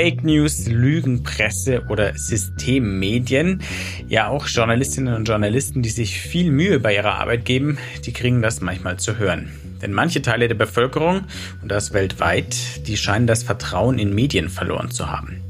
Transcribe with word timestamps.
Fake 0.00 0.24
News, 0.24 0.66
Lügenpresse 0.66 1.82
oder 1.90 2.16
Systemmedien. 2.16 3.60
Ja, 4.08 4.28
auch 4.28 4.46
Journalistinnen 4.46 5.12
und 5.12 5.28
Journalisten, 5.28 5.82
die 5.82 5.90
sich 5.90 6.18
viel 6.18 6.50
Mühe 6.50 6.80
bei 6.80 6.94
ihrer 6.94 7.16
Arbeit 7.16 7.44
geben, 7.44 7.76
die 8.06 8.14
kriegen 8.14 8.40
das 8.40 8.62
manchmal 8.62 8.98
zu 8.98 9.18
hören. 9.18 9.50
Denn 9.82 9.92
manche 9.92 10.22
Teile 10.22 10.48
der 10.48 10.54
Bevölkerung, 10.54 11.24
und 11.60 11.70
das 11.70 11.92
weltweit, 11.92 12.86
die 12.86 12.96
scheinen 12.96 13.26
das 13.26 13.42
Vertrauen 13.42 13.98
in 13.98 14.14
Medien 14.14 14.48
verloren 14.48 14.90
zu 14.90 15.12
haben. 15.12 15.42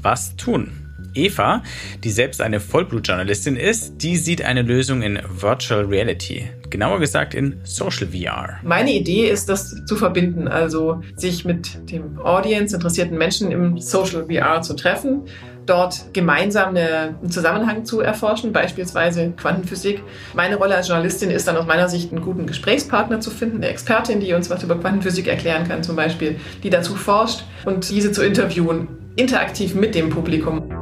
Was 0.00 0.36
tun? 0.36 0.70
Eva, 1.14 1.62
die 2.04 2.10
selbst 2.10 2.40
eine 2.40 2.60
Vollblutjournalistin 2.60 3.56
ist, 3.56 4.02
die 4.02 4.16
sieht 4.16 4.42
eine 4.42 4.62
Lösung 4.62 5.02
in 5.02 5.18
Virtual 5.28 5.84
Reality. 5.84 6.48
Genauer 6.70 7.00
gesagt 7.00 7.34
in 7.34 7.60
Social 7.64 8.08
VR. 8.08 8.58
Meine 8.62 8.92
Idee 8.92 9.28
ist, 9.28 9.48
das 9.48 9.84
zu 9.86 9.96
verbinden, 9.96 10.48
also 10.48 11.02
sich 11.16 11.44
mit 11.44 11.90
dem 11.90 12.18
Audience, 12.18 12.74
interessierten 12.74 13.16
Menschen 13.16 13.50
im 13.50 13.78
Social 13.78 14.26
VR 14.26 14.60
zu 14.60 14.74
treffen, 14.74 15.22
dort 15.68 16.12
gemeinsam 16.12 16.76
einen 16.76 17.30
Zusammenhang 17.30 17.84
zu 17.84 18.00
erforschen, 18.00 18.52
beispielsweise 18.52 19.32
Quantenphysik. 19.36 20.02
Meine 20.34 20.56
Rolle 20.56 20.76
als 20.76 20.88
Journalistin 20.88 21.30
ist 21.30 21.46
dann 21.46 21.56
aus 21.56 21.66
meiner 21.66 21.88
Sicht, 21.88 22.12
einen 22.12 22.22
guten 22.22 22.46
Gesprächspartner 22.46 23.20
zu 23.20 23.30
finden, 23.30 23.58
eine 23.58 23.68
Expertin, 23.68 24.20
die 24.20 24.32
uns 24.32 24.50
was 24.50 24.62
über 24.62 24.76
Quantenphysik 24.76 25.26
erklären 25.26 25.66
kann 25.66 25.82
zum 25.82 25.96
Beispiel, 25.96 26.36
die 26.62 26.70
dazu 26.70 26.94
forscht 26.94 27.44
und 27.64 27.88
diese 27.90 28.12
zu 28.12 28.24
interviewen, 28.24 28.88
interaktiv 29.16 29.74
mit 29.74 29.94
dem 29.94 30.10
Publikum. 30.10 30.77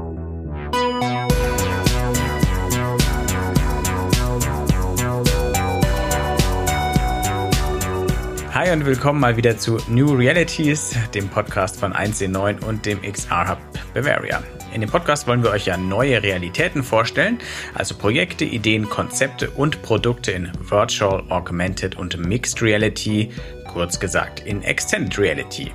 Hi 8.67 8.73
und 8.73 8.85
willkommen 8.85 9.21
mal 9.21 9.37
wieder 9.37 9.57
zu 9.57 9.79
New 9.87 10.13
Realities, 10.13 10.99
dem 11.15 11.29
Podcast 11.29 11.79
von 11.79 11.93
1C9 11.93 12.65
und 12.65 12.85
dem 12.85 13.01
XR 13.01 13.49
Hub 13.49 13.59
Bavaria. 13.95 14.43
In 14.75 14.81
dem 14.81 14.91
Podcast 14.91 15.29
wollen 15.29 15.45
wir 15.45 15.53
euch 15.53 15.67
ja 15.67 15.77
neue 15.77 16.21
Realitäten 16.21 16.83
vorstellen, 16.83 17.39
also 17.75 17.95
Projekte, 17.97 18.45
Ideen, 18.45 18.89
Konzepte 18.89 19.51
und 19.51 19.83
Produkte 19.83 20.33
in 20.33 20.51
Virtual, 20.59 21.23
Augmented 21.29 21.97
und 21.97 22.19
Mixed 22.19 22.61
Reality, 22.61 23.31
kurz 23.73 24.01
gesagt 24.01 24.41
in 24.41 24.63
Extended 24.63 25.17
Reality. 25.17 25.71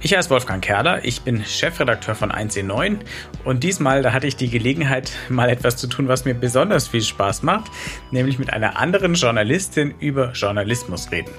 Ich 0.00 0.16
heiße 0.16 0.30
Wolfgang 0.30 0.64
Kerler, 0.64 1.04
ich 1.04 1.20
bin 1.20 1.44
Chefredakteur 1.44 2.14
von 2.14 2.32
1C9 2.32 3.00
und 3.44 3.64
diesmal, 3.64 4.00
da 4.00 4.14
hatte 4.14 4.26
ich 4.26 4.36
die 4.36 4.48
Gelegenheit, 4.48 5.12
mal 5.28 5.50
etwas 5.50 5.76
zu 5.76 5.88
tun, 5.88 6.08
was 6.08 6.24
mir 6.24 6.32
besonders 6.32 6.88
viel 6.88 7.02
Spaß 7.02 7.42
macht, 7.42 7.70
nämlich 8.10 8.38
mit 8.38 8.50
einer 8.50 8.78
anderen 8.78 9.12
Journalistin 9.12 9.92
über 10.00 10.32
Journalismus 10.32 11.12
reden. 11.12 11.32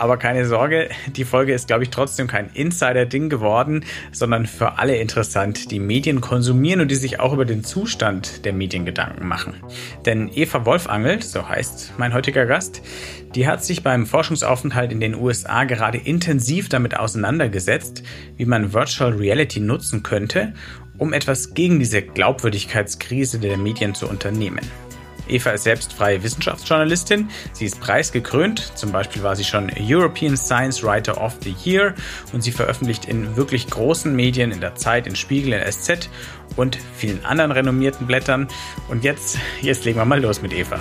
Aber 0.00 0.16
keine 0.16 0.46
Sorge, 0.46 0.88
die 1.14 1.24
Folge 1.24 1.52
ist, 1.52 1.66
glaube 1.66 1.82
ich, 1.82 1.90
trotzdem 1.90 2.26
kein 2.26 2.48
Insider-Ding 2.54 3.28
geworden, 3.28 3.84
sondern 4.12 4.46
für 4.46 4.78
alle 4.78 4.96
interessant, 4.96 5.70
die 5.70 5.78
Medien 5.78 6.22
konsumieren 6.22 6.80
und 6.80 6.90
die 6.90 6.94
sich 6.94 7.20
auch 7.20 7.34
über 7.34 7.44
den 7.44 7.64
Zustand 7.64 8.46
der 8.46 8.54
Medien 8.54 8.86
Gedanken 8.86 9.28
machen. 9.28 9.56
Denn 10.06 10.30
Eva 10.34 10.64
Wolfangelt, 10.64 11.22
so 11.22 11.46
heißt 11.46 11.92
mein 11.98 12.14
heutiger 12.14 12.46
Gast, 12.46 12.80
die 13.34 13.46
hat 13.46 13.62
sich 13.62 13.82
beim 13.82 14.06
Forschungsaufenthalt 14.06 14.90
in 14.90 15.00
den 15.00 15.14
USA 15.14 15.64
gerade 15.64 15.98
intensiv 15.98 16.70
damit 16.70 16.96
auseinandergesetzt, 16.96 18.02
wie 18.38 18.46
man 18.46 18.72
Virtual 18.72 19.12
Reality 19.12 19.60
nutzen 19.60 20.02
könnte, 20.02 20.54
um 20.96 21.12
etwas 21.12 21.52
gegen 21.52 21.78
diese 21.78 22.00
Glaubwürdigkeitskrise 22.00 23.38
der 23.38 23.58
Medien 23.58 23.94
zu 23.94 24.08
unternehmen. 24.08 24.66
Eva 25.28 25.50
ist 25.50 25.64
selbst 25.64 25.92
freie 25.92 26.22
Wissenschaftsjournalistin. 26.22 27.28
Sie 27.52 27.66
ist 27.66 27.80
preisgekrönt. 27.80 28.76
Zum 28.76 28.92
Beispiel 28.92 29.22
war 29.22 29.36
sie 29.36 29.44
schon 29.44 29.70
European 29.78 30.36
Science 30.36 30.82
Writer 30.82 31.22
of 31.22 31.36
the 31.42 31.54
Year 31.64 31.94
und 32.32 32.42
sie 32.42 32.52
veröffentlicht 32.52 33.06
in 33.06 33.36
wirklich 33.36 33.68
großen 33.68 34.14
Medien, 34.14 34.52
in 34.52 34.60
der 34.60 34.74
Zeit, 34.74 35.06
in 35.06 35.16
Spiegel, 35.16 35.52
in 35.52 35.72
SZ 35.72 36.08
und 36.56 36.78
vielen 36.96 37.24
anderen 37.24 37.52
renommierten 37.52 38.06
Blättern. 38.06 38.48
Und 38.88 39.04
jetzt, 39.04 39.38
jetzt 39.62 39.84
legen 39.84 39.98
wir 39.98 40.04
mal 40.04 40.20
los 40.20 40.42
mit 40.42 40.52
Eva. 40.52 40.78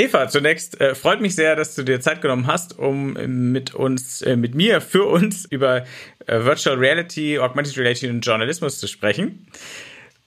Eva, 0.00 0.28
zunächst 0.28 0.80
äh, 0.80 0.94
freut 0.94 1.20
mich 1.20 1.34
sehr, 1.34 1.56
dass 1.56 1.74
du 1.74 1.82
dir 1.82 2.00
Zeit 2.00 2.22
genommen 2.22 2.46
hast, 2.46 2.78
um 2.78 3.12
mit 3.52 3.74
uns, 3.74 4.22
äh, 4.22 4.34
mit 4.34 4.54
mir, 4.54 4.80
für 4.80 5.04
uns 5.04 5.44
über 5.44 5.84
äh, 6.26 6.42
Virtual 6.42 6.78
Reality, 6.78 7.38
Augmented 7.38 7.76
Reality 7.76 8.08
und 8.08 8.22
Journalismus 8.22 8.78
zu 8.78 8.86
sprechen. 8.86 9.46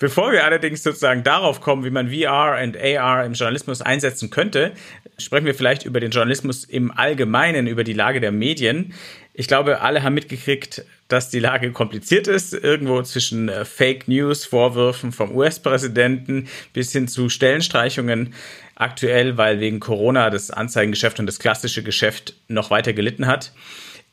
Bevor 0.04 0.34
wir 0.34 0.44
allerdings 0.44 0.84
sozusagen 0.84 1.24
darauf 1.24 1.62
kommen, 1.62 1.86
wie 1.86 1.90
man 1.90 2.10
VR 2.10 2.62
und 2.62 2.76
AR 2.76 3.24
im 3.24 3.32
Journalismus 3.32 3.82
einsetzen 3.82 4.30
könnte, 4.30 4.74
sprechen 5.18 5.46
wir 5.46 5.56
vielleicht 5.56 5.86
über 5.86 6.02
den 6.02 6.12
Journalismus 6.12 6.66
im 6.66 6.92
Allgemeinen, 6.92 7.68
über 7.68 7.86
die 7.86 7.94
Lage 7.94 8.20
der 8.20 8.34
Medien. 8.34 8.94
Ich 9.34 9.48
glaube, 9.48 9.80
alle 9.80 10.04
haben 10.04 10.14
mitgekriegt, 10.14 10.84
dass 11.08 11.30
die 11.30 11.40
Lage 11.40 11.72
kompliziert 11.72 12.28
ist, 12.28 12.54
irgendwo 12.54 13.02
zwischen 13.04 13.48
äh, 13.48 13.64
Fake 13.64 14.10
News, 14.10 14.44
Vorwürfen 14.44 15.14
vom 15.14 15.34
US-Präsidenten 15.34 16.50
bis 16.74 16.92
hin 16.92 17.08
zu 17.08 17.30
Stellenstreichungen 17.30 18.34
aktuell, 18.76 19.38
weil 19.38 19.62
wegen 19.62 19.80
Corona 19.80 20.30
das 20.30 20.52
Anzeigengeschäft 20.52 21.22
und 21.22 21.28
das 21.28 21.40
klassische 21.40 21.82
Geschäft 21.82 22.34
noch 22.50 22.72
weiter 22.72 22.92
gelitten 22.92 23.26
hat. 23.26 23.54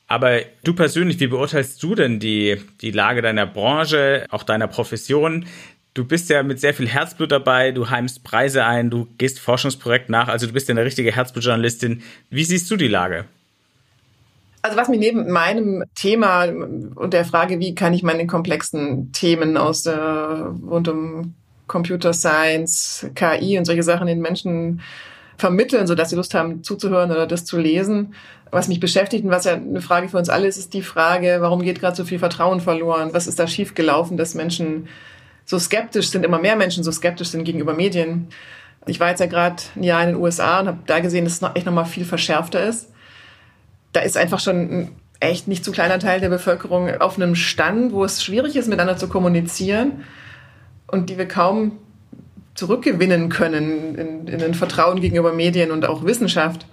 Aber 0.06 0.40
du 0.64 0.72
persönlich, 0.74 1.18
wie 1.18 1.28
beurteilst 1.28 1.80
du 1.82 1.94
denn 1.96 2.18
die, 2.18 2.60
die 2.80 2.90
Lage 2.90 3.22
deiner 3.22 3.46
Branche, 3.46 4.26
auch 4.30 4.42
deiner 4.42 4.66
Profession? 4.66 5.46
Du 5.92 6.04
bist 6.04 6.30
ja 6.30 6.42
mit 6.42 6.60
sehr 6.60 6.72
viel 6.72 6.88
Herzblut 6.88 7.32
dabei, 7.32 7.72
du 7.72 7.90
heimst 7.90 8.22
Preise 8.22 8.64
ein, 8.64 8.90
du 8.90 9.08
gehst 9.18 9.40
Forschungsprojekten 9.40 10.12
nach, 10.12 10.28
also 10.28 10.46
du 10.46 10.52
bist 10.52 10.68
ja 10.68 10.72
eine 10.74 10.84
richtige 10.84 11.10
Herzblutjournalistin. 11.10 12.02
Wie 12.30 12.44
siehst 12.44 12.70
du 12.70 12.76
die 12.76 12.88
Lage? 12.88 13.24
Also 14.62 14.76
was 14.76 14.88
mich 14.88 15.00
neben 15.00 15.30
meinem 15.30 15.84
Thema 15.94 16.44
und 16.44 17.12
der 17.12 17.24
Frage, 17.24 17.58
wie 17.58 17.74
kann 17.74 17.94
ich 17.94 18.02
meine 18.02 18.26
komplexen 18.26 19.10
Themen 19.12 19.56
aus 19.56 19.86
äh, 19.86 19.92
rund 19.92 20.86
um 20.86 21.34
Computer 21.66 22.12
Science, 22.12 23.08
KI 23.14 23.58
und 23.58 23.64
solche 23.64 23.82
Sachen 23.82 24.06
den 24.06 24.20
Menschen 24.20 24.82
vermitteln, 25.38 25.86
sodass 25.86 26.10
sie 26.10 26.16
Lust 26.16 26.34
haben 26.34 26.62
zuzuhören 26.62 27.10
oder 27.10 27.26
das 27.26 27.44
zu 27.44 27.58
lesen, 27.58 28.14
was 28.50 28.68
mich 28.68 28.80
beschäftigt 28.80 29.24
und 29.24 29.30
was 29.30 29.44
ja 29.44 29.54
eine 29.54 29.80
Frage 29.80 30.08
für 30.08 30.18
uns 30.18 30.28
alle 30.28 30.46
ist, 30.46 30.58
ist 30.58 30.74
die 30.74 30.82
Frage, 30.82 31.38
warum 31.40 31.62
geht 31.62 31.80
gerade 31.80 31.96
so 31.96 32.04
viel 32.04 32.18
Vertrauen 32.18 32.60
verloren? 32.60 33.10
Was 33.12 33.26
ist 33.26 33.38
da 33.38 33.46
schiefgelaufen, 33.46 34.16
dass 34.16 34.34
Menschen 34.34 34.88
so 35.50 35.58
skeptisch 35.58 36.10
sind, 36.10 36.24
immer 36.24 36.38
mehr 36.38 36.54
Menschen 36.54 36.84
so 36.84 36.92
skeptisch 36.92 37.30
sind 37.30 37.42
gegenüber 37.42 37.74
Medien. 37.74 38.28
Ich 38.86 39.00
war 39.00 39.08
jetzt 39.08 39.18
ja 39.18 39.26
gerade 39.26 39.60
ein 39.74 39.82
Jahr 39.82 40.00
in 40.04 40.10
den 40.10 40.16
USA 40.16 40.60
und 40.60 40.68
habe 40.68 40.78
da 40.86 41.00
gesehen, 41.00 41.24
dass 41.24 41.34
es 41.34 41.40
noch 41.40 41.56
echt 41.56 41.66
nochmal 41.66 41.86
viel 41.86 42.04
verschärfter 42.04 42.64
ist. 42.64 42.88
Da 43.92 43.98
ist 43.98 44.16
einfach 44.16 44.38
schon 44.38 44.56
ein 44.56 44.90
echt 45.18 45.48
nicht 45.48 45.64
zu 45.64 45.72
kleiner 45.72 45.98
Teil 45.98 46.20
der 46.20 46.28
Bevölkerung 46.28 46.88
auf 47.00 47.16
einem 47.16 47.34
Stand, 47.34 47.92
wo 47.92 48.04
es 48.04 48.22
schwierig 48.22 48.54
ist, 48.54 48.68
miteinander 48.68 48.96
zu 48.96 49.08
kommunizieren 49.08 50.04
und 50.86 51.10
die 51.10 51.18
wir 51.18 51.26
kaum 51.26 51.78
zurückgewinnen 52.54 53.28
können 53.28 53.96
in, 53.96 54.28
in 54.28 54.42
ein 54.42 54.54
Vertrauen 54.54 55.00
gegenüber 55.00 55.32
Medien 55.32 55.72
und 55.72 55.84
auch 55.84 56.04
Wissenschaft. 56.04 56.64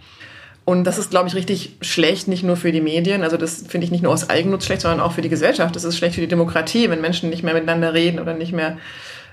Und 0.67 0.83
das 0.83 0.97
ist, 0.97 1.11
glaube 1.11 1.29
ich, 1.29 1.35
richtig 1.35 1.77
schlecht, 1.79 2.27
nicht 2.27 2.43
nur 2.43 2.57
für 2.57 2.73
die 2.73 2.81
Medien. 2.81 3.23
Also 3.23 3.37
das 3.37 3.63
finde 3.69 3.85
ich 3.85 3.91
nicht 3.91 4.03
nur 4.03 4.11
aus 4.11 4.29
Eigennutz 4.29 4.65
schlecht, 4.65 4.81
sondern 4.81 4.99
auch 4.99 5.13
für 5.13 5.21
die 5.21 5.29
Gesellschaft. 5.29 5.73
Das 5.77 5.85
ist 5.85 5.97
schlecht 5.97 6.15
für 6.15 6.21
die 6.21 6.27
Demokratie, 6.27 6.89
wenn 6.89 6.99
Menschen 6.99 7.29
nicht 7.29 7.41
mehr 7.41 7.53
miteinander 7.53 7.93
reden 7.93 8.19
oder 8.19 8.33
nicht 8.33 8.51
mehr, 8.51 8.77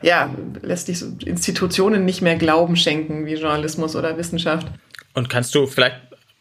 ja, 0.01 0.33
letztlich 0.63 1.01
so 1.01 1.07
Institutionen 1.25 2.05
nicht 2.05 2.23
mehr 2.23 2.37
Glauben 2.37 2.77
schenken, 2.77 3.27
wie 3.27 3.35
Journalismus 3.35 3.97
oder 3.97 4.17
Wissenschaft. 4.17 4.69
Und 5.15 5.29
kannst 5.29 5.57
du 5.57 5.67
vielleicht 5.67 5.97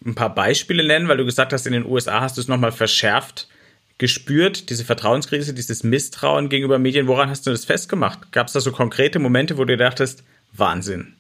ein 0.06 0.14
paar 0.14 0.36
Beispiele 0.36 0.86
nennen, 0.86 1.08
weil 1.08 1.18
du 1.18 1.26
gesagt 1.26 1.54
hast, 1.54 1.66
in 1.66 1.74
den 1.74 1.88
USA 1.88 2.22
hast 2.22 2.38
du 2.38 2.42
es 2.42 2.48
nochmal 2.48 2.72
verschärft 2.72 3.48
gespürt, 3.98 4.70
diese 4.70 4.86
Vertrauenskrise, 4.86 5.56
dieses 5.56 5.84
Misstrauen 5.84 6.50
gegenüber 6.50 6.78
Medien. 6.78 7.08
Woran 7.08 7.32
hast 7.32 7.48
du 7.48 7.50
das 7.50 7.66
festgemacht? 7.66 8.32
Gab 8.32 8.46
es 8.46 8.54
da 8.54 8.60
so 8.60 8.72
konkrete 8.72 9.18
Momente, 9.18 9.58
wo 9.58 9.66
du 9.66 9.76
dachtest, 9.76 10.24
Wahnsinn? 10.52 11.16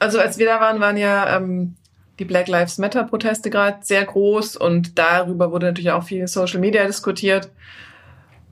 Also 0.00 0.18
als 0.18 0.38
wir 0.38 0.46
da 0.46 0.58
waren, 0.58 0.80
waren 0.80 0.96
ja 0.96 1.36
ähm, 1.36 1.76
die 2.18 2.24
Black 2.24 2.48
Lives 2.48 2.78
Matter 2.78 3.04
Proteste 3.04 3.50
gerade 3.50 3.78
sehr 3.82 4.04
groß 4.04 4.56
und 4.56 4.98
darüber 4.98 5.50
wurde 5.50 5.66
natürlich 5.66 5.90
auch 5.90 6.04
viel 6.04 6.26
Social 6.28 6.60
Media 6.60 6.86
diskutiert. 6.86 7.50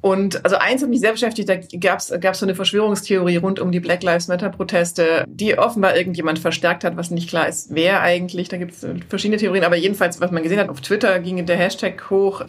Und 0.03 0.43
also 0.45 0.57
eins 0.57 0.83
hat 0.83 0.89
mich 0.89 1.01
sehr 1.01 1.13
beschäftigt, 1.13 1.49
da 1.49 1.57
gab 1.57 1.99
es 1.99 2.39
so 2.39 2.47
eine 2.47 2.55
Verschwörungstheorie 2.55 3.37
rund 3.37 3.61
um 3.61 3.71
die 3.71 3.81
Black 3.81 4.03
Lives 4.03 4.29
Matter 4.29 4.49
Proteste, 4.49 5.25
die 5.29 5.59
offenbar 5.59 5.95
irgendjemand 5.95 6.39
verstärkt 6.39 6.85
hat, 6.85 6.97
was 6.97 7.11
nicht 7.11 7.29
klar 7.29 7.47
ist, 7.49 7.75
wer 7.75 8.01
eigentlich. 8.01 8.49
Da 8.49 8.57
gibt 8.57 8.73
es 8.73 8.87
verschiedene 9.11 9.37
Theorien, 9.37 9.65
aber 9.65 9.77
jedenfalls, 9.77 10.19
was 10.21 10.31
man 10.31 10.43
gesehen 10.43 10.59
hat, 10.59 10.71
auf 10.71 10.81
Twitter 10.81 11.21
ging 11.21 11.45
der 11.45 11.57
Hashtag 11.57 12.09
hoch, 12.09 12.47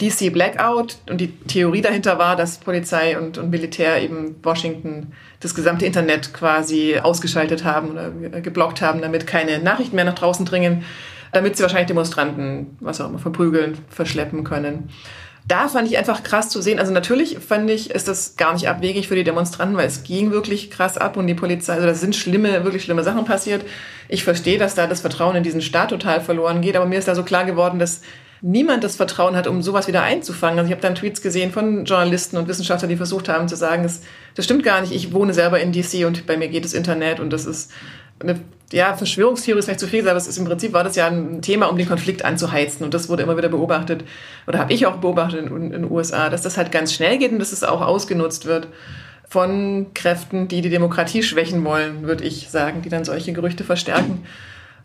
DC 0.00 0.32
Blackout 0.32 0.98
und 1.08 1.20
die 1.20 1.32
Theorie 1.32 1.80
dahinter 1.80 2.18
war, 2.18 2.36
dass 2.36 2.58
Polizei 2.58 3.18
und, 3.18 3.38
und 3.38 3.50
Militär 3.50 4.02
eben 4.02 4.36
Washington 4.42 5.12
das 5.40 5.54
gesamte 5.54 5.86
Internet 5.86 6.34
quasi 6.34 6.98
ausgeschaltet 7.02 7.64
haben 7.64 7.92
oder 7.92 8.10
geblockt 8.40 8.82
haben, 8.82 9.00
damit 9.00 9.26
keine 9.26 9.58
Nachrichten 9.58 9.96
mehr 9.96 10.04
nach 10.04 10.14
draußen 10.14 10.44
dringen, 10.44 10.84
damit 11.32 11.56
sie 11.56 11.62
wahrscheinlich 11.62 11.86
Demonstranten, 11.86 12.76
was 12.80 13.00
auch 13.00 13.08
immer, 13.08 13.18
verprügeln, 13.18 13.78
verschleppen 13.88 14.44
können. 14.44 14.90
Da 15.48 15.68
fand 15.68 15.88
ich 15.88 15.96
einfach 15.96 16.24
krass 16.24 16.48
zu 16.48 16.60
sehen. 16.60 16.80
Also 16.80 16.92
natürlich 16.92 17.38
fand 17.38 17.70
ich, 17.70 17.90
ist 17.90 18.08
das 18.08 18.36
gar 18.36 18.52
nicht 18.52 18.68
abwegig 18.68 19.06
für 19.06 19.14
die 19.14 19.22
Demonstranten, 19.22 19.76
weil 19.76 19.86
es 19.86 20.02
ging 20.02 20.32
wirklich 20.32 20.70
krass 20.70 20.98
ab 20.98 21.16
und 21.16 21.28
die 21.28 21.34
Polizei, 21.34 21.74
also 21.74 21.86
da 21.86 21.94
sind 21.94 22.16
schlimme, 22.16 22.64
wirklich 22.64 22.82
schlimme 22.82 23.04
Sachen 23.04 23.24
passiert. 23.24 23.64
Ich 24.08 24.24
verstehe, 24.24 24.58
dass 24.58 24.74
da 24.74 24.88
das 24.88 25.02
Vertrauen 25.02 25.36
in 25.36 25.44
diesen 25.44 25.62
Staat 25.62 25.90
total 25.90 26.20
verloren 26.20 26.62
geht, 26.62 26.76
aber 26.76 26.86
mir 26.86 26.98
ist 26.98 27.06
da 27.06 27.14
so 27.14 27.22
klar 27.22 27.44
geworden, 27.44 27.78
dass 27.78 28.02
niemand 28.40 28.84
das 28.84 28.96
Vertrauen 28.96 29.36
hat, 29.36 29.46
um 29.46 29.62
sowas 29.62 29.88
wieder 29.88 30.02
einzufangen. 30.02 30.58
Also 30.58 30.68
ich 30.68 30.72
habe 30.72 30.82
dann 30.82 30.94
Tweets 30.94 31.22
gesehen 31.22 31.52
von 31.52 31.84
Journalisten 31.84 32.36
und 32.36 32.48
Wissenschaftlern, 32.48 32.90
die 32.90 32.96
versucht 32.96 33.28
haben 33.28 33.48
zu 33.48 33.56
sagen, 33.56 33.82
das, 33.82 34.02
das 34.34 34.44
stimmt 34.44 34.62
gar 34.62 34.80
nicht, 34.80 34.92
ich 34.92 35.12
wohne 35.12 35.34
selber 35.34 35.60
in 35.60 35.72
DC 35.72 36.06
und 36.06 36.26
bei 36.26 36.36
mir 36.36 36.48
geht 36.48 36.64
das 36.64 36.74
Internet 36.74 37.20
und 37.20 37.32
das 37.32 37.46
ist 37.46 37.70
eine 38.18 38.40
ja, 38.72 38.96
Verschwörungstheorie 38.96 39.58
ist 39.58 39.66
vielleicht 39.66 39.80
zu 39.80 39.86
viel, 39.86 40.08
aber 40.08 40.16
es 40.16 40.26
ist 40.26 40.38
im 40.38 40.44
Prinzip 40.44 40.72
war 40.72 40.82
das 40.82 40.96
ja 40.96 41.06
ein 41.06 41.40
Thema, 41.40 41.66
um 41.66 41.76
den 41.76 41.86
Konflikt 41.86 42.24
anzuheizen. 42.24 42.84
Und 42.84 42.94
das 42.94 43.08
wurde 43.08 43.22
immer 43.22 43.36
wieder 43.36 43.48
beobachtet, 43.48 44.04
oder 44.46 44.58
habe 44.58 44.72
ich 44.72 44.86
auch 44.86 44.96
beobachtet 44.96 45.46
in, 45.46 45.56
in, 45.56 45.70
den 45.70 45.90
USA, 45.90 46.30
dass 46.30 46.42
das 46.42 46.56
halt 46.56 46.72
ganz 46.72 46.92
schnell 46.92 47.18
geht 47.18 47.30
und 47.30 47.38
dass 47.38 47.52
es 47.52 47.62
auch 47.62 47.80
ausgenutzt 47.80 48.46
wird 48.46 48.68
von 49.28 49.86
Kräften, 49.94 50.48
die 50.48 50.62
die 50.62 50.70
Demokratie 50.70 51.22
schwächen 51.22 51.64
wollen, 51.64 52.06
würde 52.06 52.24
ich 52.24 52.48
sagen, 52.48 52.82
die 52.82 52.88
dann 52.88 53.04
solche 53.04 53.32
Gerüchte 53.32 53.64
verstärken. 53.64 54.24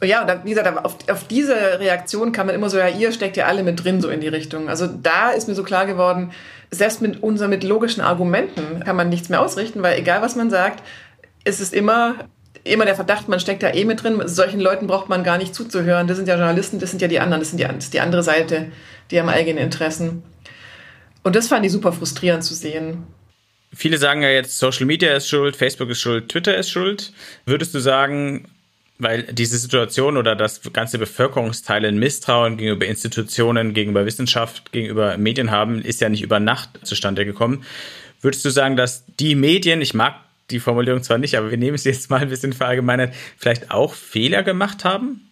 Und 0.01 0.07
ja, 0.07 0.23
und 0.23 0.45
wie 0.45 0.49
gesagt, 0.49 0.83
auf, 0.83 0.97
auf 1.09 1.27
diese 1.27 1.79
Reaktion 1.79 2.31
kann 2.31 2.47
man 2.47 2.55
immer 2.55 2.69
so, 2.69 2.77
ja, 2.77 2.87
ihr 2.87 3.11
steckt 3.11 3.37
ja 3.37 3.45
alle 3.45 3.63
mit 3.63 3.83
drin, 3.83 4.01
so 4.01 4.09
in 4.09 4.19
die 4.19 4.27
Richtung. 4.27 4.67
Also 4.67 4.87
da 4.87 5.29
ist 5.29 5.47
mir 5.47 5.53
so 5.53 5.63
klar 5.63 5.85
geworden, 5.85 6.31
selbst 6.71 7.01
mit 7.01 7.21
unser 7.21 7.47
mit 7.47 7.63
logischen 7.63 8.01
Argumenten 8.01 8.83
kann 8.83 8.95
man 8.95 9.09
nichts 9.09 9.29
mehr 9.29 9.41
ausrichten, 9.41 9.83
weil 9.83 9.99
egal 9.99 10.21
was 10.21 10.35
man 10.35 10.49
sagt, 10.49 10.83
es 11.43 11.61
ist 11.61 11.73
immer 11.73 12.15
immer 12.63 12.85
der 12.85 12.95
Verdacht, 12.95 13.27
man 13.27 13.39
steckt 13.39 13.63
da 13.63 13.73
eh 13.73 13.85
mit 13.85 14.03
drin. 14.03 14.21
Solchen 14.25 14.59
Leuten 14.59 14.87
braucht 14.87 15.09
man 15.09 15.23
gar 15.23 15.37
nicht 15.37 15.55
zuzuhören. 15.55 16.07
Das 16.07 16.17
sind 16.17 16.27
ja 16.27 16.35
Journalisten, 16.35 16.79
das 16.79 16.91
sind 16.91 17.01
ja 17.01 17.07
die 17.07 17.19
anderen, 17.19 17.41
das, 17.41 17.49
sind 17.49 17.59
die, 17.59 17.63
das 17.63 17.85
ist 17.85 17.93
die 17.93 17.99
andere 17.99 18.23
Seite, 18.23 18.71
die 19.09 19.19
haben 19.19 19.29
eigene 19.29 19.61
Interessen. 19.61 20.23
Und 21.23 21.35
das 21.35 21.47
fand 21.47 21.65
ich 21.65 21.71
super 21.71 21.91
frustrierend 21.91 22.43
zu 22.43 22.53
sehen. 22.53 23.03
Viele 23.73 23.97
sagen 23.97 24.21
ja 24.21 24.29
jetzt, 24.29 24.59
Social 24.59 24.85
Media 24.85 25.13
ist 25.15 25.29
schuld, 25.29 25.55
Facebook 25.55 25.89
ist 25.89 26.01
schuld, 26.01 26.29
Twitter 26.29 26.57
ist 26.57 26.69
schuld. 26.69 27.13
Würdest 27.45 27.73
du 27.73 27.79
sagen, 27.79 28.47
weil 29.01 29.23
diese 29.23 29.57
Situation 29.57 30.17
oder 30.17 30.35
das 30.35 30.61
ganze 30.73 30.97
Bevölkerungsteile 30.99 31.87
ein 31.87 31.97
Misstrauen 31.97 32.57
gegenüber 32.57 32.85
Institutionen, 32.85 33.73
gegenüber 33.73 34.05
Wissenschaft, 34.05 34.71
gegenüber 34.71 35.17
Medien 35.17 35.51
haben, 35.51 35.81
ist 35.81 36.01
ja 36.01 36.09
nicht 36.09 36.21
über 36.21 36.39
Nacht 36.39 36.69
zustande 36.83 37.25
gekommen. 37.25 37.63
Würdest 38.21 38.45
du 38.45 38.49
sagen, 38.49 38.77
dass 38.77 39.03
die 39.19 39.35
Medien, 39.35 39.81
ich 39.81 39.93
mag 39.93 40.15
die 40.51 40.59
Formulierung 40.59 41.01
zwar 41.01 41.17
nicht, 41.17 41.35
aber 41.37 41.49
wir 41.49 41.57
nehmen 41.57 41.75
es 41.75 41.83
jetzt 41.83 42.09
mal 42.09 42.21
ein 42.21 42.29
bisschen 42.29 42.53
verallgemeinert, 42.53 43.13
vielleicht 43.37 43.71
auch 43.71 43.93
Fehler 43.93 44.43
gemacht 44.43 44.85
haben? 44.85 45.27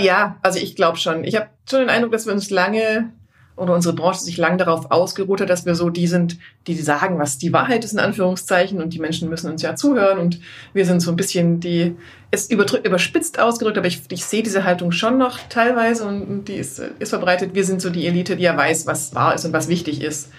Ja, 0.00 0.38
also 0.42 0.58
ich 0.58 0.76
glaube 0.76 0.98
schon. 0.98 1.24
Ich 1.24 1.36
habe 1.36 1.48
schon 1.68 1.80
den 1.80 1.88
Eindruck, 1.88 2.12
dass 2.12 2.26
wir 2.26 2.32
uns 2.32 2.50
lange 2.50 3.10
oder 3.56 3.72
unsere 3.72 3.94
Branche 3.94 4.20
sich 4.20 4.36
lang 4.36 4.58
darauf 4.58 4.90
ausgeruht 4.90 5.40
hat, 5.40 5.48
dass 5.48 5.64
wir 5.64 5.76
so 5.76 5.88
die 5.88 6.08
sind, 6.08 6.38
die 6.66 6.74
sagen, 6.74 7.18
was 7.18 7.38
die 7.38 7.52
Wahrheit 7.52 7.84
ist 7.84 7.92
in 7.92 8.00
Anführungszeichen 8.00 8.82
und 8.82 8.92
die 8.92 8.98
Menschen 8.98 9.28
müssen 9.28 9.50
uns 9.50 9.62
ja 9.62 9.76
zuhören 9.76 10.18
und 10.18 10.40
wir 10.72 10.84
sind 10.84 11.00
so 11.00 11.12
ein 11.12 11.16
bisschen 11.16 11.60
die, 11.60 11.94
ist 12.32 12.52
überspitzt 12.52 13.38
ausgedrückt, 13.38 13.78
aber 13.78 13.86
ich, 13.86 14.02
ich 14.10 14.24
sehe 14.24 14.42
diese 14.42 14.64
Haltung 14.64 14.90
schon 14.90 15.18
noch 15.18 15.38
teilweise 15.48 16.04
und 16.04 16.46
die 16.46 16.54
ist, 16.54 16.80
ist 16.98 17.10
verbreitet. 17.10 17.54
Wir 17.54 17.64
sind 17.64 17.80
so 17.80 17.90
die 17.90 18.06
Elite, 18.06 18.36
die 18.36 18.42
ja 18.42 18.56
weiß, 18.56 18.86
was 18.86 19.14
wahr 19.14 19.34
ist 19.34 19.44
und 19.44 19.52
was 19.52 19.68
wichtig 19.68 20.02
ist. 20.02 20.30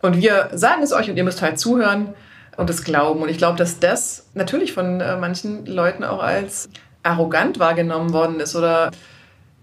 Und 0.00 0.16
wir 0.16 0.50
sagen 0.54 0.82
es 0.82 0.92
euch 0.92 1.10
und 1.10 1.16
ihr 1.16 1.24
müsst 1.24 1.42
halt 1.42 1.58
zuhören 1.58 2.14
und 2.56 2.70
es 2.70 2.84
glauben. 2.84 3.20
Und 3.20 3.28
ich 3.28 3.38
glaube, 3.38 3.58
dass 3.58 3.80
das 3.80 4.26
natürlich 4.34 4.72
von 4.72 5.00
äh, 5.00 5.16
manchen 5.16 5.66
Leuten 5.66 6.04
auch 6.04 6.22
als 6.22 6.68
arrogant 7.02 7.58
wahrgenommen 7.58 8.12
worden 8.12 8.40
ist 8.40 8.56
oder 8.56 8.90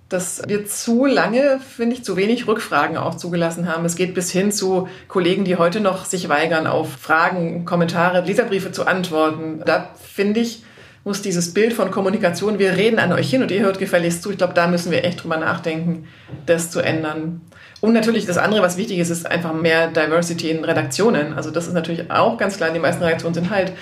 dass 0.09 0.41
wir 0.47 0.65
zu 0.65 1.05
lange, 1.05 1.59
finde 1.59 1.95
ich, 1.95 2.03
zu 2.03 2.15
wenig 2.15 2.47
Rückfragen 2.47 2.97
auch 2.97 3.15
zugelassen 3.15 3.67
haben. 3.67 3.85
Es 3.85 3.95
geht 3.95 4.13
bis 4.13 4.31
hin 4.31 4.51
zu 4.51 4.87
Kollegen, 5.07 5.43
die 5.43 5.55
heute 5.55 5.79
noch 5.79 6.05
sich 6.05 6.29
weigern, 6.29 6.67
auf 6.67 6.91
Fragen, 6.91 7.65
Kommentare, 7.65 8.21
Leserbriefe 8.21 8.71
zu 8.71 8.85
antworten. 8.85 9.61
Da 9.65 9.89
finde 9.99 10.41
ich, 10.41 10.63
muss 11.03 11.21
dieses 11.21 11.53
Bild 11.53 11.73
von 11.73 11.91
Kommunikation, 11.91 12.59
wir 12.59 12.77
reden 12.77 12.99
an 12.99 13.11
euch 13.11 13.29
hin 13.29 13.41
und 13.41 13.51
ihr 13.51 13.61
hört 13.61 13.79
gefälligst 13.79 14.23
zu. 14.23 14.31
Ich 14.31 14.37
glaube, 14.37 14.53
da 14.53 14.67
müssen 14.67 14.91
wir 14.91 15.03
echt 15.03 15.23
drüber 15.23 15.37
nachdenken, 15.37 16.07
das 16.45 16.71
zu 16.71 16.79
ändern. 16.79 17.41
Und 17.81 17.91
natürlich 17.91 18.25
das 18.25 18.37
andere, 18.37 18.61
was 18.61 18.77
wichtig 18.77 18.99
ist, 18.99 19.09
ist 19.09 19.29
einfach 19.29 19.53
mehr 19.53 19.87
Diversity 19.87 20.49
in 20.51 20.63
Redaktionen. 20.63 21.33
Also 21.33 21.51
das 21.51 21.67
ist 21.67 21.73
natürlich 21.73 22.09
auch 22.09 22.37
ganz 22.37 22.55
klar, 22.55 22.69
die 22.69 22.79
meisten 22.79 23.03
Redaktionen 23.03 23.33
sind 23.33 23.49
halt 23.49 23.73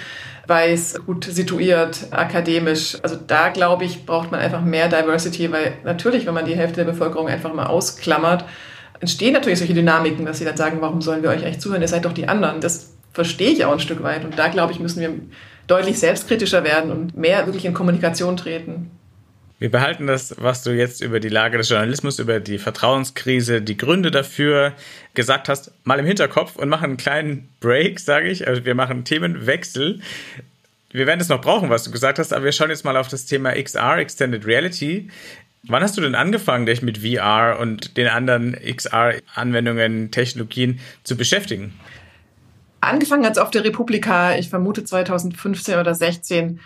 weiß, 0.48 1.06
gut 1.06 1.26
situiert, 1.26 2.08
akademisch. 2.12 2.98
Also 3.04 3.16
da, 3.16 3.50
glaube 3.50 3.86
ich, 3.86 4.06
braucht 4.06 4.32
man 4.32 4.40
einfach 4.40 4.62
mehr 4.62 4.90
Diversity, 4.90 5.52
weil 5.52 5.74
natürlich, 5.84 6.26
wenn 6.26 6.34
man 6.34 6.46
die 6.46 6.56
Hälfte 6.56 6.84
der 6.84 6.92
Bevölkerung 6.92 7.28
einfach 7.28 7.54
mal 7.54 7.68
ausklammert, 7.68 8.46
entstehen 9.00 9.34
natürlich 9.34 9.60
solche 9.60 9.74
Dynamiken, 9.74 10.26
dass 10.26 10.40
sie 10.40 10.46
dann 10.46 10.58
sagen, 10.58 10.78
warum 10.82 11.02
sollen 11.02 11.24
wir 11.24 11.30
euch 11.30 11.44
eigentlich 11.44 11.60
zuhören? 11.60 11.82
Ihr 11.82 11.88
seid 11.88 12.06
doch 12.06 12.14
die 12.14 12.28
anderen. 12.28 12.62
Das 12.62 12.94
verstehe 13.14 13.50
ich 13.50 13.66
auch 13.66 13.74
ein 13.74 13.80
Stück 13.80 14.04
weit. 14.04 14.24
Und 14.24 14.38
da, 14.38 14.48
glaube 14.48 14.74
ich, 14.74 14.80
müssen 14.80 15.02
wir 15.02 15.14
deutlich 15.68 16.00
selbstkritischer 16.00 16.64
werden 16.64 16.92
und 16.92 17.18
mehr 17.18 17.46
wirklich 17.46 17.66
in 17.66 17.74
Kommunikation 17.74 18.38
treten. 18.38 18.92
Wir 19.62 19.70
behalten 19.70 20.08
das, 20.08 20.34
was 20.40 20.64
du 20.64 20.72
jetzt 20.72 21.02
über 21.02 21.20
die 21.20 21.30
Lage 21.30 21.60
des 21.60 21.70
Journalismus, 21.70 22.18
über 22.18 22.40
die 22.40 22.58
Vertrauenskrise, 22.58 23.62
die 23.62 23.78
Gründe 23.78 24.10
dafür 24.10 24.74
gesagt 25.14 25.50
hast, 25.50 25.72
mal 25.84 26.00
im 26.00 26.06
Hinterkopf 26.08 26.56
und 26.56 26.68
machen 26.68 26.86
einen 26.86 26.98
kleinen 26.98 27.48
Break, 27.60 28.00
sage 28.00 28.28
ich. 28.28 28.48
Also 28.48 28.66
wir 28.66 28.74
machen 28.74 29.06
Themenwechsel. 29.06 30.00
Wir 30.90 31.06
werden 31.06 31.22
es 31.22 31.30
noch 31.30 31.42
brauchen, 31.42 31.70
was 31.70 31.84
du 31.84 31.92
gesagt 31.92 32.18
hast, 32.18 32.34
aber 32.34 32.46
wir 32.46 32.54
schauen 32.54 32.72
jetzt 32.72 32.86
mal 32.86 32.98
auf 32.98 33.08
das 33.08 33.28
Thema 33.28 33.52
XR, 33.52 34.00
Extended 34.00 34.48
Reality. 34.48 35.12
Wann 35.68 35.84
hast 35.84 35.96
du 35.96 36.02
denn 36.02 36.16
angefangen, 36.16 36.66
dich 36.66 36.82
mit 36.82 36.98
VR 36.98 37.60
und 37.60 37.98
den 37.98 38.08
anderen 38.08 38.54
XR-Anwendungen, 38.54 40.10
Technologien 40.10 40.80
zu 41.04 41.16
beschäftigen? 41.16 41.72
Angefangen 42.80 43.28
hat 43.28 43.34
es 43.34 43.38
auf 43.38 43.52
der 43.52 43.64
Republika, 43.64 44.36
ich 44.36 44.50
vermute 44.50 44.84
2015 44.84 45.78
oder 45.78 45.94
16 45.94 46.60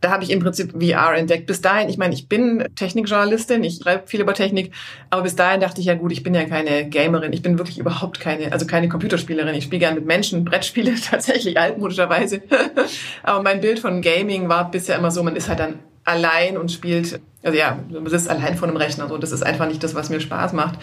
da 0.00 0.10
habe 0.10 0.24
ich 0.24 0.30
im 0.30 0.40
Prinzip 0.40 0.72
VR 0.72 1.14
entdeckt. 1.16 1.46
Bis 1.46 1.60
dahin, 1.60 1.88
ich 1.88 1.98
meine, 1.98 2.14
ich 2.14 2.28
bin 2.28 2.64
Technikjournalistin, 2.74 3.62
ich 3.64 3.80
schreibe 3.82 4.06
viel 4.06 4.20
über 4.20 4.34
Technik, 4.34 4.72
aber 5.10 5.22
bis 5.22 5.36
dahin 5.36 5.60
dachte 5.60 5.80
ich 5.80 5.86
ja 5.86 5.94
gut, 5.94 6.12
ich 6.12 6.22
bin 6.22 6.34
ja 6.34 6.44
keine 6.44 6.88
Gamerin, 6.88 7.32
ich 7.32 7.42
bin 7.42 7.58
wirklich 7.58 7.78
überhaupt 7.78 8.20
keine, 8.20 8.52
also 8.52 8.66
keine 8.66 8.88
Computerspielerin. 8.88 9.54
Ich 9.54 9.64
spiele 9.64 9.80
gerne 9.80 9.96
mit 9.96 10.06
Menschen, 10.06 10.44
Brettspiele 10.44 10.94
tatsächlich 11.10 11.58
altmodischerweise. 11.58 12.42
aber 13.22 13.42
mein 13.42 13.60
Bild 13.60 13.78
von 13.78 14.00
Gaming 14.00 14.48
war 14.48 14.70
bisher 14.70 14.96
immer 14.96 15.10
so, 15.10 15.22
man 15.22 15.36
ist 15.36 15.48
halt 15.48 15.60
dann 15.60 15.78
allein 16.10 16.56
und 16.56 16.70
spielt, 16.70 17.20
also 17.42 17.56
ja, 17.56 17.78
man 17.90 18.06
sitzt 18.08 18.28
allein 18.28 18.56
vor 18.56 18.68
einem 18.68 18.76
Rechner. 18.76 19.08
So, 19.08 19.18
das 19.18 19.32
ist 19.32 19.42
einfach 19.42 19.66
nicht 19.66 19.82
das, 19.82 19.94
was 19.94 20.10
mir 20.10 20.20
Spaß 20.20 20.52
macht. 20.52 20.78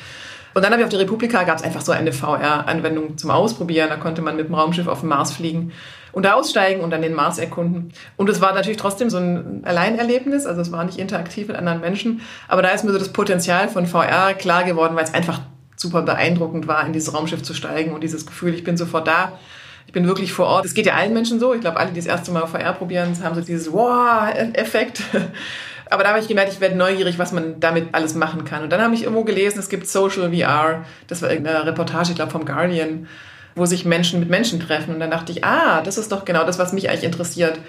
Und 0.53 0.63
dann 0.63 0.71
habe 0.71 0.81
ich 0.81 0.85
auf 0.85 0.91
der 0.91 0.99
Republika 0.99 1.43
gab 1.43 1.57
es 1.57 1.63
einfach 1.63 1.81
so 1.81 1.91
eine 1.91 2.11
VR-Anwendung 2.11 3.17
zum 3.17 3.29
Ausprobieren. 3.29 3.89
Da 3.89 3.97
konnte 3.97 4.21
man 4.21 4.35
mit 4.35 4.47
dem 4.47 4.55
Raumschiff 4.55 4.87
auf 4.87 5.01
den 5.01 5.09
Mars 5.09 5.31
fliegen 5.31 5.71
und 6.13 6.23
da 6.23 6.33
aussteigen 6.33 6.81
und 6.81 6.89
dann 6.89 7.03
den 7.03 7.13
Mars 7.13 7.37
erkunden. 7.37 7.93
Und 8.15 8.27
es 8.27 8.41
war 8.41 8.55
natürlich 8.55 8.77
trotzdem 8.79 9.11
so 9.11 9.17
ein 9.17 9.61
Alleinerlebnis, 9.65 10.47
also 10.47 10.61
es 10.61 10.71
war 10.71 10.83
nicht 10.83 10.97
interaktiv 10.97 11.47
mit 11.47 11.57
anderen 11.57 11.79
Menschen, 11.79 12.21
aber 12.47 12.63
da 12.63 12.69
ist 12.69 12.83
mir 12.83 12.91
so 12.91 12.97
das 12.97 13.13
Potenzial 13.13 13.69
von 13.69 13.85
VR 13.85 14.33
klar 14.33 14.63
geworden, 14.63 14.95
weil 14.95 15.03
es 15.03 15.13
einfach 15.13 15.41
super 15.75 16.01
beeindruckend 16.01 16.67
war, 16.67 16.83
in 16.87 16.93
dieses 16.93 17.13
Raumschiff 17.13 17.43
zu 17.43 17.53
steigen 17.53 17.93
und 17.93 18.01
dieses 18.01 18.25
Gefühl, 18.25 18.55
ich 18.55 18.63
bin 18.63 18.77
sofort 18.77 19.07
da. 19.07 19.33
Ich 19.87 19.93
bin 19.93 20.05
wirklich 20.05 20.33
vor 20.33 20.45
Ort. 20.45 20.65
Es 20.65 20.73
geht 20.73 20.85
ja 20.85 20.93
allen 20.93 21.13
Menschen 21.13 21.39
so. 21.39 21.53
Ich 21.53 21.61
glaube, 21.61 21.77
alle, 21.77 21.89
die 21.89 21.95
das 21.95 22.05
erste 22.05 22.31
Mal 22.31 22.45
VR 22.45 22.73
probieren, 22.73 23.17
haben 23.23 23.35
so 23.35 23.41
dieses 23.41 23.71
Wow-Effekt. 23.71 25.01
Aber 25.89 26.03
da 26.03 26.09
habe 26.09 26.19
ich 26.19 26.27
gemerkt, 26.27 26.51
ich 26.51 26.59
werde 26.59 26.75
neugierig, 26.75 27.17
was 27.17 27.31
man 27.31 27.59
damit 27.59 27.87
alles 27.93 28.13
machen 28.13 28.43
kann. 28.43 28.63
Und 28.63 28.69
dann 28.71 28.81
habe 28.81 28.93
ich 28.93 29.03
irgendwo 29.03 29.23
gelesen, 29.23 29.59
es 29.59 29.69
gibt 29.69 29.87
Social 29.87 30.31
VR. 30.33 30.83
Das 31.07 31.21
war 31.21 31.31
irgendeine 31.31 31.65
Reportage, 31.65 32.09
ich 32.09 32.15
glaube, 32.15 32.31
vom 32.31 32.45
Guardian 32.45 33.07
wo 33.57 33.65
sich 33.65 33.85
Menschen 33.85 34.19
mit 34.19 34.29
Menschen 34.29 34.59
treffen. 34.59 34.93
Und 34.93 34.99
dann 34.99 35.11
dachte 35.11 35.31
ich, 35.31 35.43
ah, 35.43 35.81
das 35.81 35.97
ist 35.97 36.11
doch 36.11 36.25
genau 36.25 36.45
das, 36.45 36.59
was 36.59 36.73
mich 36.73 36.89
eigentlich 36.89 37.03
interessiert. 37.03 37.59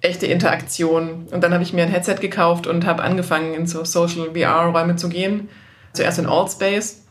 Echte 0.00 0.26
Interaktion. 0.26 1.26
Und 1.30 1.44
dann 1.44 1.52
habe 1.52 1.62
ich 1.62 1.72
mir 1.72 1.82
ein 1.82 1.90
Headset 1.90 2.16
gekauft 2.16 2.66
und 2.66 2.86
habe 2.86 3.02
angefangen, 3.02 3.54
in 3.54 3.66
so 3.66 3.84
Social 3.84 4.30
VR-Räume 4.34 4.96
zu 4.96 5.08
gehen. 5.08 5.48
Zuerst 5.92 6.18
in 6.18 6.26
Altspace. 6.26 7.02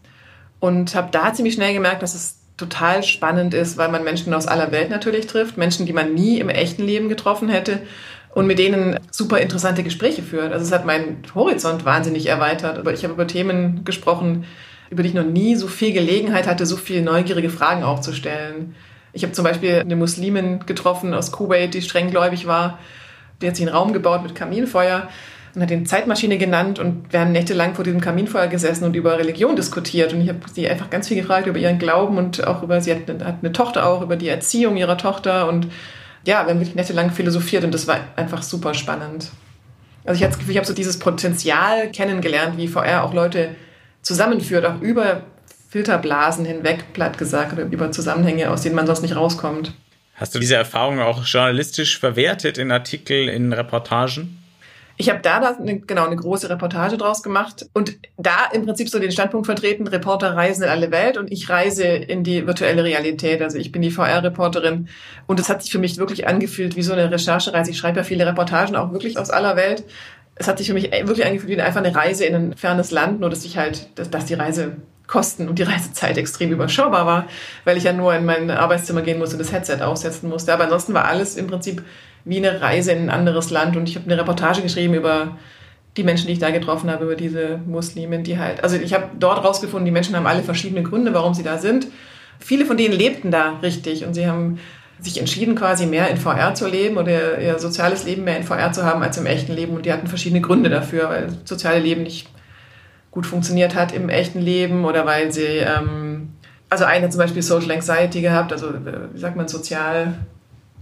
Und 0.59 0.95
habe 0.95 1.09
da 1.11 1.33
ziemlich 1.33 1.53
schnell 1.53 1.73
gemerkt, 1.73 2.01
dass 2.01 2.15
es 2.15 2.37
total 2.57 3.03
spannend 3.03 3.53
ist, 3.53 3.77
weil 3.77 3.89
man 3.89 4.03
Menschen 4.03 4.33
aus 4.33 4.47
aller 4.47 4.71
Welt 4.71 4.89
natürlich 4.89 5.27
trifft. 5.27 5.57
Menschen, 5.57 5.85
die 5.85 5.93
man 5.93 6.13
nie 6.13 6.39
im 6.39 6.49
echten 6.49 6.83
Leben 6.83 7.09
getroffen 7.09 7.49
hätte 7.49 7.81
und 8.33 8.47
mit 8.47 8.59
denen 8.59 8.99
super 9.11 9.39
interessante 9.39 9.83
Gespräche 9.83 10.23
führt. 10.23 10.51
Also 10.51 10.65
es 10.65 10.71
hat 10.71 10.85
meinen 10.85 11.23
Horizont 11.33 11.85
wahnsinnig 11.85 12.27
erweitert. 12.27 12.77
Aber 12.77 12.93
ich 12.93 13.03
habe 13.03 13.13
über 13.13 13.27
Themen 13.27 13.83
gesprochen, 13.83 14.45
über 14.89 15.03
die 15.03 15.09
ich 15.09 15.15
noch 15.15 15.25
nie 15.25 15.55
so 15.55 15.67
viel 15.67 15.93
Gelegenheit 15.93 16.47
hatte, 16.47 16.65
so 16.65 16.77
viele 16.77 17.01
neugierige 17.01 17.49
Fragen 17.49 17.83
auch 17.83 17.99
zu 18.01 18.13
stellen. 18.13 18.75
Ich 19.13 19.23
habe 19.23 19.33
zum 19.33 19.45
Beispiel 19.45 19.79
eine 19.79 19.95
Muslimin 19.95 20.65
getroffen 20.65 21.13
aus 21.13 21.31
Kuwait, 21.31 21.73
die 21.73 21.81
strenggläubig 21.81 22.47
war. 22.47 22.79
Die 23.41 23.47
hat 23.47 23.55
sich 23.55 23.65
einen 23.65 23.75
Raum 23.75 23.93
gebaut 23.93 24.23
mit 24.23 24.35
Kaminfeuer 24.35 25.09
und 25.55 25.61
hat 25.61 25.69
den 25.69 25.85
Zeitmaschine 25.85 26.37
genannt 26.37 26.79
und 26.79 27.11
wir 27.11 27.21
haben 27.21 27.31
nächtelang 27.31 27.75
vor 27.75 27.85
diesem 27.85 28.01
Kaminfeuer 28.01 28.47
gesessen 28.47 28.83
und 28.83 28.95
über 28.95 29.17
Religion 29.17 29.55
diskutiert 29.55 30.13
und 30.13 30.21
ich 30.21 30.29
habe 30.29 30.39
sie 30.53 30.69
einfach 30.69 30.89
ganz 30.89 31.07
viel 31.07 31.17
gefragt 31.17 31.47
über 31.47 31.57
ihren 31.57 31.79
Glauben 31.79 32.17
und 32.17 32.45
auch 32.45 32.61
über, 32.61 32.81
sie 32.81 32.91
hat 32.91 33.09
eine, 33.09 33.25
hat 33.25 33.37
eine 33.41 33.53
Tochter 33.53 33.85
auch, 33.85 34.01
über 34.01 34.17
die 34.17 34.27
Erziehung 34.27 34.75
ihrer 34.75 34.97
Tochter 34.97 35.47
und 35.47 35.67
ja, 36.25 36.43
wir 36.45 36.51
haben 36.51 36.59
wirklich 36.59 36.75
nächtelang 36.75 37.11
philosophiert 37.11 37.63
und 37.63 37.73
das 37.73 37.87
war 37.87 37.99
einfach 38.15 38.43
super 38.43 38.73
spannend. 38.73 39.31
Also 40.03 40.17
ich 40.17 40.23
habe 40.23 40.31
das 40.31 40.39
Gefühl, 40.39 40.51
ich 40.51 40.57
habe 40.57 40.67
so 40.67 40.73
dieses 40.73 40.99
Potenzial 40.99 41.89
kennengelernt, 41.91 42.57
wie 42.57 42.67
VR 42.67 43.03
auch 43.03 43.13
Leute 43.13 43.49
zusammenführt, 44.01 44.65
auch 44.65 44.81
über 44.81 45.23
Filterblasen 45.69 46.45
hinweg, 46.45 46.93
platt 46.93 47.17
gesagt, 47.17 47.57
über 47.57 47.91
Zusammenhänge, 47.91 48.51
aus 48.51 48.61
denen 48.61 48.75
man 48.75 48.87
sonst 48.87 49.01
nicht 49.01 49.15
rauskommt. 49.15 49.73
Hast 50.15 50.33
du 50.33 50.39
diese 50.39 50.55
Erfahrung 50.55 50.99
auch 50.99 51.25
journalistisch 51.25 51.99
verwertet 51.99 52.57
in 52.57 52.71
Artikel, 52.71 53.27
in 53.27 53.51
Reportagen? 53.51 54.44
Ich 54.97 55.09
habe 55.09 55.19
da, 55.21 55.39
da 55.39 55.55
eine, 55.57 55.79
genau 55.79 56.05
eine 56.05 56.15
große 56.15 56.49
Reportage 56.49 56.97
draus 56.97 57.21
gemacht 57.21 57.69
und 57.73 57.97
da 58.17 58.45
im 58.53 58.65
Prinzip 58.65 58.89
so 58.89 58.99
den 58.99 59.11
Standpunkt 59.11 59.45
vertreten, 59.45 59.87
Reporter 59.87 60.35
reisen 60.35 60.63
in 60.63 60.69
alle 60.69 60.91
Welt 60.91 61.17
und 61.17 61.31
ich 61.31 61.49
reise 61.49 61.83
in 61.83 62.23
die 62.23 62.47
virtuelle 62.47 62.83
Realität. 62.83 63.41
Also 63.41 63.57
ich 63.57 63.71
bin 63.71 63.81
die 63.81 63.91
VR-Reporterin 63.91 64.87
und 65.27 65.39
es 65.39 65.49
hat 65.49 65.61
sich 65.61 65.71
für 65.71 65.79
mich 65.79 65.97
wirklich 65.97 66.27
angefühlt 66.27 66.75
wie 66.75 66.81
so 66.81 66.93
eine 66.93 67.11
Recherchereise. 67.11 67.71
Ich 67.71 67.77
schreibe 67.77 67.97
ja 67.97 68.03
viele 68.03 68.25
Reportagen 68.25 68.75
auch 68.75 68.93
wirklich 68.93 69.17
aus 69.17 69.29
aller 69.29 69.55
Welt. 69.57 69.83
Es 70.35 70.47
hat 70.47 70.57
sich 70.57 70.67
für 70.67 70.73
mich 70.73 70.91
wirklich 70.91 71.25
angefühlt 71.25 71.51
wie 71.51 71.61
einfach 71.61 71.83
eine 71.83 71.95
Reise 71.95 72.25
in 72.25 72.35
ein 72.35 72.53
fernes 72.55 72.91
Land, 72.91 73.19
nur 73.19 73.29
dass 73.29 73.45
ich 73.45 73.57
halt, 73.57 73.89
dass, 73.95 74.09
dass 74.09 74.25
die 74.25 74.33
Reise 74.33 74.77
Kosten 75.07 75.47
und 75.47 75.59
die 75.59 75.63
Reisezeit 75.63 76.17
extrem 76.17 76.51
überschaubar 76.51 77.05
war, 77.05 77.27
weil 77.63 77.77
ich 77.77 77.83
ja 77.83 77.93
nur 77.93 78.15
in 78.15 78.25
mein 78.25 78.49
Arbeitszimmer 78.49 79.01
gehen 79.01 79.19
musste 79.19 79.35
und 79.35 79.39
das 79.39 79.51
Headset 79.51 79.81
aussetzen 79.81 80.29
musste. 80.29 80.53
Aber 80.53 80.63
ansonsten 80.63 80.93
war 80.93 81.05
alles 81.05 81.35
im 81.35 81.47
Prinzip 81.47 81.83
wie 82.25 82.37
eine 82.37 82.59
Reise 82.61 82.91
in 82.91 83.03
ein 83.03 83.09
anderes 83.09 83.49
Land 83.51 83.77
und 83.77 83.87
ich 83.87 83.95
habe 83.95 84.05
eine 84.05 84.19
Reportage 84.19 84.61
geschrieben 84.61 84.95
über 84.95 85.37
die 85.95 86.03
Menschen, 86.03 86.27
die 86.27 86.33
ich 86.33 86.39
da 86.39 86.51
getroffen 86.51 86.91
habe, 86.91 87.05
über 87.05 87.15
diese 87.15 87.59
Muslimen, 87.65 88.23
die 88.23 88.37
halt, 88.37 88.63
also 88.63 88.75
ich 88.75 88.93
habe 88.93 89.11
dort 89.17 89.43
rausgefunden, 89.43 89.85
die 89.85 89.91
Menschen 89.91 90.15
haben 90.15 90.27
alle 90.27 90.43
verschiedene 90.43 90.83
Gründe, 90.83 91.13
warum 91.13 91.33
sie 91.33 91.43
da 91.43 91.57
sind. 91.57 91.87
Viele 92.39 92.65
von 92.65 92.75
denen 92.75 92.93
lebten 92.93 93.31
da 93.31 93.59
richtig 93.61 94.05
und 94.05 94.13
sie 94.13 94.27
haben 94.27 94.59
sich 94.99 95.19
entschieden, 95.19 95.55
quasi 95.55 95.85
mehr 95.85 96.09
in 96.09 96.17
VR 96.17 96.53
zu 96.53 96.67
leben 96.67 96.97
oder 96.97 97.39
ihr 97.39 97.59
soziales 97.59 98.05
Leben 98.05 98.23
mehr 98.23 98.37
in 98.37 98.43
VR 98.43 98.71
zu 98.71 98.83
haben 98.83 99.03
als 99.03 99.17
im 99.17 99.25
echten 99.25 99.53
Leben. 99.53 99.75
Und 99.75 99.85
die 99.85 99.93
hatten 99.93 100.07
verschiedene 100.07 100.41
Gründe 100.41 100.69
dafür, 100.69 101.09
weil 101.09 101.27
das 101.27 101.35
soziale 101.45 101.79
Leben 101.79 102.03
nicht 102.03 102.29
gut 103.11 103.25
funktioniert 103.25 103.75
hat 103.75 103.93
im 103.93 104.09
echten 104.09 104.41
Leben 104.41 104.85
oder 104.85 105.05
weil 105.05 105.31
sie, 105.31 105.41
ähm, 105.41 106.33
also 106.69 106.85
eine 106.85 107.05
hat 107.05 107.11
zum 107.11 107.19
Beispiel 107.19 107.41
Social 107.41 107.71
Anxiety 107.71 108.21
gehabt, 108.21 108.51
also 108.51 108.67
äh, 108.69 109.13
wie 109.13 109.19
sagt 109.19 109.37
man, 109.37 109.47
Sozial, 109.47 110.15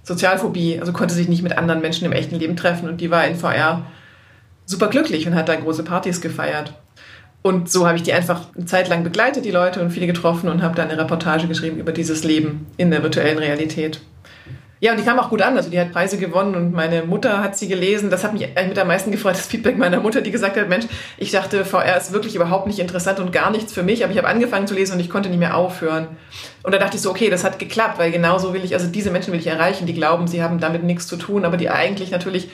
Sozialphobie, 0.04 0.80
also 0.80 0.94
konnte 0.94 1.14
sich 1.14 1.30
nicht 1.30 1.44
mit 1.44 1.58
anderen 1.58 1.82
Menschen 1.82 2.06
im 2.06 2.12
echten 2.12 2.36
Leben 2.36 2.56
treffen 2.56 2.88
und 2.90 3.02
die 3.02 3.10
war 3.10 3.26
in 3.26 3.36
VR 3.36 3.86
super 4.66 4.88
glücklich 4.88 5.26
und 5.28 5.36
hat 5.36 5.50
da 5.50 5.56
große 5.56 5.84
Partys 5.84 6.22
gefeiert. 6.22 6.74
Und 7.42 7.70
so 7.70 7.86
habe 7.86 7.98
ich 7.98 8.04
die 8.04 8.14
einfach 8.14 8.48
eine 8.56 8.66
Zeit 8.66 8.88
lang 8.88 9.04
begleitet, 9.04 9.44
die 9.44 9.52
Leute, 9.52 9.82
und 9.82 9.92
viele 9.92 10.08
getroffen 10.08 10.48
und 10.50 10.62
habe 10.62 10.76
da 10.76 10.84
eine 10.84 10.98
Reportage 10.98 11.48
geschrieben 11.48 11.78
über 11.78 11.92
dieses 11.92 12.24
Leben 12.24 12.68
in 12.78 12.90
der 12.90 13.04
virtuellen 13.04 13.38
Realität. 13.38 14.00
Ja, 14.84 14.92
und 14.92 15.00
die 15.00 15.06
kam 15.06 15.18
auch 15.18 15.30
gut 15.30 15.42
an. 15.42 15.56
Also 15.56 15.70
die 15.70 15.80
hat 15.80 15.94
Preise 15.94 16.18
gewonnen 16.18 16.56
und 16.56 16.74
meine 16.74 17.04
Mutter 17.04 17.42
hat 17.42 17.58
sie 17.58 17.70
gelesen. 17.70 18.10
Das 18.10 18.26
hat 18.26 18.34
mich 18.34 18.50
mit 18.68 18.78
am 18.78 18.88
meisten 18.90 19.12
gefreut, 19.12 19.36
das 19.38 19.48
Feedback 19.48 19.78
meiner 19.78 20.02
Mutter, 20.02 20.20
die 20.20 20.30
gesagt 20.30 20.58
hat, 20.58 20.68
Mensch, 20.68 20.88
ich 21.18 21.32
dachte, 21.32 21.64
VR 21.64 21.96
ist 21.96 22.12
wirklich 22.12 22.36
überhaupt 22.36 22.68
nicht 22.68 22.80
interessant 22.80 23.22
und 23.22 23.32
gar 23.32 23.50
nichts 23.50 23.72
für 23.72 23.82
mich, 23.82 24.04
aber 24.04 24.12
ich 24.12 24.18
habe 24.18 24.28
angefangen 24.28 24.68
zu 24.68 24.74
lesen 24.74 24.96
und 24.96 25.00
ich 25.00 25.10
konnte 25.10 25.30
nicht 25.30 25.40
mehr 25.40 25.56
aufhören. 25.56 26.10
Und 26.64 26.74
da 26.74 26.80
dachte 26.80 26.98
ich 26.98 27.02
so, 27.02 27.12
okay, 27.12 27.30
das 27.30 27.46
hat 27.46 27.60
geklappt, 27.60 27.98
weil 27.98 28.12
genauso 28.12 28.54
will 28.54 28.66
ich, 28.66 28.74
also 28.74 28.88
diese 28.88 29.10
Menschen 29.10 29.32
will 29.32 29.40
ich 29.40 29.48
erreichen, 29.48 29.86
die 29.86 29.94
glauben, 29.94 30.28
sie 30.28 30.44
haben 30.44 30.60
damit 30.60 30.84
nichts 30.84 31.08
zu 31.08 31.16
tun, 31.16 31.46
aber 31.46 31.56
die 31.56 31.70
eigentlich 31.70 32.12
natürlich 32.12 32.50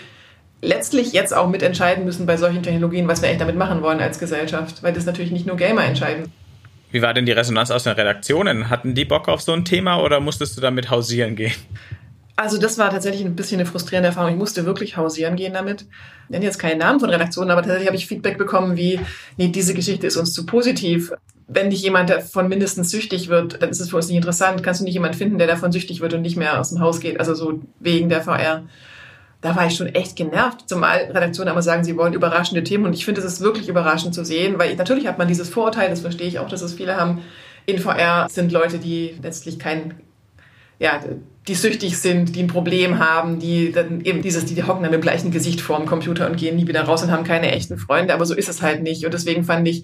letztlich 0.62 1.14
jetzt 1.14 1.36
auch 1.36 1.50
mitentscheiden 1.50 2.06
müssen 2.06 2.28
bei 2.28 2.38
solchen 2.38 2.62
Technologien, 2.62 3.08
was 3.08 3.24
wir 3.24 3.30
eigentlich 3.30 3.40
damit 3.40 3.56
machen 3.56 3.82
wollen 3.82 4.02
als 4.02 4.20
Gesellschaft, 4.20 4.84
weil 4.84 4.94
das 4.94 5.08
natürlich 5.08 5.32
nicht 5.32 5.48
nur 5.48 5.58
Gamer 5.58 5.84
entscheiden. 5.84 6.32
Wie 6.92 7.02
war 7.02 7.16
denn 7.16 7.26
die 7.26 7.32
Resonanz 7.32 7.72
aus 7.72 7.86
den 7.86 7.94
Redaktionen? 7.94 8.70
Hatten 8.70 8.94
die 8.94 9.06
Bock 9.06 9.28
auf 9.30 9.42
so 9.42 9.52
ein 9.52 9.66
Thema 9.66 10.04
oder 10.04 10.20
musstest 10.20 10.56
du 10.58 10.62
damit 10.62 10.92
hausieren 10.92 11.36
gehen? 11.36 11.56
Also 12.40 12.58
das 12.58 12.78
war 12.78 12.90
tatsächlich 12.90 13.26
ein 13.26 13.36
bisschen 13.36 13.60
eine 13.60 13.70
frustrierende 13.70 14.08
Erfahrung. 14.08 14.32
Ich 14.32 14.38
musste 14.38 14.66
wirklich 14.66 14.96
hausieren 14.96 15.36
gehen 15.36 15.54
damit. 15.54 15.82
Ich 15.82 16.30
nenne 16.30 16.46
jetzt 16.46 16.58
keinen 16.58 16.78
Namen 16.78 17.02
von 17.02 17.10
Redaktionen, 17.10 17.52
aber 17.52 17.64
tatsächlich 17.64 17.88
habe 17.88 17.98
ich 17.98 18.08
Feedback 18.08 18.38
bekommen 18.38 18.78
wie, 18.78 19.02
nee, 19.36 19.50
diese 19.50 19.74
Geschichte 19.74 20.08
ist 20.08 20.16
uns 20.16 20.32
zu 20.32 20.46
positiv. 20.46 21.12
Wenn 21.50 21.68
nicht 21.68 21.84
jemand 21.84 22.10
davon 22.10 22.48
mindestens 22.48 22.92
süchtig 22.92 23.28
wird, 23.28 23.62
dann 23.62 23.70
ist 23.70 23.82
es 23.82 23.90
für 23.90 23.98
uns 23.98 24.08
nicht 24.08 24.16
interessant. 24.16 24.64
Kannst 24.64 24.80
du 24.80 24.86
nicht 24.86 24.94
jemanden 24.94 25.18
finden, 25.18 25.38
der 25.38 25.48
davon 25.48 25.74
süchtig 25.74 26.00
wird 26.00 26.14
und 26.14 26.22
nicht 26.22 26.38
mehr 26.38 26.62
aus 26.62 26.70
dem 26.70 26.80
Haus 26.80 27.02
geht? 27.02 27.20
Also 27.20 27.34
so 27.34 27.60
wegen 27.82 28.08
der 28.08 28.22
VR. 28.22 28.64
Da 29.42 29.58
war 29.58 29.68
ich 29.68 29.76
schon 29.76 29.88
echt 29.88 30.16
genervt, 30.16 30.70
zumal 30.70 31.12
Redaktionen 31.14 31.52
immer 31.52 31.62
sagen, 31.62 31.84
sie 31.84 31.98
wollen 31.98 32.14
überraschende 32.14 32.64
Themen. 32.64 32.86
Und 32.86 32.94
ich 32.94 33.04
finde, 33.04 33.20
es 33.20 33.28
ist 33.28 33.42
wirklich 33.42 33.68
überraschend 33.68 34.16
zu 34.16 34.24
sehen, 34.24 34.58
weil 34.58 34.72
ich, 34.72 34.78
natürlich 34.78 35.08
hat 35.08 35.18
man 35.18 35.28
dieses 35.28 35.50
Vorurteil, 35.50 35.90
das 35.90 36.00
verstehe 36.00 36.30
ich 36.30 36.40
auch, 36.40 36.48
dass 36.48 36.62
es 36.62 36.76
viele 36.76 36.96
haben. 36.96 37.22
In 37.66 37.80
VR 37.80 38.30
sind 38.30 38.54
Leute, 38.54 38.78
die 38.78 39.16
letztlich 39.22 39.60
kein, 39.60 39.96
ja, 40.80 41.02
die 41.48 41.56
süchtig 41.56 41.98
sind, 41.98 42.36
die 42.36 42.44
ein 42.44 42.48
Problem 42.48 43.00
haben, 43.00 43.40
die 43.40 43.72
dann 43.72 44.02
eben 44.02 44.22
dieses, 44.22 44.46
die, 44.46 44.64
hocken 44.64 44.84
dann 44.84 44.92
mit 44.92 45.02
gleichen 45.02 45.32
Gesicht 45.32 45.62
vorm 45.62 45.86
Computer 45.86 46.28
und 46.28 46.38
gehen 46.38 46.56
nie 46.56 46.68
wieder 46.68 46.84
raus 46.84 47.02
und 47.04 47.12
haben 47.12 47.24
keine 47.24 47.52
echten 47.52 47.78
Freunde, 47.78 48.14
aber 48.14 48.26
so 48.26 48.36
ist 48.36 48.50
es 48.50 48.62
halt 48.62 48.84
nicht. 48.84 49.06
Und 49.06 49.14
deswegen 49.14 49.44
fand 49.44 49.68
ich, 49.68 49.84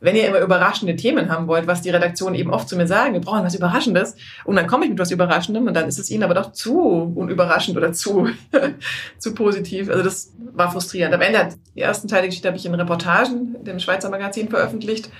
wenn 0.00 0.16
ihr 0.16 0.26
immer 0.26 0.40
überraschende 0.40 0.96
Themen 0.96 1.30
haben 1.30 1.46
wollt, 1.46 1.66
was 1.66 1.82
die 1.82 1.90
Redaktion 1.90 2.34
eben 2.34 2.52
oft 2.52 2.68
zu 2.68 2.76
mir 2.76 2.86
sagen, 2.86 3.14
wir 3.14 3.20
brauchen 3.20 3.44
was 3.44 3.54
Überraschendes, 3.54 4.16
und 4.44 4.56
dann 4.56 4.66
komme 4.66 4.84
ich 4.84 4.90
mit 4.90 4.98
was 4.98 5.10
Überraschendem 5.10 5.66
und 5.66 5.74
dann 5.74 5.88
ist 5.88 5.98
es 5.98 6.10
ihnen 6.10 6.24
aber 6.24 6.34
doch 6.34 6.52
zu 6.52 7.12
unüberraschend 7.14 7.76
oder 7.76 7.92
zu, 7.92 8.28
zu 9.18 9.34
positiv. 9.34 9.88
Also 9.88 10.02
das 10.02 10.32
war 10.52 10.70
frustrierend. 10.72 11.14
Am 11.14 11.20
Ende 11.20 11.50
die 11.74 11.80
ersten 11.80 12.08
Teile 12.08 12.22
der 12.22 12.28
Geschichte 12.28 12.48
habe 12.48 12.58
ich 12.58 12.66
in 12.66 12.74
Reportagen, 12.74 13.56
dem 13.64 13.78
Schweizer 13.78 14.10
Magazin 14.10 14.48
veröffentlicht. 14.48 15.10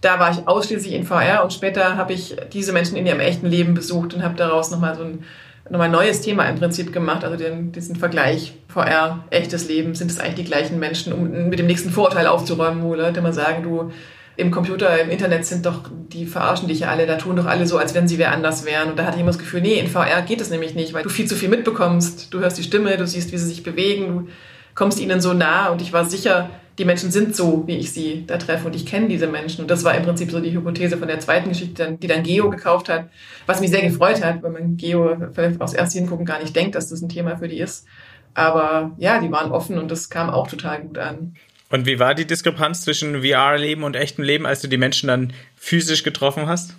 Da 0.00 0.18
war 0.18 0.30
ich 0.30 0.46
ausschließlich 0.48 0.94
in 0.94 1.04
VR 1.04 1.42
und 1.42 1.52
später 1.52 1.96
habe 1.96 2.12
ich 2.12 2.36
diese 2.52 2.72
Menschen 2.72 2.96
in 2.96 3.06
ihrem 3.06 3.20
echten 3.20 3.46
Leben 3.46 3.74
besucht 3.74 4.14
und 4.14 4.22
habe 4.22 4.34
daraus 4.36 4.70
nochmal 4.70 4.96
so 4.96 5.02
ein 5.02 5.24
nochmal 5.68 5.86
ein 5.86 5.92
neues 5.92 6.20
Thema 6.20 6.44
im 6.48 6.56
Prinzip 6.56 6.92
gemacht, 6.92 7.22
also 7.22 7.36
den, 7.36 7.70
diesen 7.70 7.94
Vergleich 7.94 8.54
VR, 8.68 9.24
echtes 9.30 9.68
Leben, 9.68 9.94
sind 9.94 10.10
es 10.10 10.18
eigentlich 10.18 10.34
die 10.34 10.44
gleichen 10.44 10.80
Menschen, 10.80 11.12
um 11.12 11.48
mit 11.48 11.60
dem 11.60 11.66
nächsten 11.66 11.90
Vorurteil 11.90 12.26
aufzuräumen, 12.26 12.82
wo 12.82 12.94
Leute 12.96 13.20
immer 13.20 13.32
sagen, 13.32 13.62
du, 13.62 13.92
im 14.36 14.50
Computer, 14.50 14.98
im 15.00 15.10
Internet 15.10 15.44
sind 15.44 15.66
doch, 15.66 15.82
die 16.08 16.24
verarschen 16.24 16.66
dich 16.66 16.80
ja 16.80 16.88
alle, 16.88 17.06
da 17.06 17.16
tun 17.16 17.36
doch 17.36 17.46
alle 17.46 17.66
so, 17.66 17.76
als 17.76 17.94
wenn 17.94 18.08
sie 18.08 18.16
wer 18.16 18.32
anders 18.32 18.64
wären. 18.64 18.90
Und 18.90 18.98
da 18.98 19.04
hatte 19.04 19.16
ich 19.16 19.20
immer 19.20 19.30
das 19.30 19.38
Gefühl, 19.38 19.60
nee, 19.60 19.78
in 19.78 19.86
VR 19.86 20.22
geht 20.22 20.40
es 20.40 20.50
nämlich 20.50 20.74
nicht, 20.74 20.94
weil 20.94 21.02
du 21.02 21.10
viel 21.10 21.26
zu 21.26 21.36
viel 21.36 21.50
mitbekommst. 21.50 22.32
Du 22.32 22.40
hörst 22.40 22.56
die 22.56 22.62
Stimme, 22.62 22.96
du 22.96 23.06
siehst, 23.06 23.32
wie 23.32 23.38
sie 23.38 23.46
sich 23.46 23.62
bewegen, 23.62 24.06
du 24.06 24.28
kommst 24.74 24.98
ihnen 24.98 25.20
so 25.20 25.34
nah 25.34 25.68
und 25.68 25.82
ich 25.82 25.92
war 25.92 26.06
sicher, 26.06 26.48
die 26.80 26.86
Menschen 26.86 27.10
sind 27.10 27.36
so, 27.36 27.64
wie 27.66 27.76
ich 27.76 27.92
sie 27.92 28.24
da 28.26 28.38
treffe 28.38 28.66
und 28.66 28.74
ich 28.74 28.86
kenne 28.86 29.06
diese 29.06 29.26
Menschen. 29.26 29.60
Und 29.60 29.70
das 29.70 29.84
war 29.84 29.94
im 29.94 30.02
Prinzip 30.02 30.30
so 30.30 30.40
die 30.40 30.52
Hypothese 30.52 30.96
von 30.96 31.08
der 31.08 31.20
zweiten 31.20 31.50
Geschichte, 31.50 31.98
die 32.00 32.06
dann 32.06 32.22
Geo 32.22 32.48
gekauft 32.48 32.88
hat, 32.88 33.10
was 33.44 33.60
mich 33.60 33.68
sehr 33.68 33.82
gefreut 33.82 34.24
hat, 34.24 34.42
weil 34.42 34.50
man 34.50 34.78
Geo 34.78 35.14
vielleicht 35.32 35.60
aus 35.60 35.74
erst 35.74 35.92
hingucken 35.92 36.24
gar 36.24 36.40
nicht 36.40 36.56
denkt, 36.56 36.74
dass 36.74 36.88
das 36.88 37.02
ein 37.02 37.10
Thema 37.10 37.36
für 37.36 37.48
die 37.48 37.58
ist. 37.58 37.86
Aber 38.32 38.92
ja, 38.96 39.20
die 39.20 39.30
waren 39.30 39.52
offen 39.52 39.78
und 39.78 39.90
das 39.90 40.08
kam 40.08 40.30
auch 40.30 40.48
total 40.48 40.80
gut 40.80 40.96
an. 40.96 41.34
Und 41.68 41.84
wie 41.84 41.98
war 41.98 42.14
die 42.14 42.26
Diskrepanz 42.26 42.80
zwischen 42.80 43.22
VR-Leben 43.22 43.84
und 43.84 43.94
echtem 43.94 44.24
Leben, 44.24 44.46
als 44.46 44.62
du 44.62 44.68
die 44.68 44.78
Menschen 44.78 45.08
dann 45.08 45.34
physisch 45.56 46.02
getroffen 46.02 46.46
hast? 46.46 46.74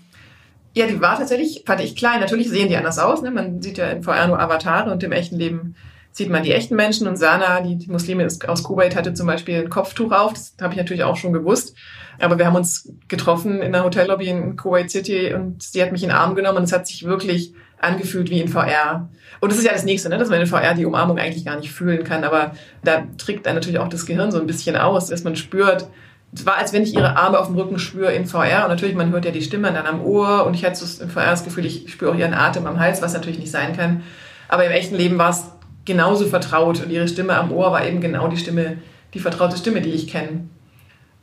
Ja, 0.74 0.88
die 0.88 1.00
war 1.00 1.18
tatsächlich, 1.18 1.64
fand 1.68 1.82
ich 1.82 1.96
klein. 1.96 2.22
Natürlich 2.22 2.50
sehen 2.50 2.70
die 2.70 2.76
anders 2.76 2.98
aus. 2.98 3.22
Ne? 3.22 3.30
Man 3.30 3.62
sieht 3.62 3.78
ja 3.78 3.90
in 3.92 4.02
VR 4.02 4.28
nur 4.28 4.40
Avatare 4.40 4.92
und 4.92 5.04
im 5.04 5.12
echten 5.12 5.38
Leben 5.38 5.76
sieht 6.12 6.30
man 6.30 6.44
die 6.44 6.52
echten 6.52 6.76
Menschen 6.76 7.08
und 7.08 7.16
Sana, 7.16 7.62
die, 7.62 7.78
die 7.78 7.90
Muslimin 7.90 8.28
aus 8.48 8.64
Kuwait, 8.64 8.96
hatte 8.96 9.14
zum 9.14 9.28
Beispiel 9.28 9.60
ein 9.60 9.70
Kopftuch 9.70 10.12
auf. 10.12 10.34
Das 10.34 10.54
habe 10.62 10.74
ich 10.74 10.78
natürlich 10.78 11.04
auch 11.04 11.16
schon 11.16 11.34
gewusst. 11.34 11.76
Aber 12.20 12.38
wir 12.38 12.46
haben 12.46 12.56
uns 12.56 12.92
getroffen 13.08 13.62
in 13.62 13.72
der 13.72 13.84
Hotellobby 13.84 14.28
in 14.28 14.56
Kuwait 14.56 14.92
City 14.92 15.34
und 15.34 15.64
sie 15.64 15.82
hat 15.82 15.92
mich 15.92 16.04
in 16.04 16.10
den 16.10 16.18
Arm 16.18 16.36
genommen 16.36 16.60
und 16.60 16.64
es 16.66 16.74
hat 16.74 16.86
sich 16.86 17.06
wirklich 17.06 17.54
angefühlt 17.80 18.30
wie 18.30 18.42
in 18.42 18.48
VR. 18.48 19.10
Und 19.40 19.52
das 19.52 19.58
ist 19.58 19.66
ja 19.66 19.74
das 19.74 19.86
Nächste, 19.86 20.10
ne? 20.10 20.18
dass 20.18 20.30
man 20.30 20.40
in 20.40 20.48
VR 20.48 20.76
die 20.76 20.86
Umarmung 20.86 21.18
eigentlich 21.18 21.46
gar 21.46 21.58
nicht 21.58 21.72
fühlen 21.72 22.04
kann. 22.04 22.24
Aber 22.24 22.52
da 22.84 23.06
trägt 23.18 23.46
dann 23.46 23.56
natürlich 23.56 23.80
auch 23.80 23.88
das 23.88 24.06
Gehirn 24.06 24.32
so 24.32 24.40
ein 24.40 24.48
bisschen 24.48 24.76
aus, 24.76 25.08
dass 25.08 25.24
man 25.24 25.36
spürt, 25.36 25.88
es 26.34 26.46
war, 26.46 26.58
als 26.58 26.72
wenn 26.72 26.84
ich 26.84 26.94
ihre 26.94 27.18
Arme 27.18 27.40
auf 27.40 27.48
dem 27.48 27.58
Rücken 27.58 27.80
spüre 27.80 28.14
in 28.14 28.26
VR. 28.26 28.64
Und 28.64 28.70
natürlich, 28.70 28.96
man 28.96 29.12
hört 29.12 29.26
ja 29.26 29.32
die 29.32 29.42
Stimme 29.42 29.74
dann 29.74 29.86
am 29.86 30.02
Ohr. 30.02 30.46
Und 30.46 30.54
ich 30.54 30.64
hatte 30.64 30.76
so 30.76 31.04
in 31.04 31.10
VR 31.10 31.32
das 31.32 31.44
Gefühl, 31.44 31.66
ich 31.66 31.92
spüre 31.92 32.12
auch 32.12 32.16
ihren 32.16 32.34
Atem 32.34 32.68
am 32.68 32.80
Hals, 32.80 33.02
was 33.02 33.14
natürlich 33.14 33.40
nicht 33.40 33.52
sein 33.52 33.76
kann. 33.76 34.04
Aber 34.48 34.66
im 34.66 34.72
echten 34.72 34.96
Leben 34.96 35.18
war 35.18 35.32
es 35.32 35.44
genauso 35.86 36.26
vertraut 36.26 36.82
und 36.82 36.90
ihre 36.90 37.08
Stimme 37.08 37.36
am 37.36 37.52
Ohr 37.52 37.72
war 37.72 37.86
eben 37.86 38.02
genau 38.02 38.28
die 38.28 38.38
Stimme, 38.38 38.78
die 39.14 39.20
vertraute 39.20 39.58
Stimme, 39.58 39.82
die 39.82 39.92
ich 39.92 40.08
kenne. 40.08 40.48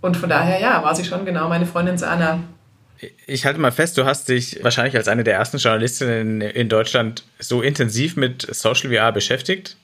Und 0.01 0.17
von 0.17 0.29
daher, 0.29 0.61
ja, 0.61 0.83
war 0.83 0.95
sie 0.95 1.05
schon 1.05 1.25
genau 1.25 1.49
meine 1.49 1.67
Freundin 1.67 1.99
Sana. 1.99 2.41
Ich 3.27 3.47
halte 3.47 3.61
mal 3.61 3.71
fest, 3.71 3.97
du 3.97 4.05
hast 4.05 4.29
dich 4.29 4.63
wahrscheinlich 4.63 4.97
als 4.97 5.09
eine 5.09 5.25
der 5.25 5.35
ersten 5.35 5.59
Journalistinnen 5.59 6.41
in 6.41 6.69
Deutschland 6.69 7.25
so 7.39 7.63
intensiv 7.63 8.17
mit 8.17 8.47
Social 8.55 8.93
VR 8.93 9.13
beschäftigt. 9.13 9.77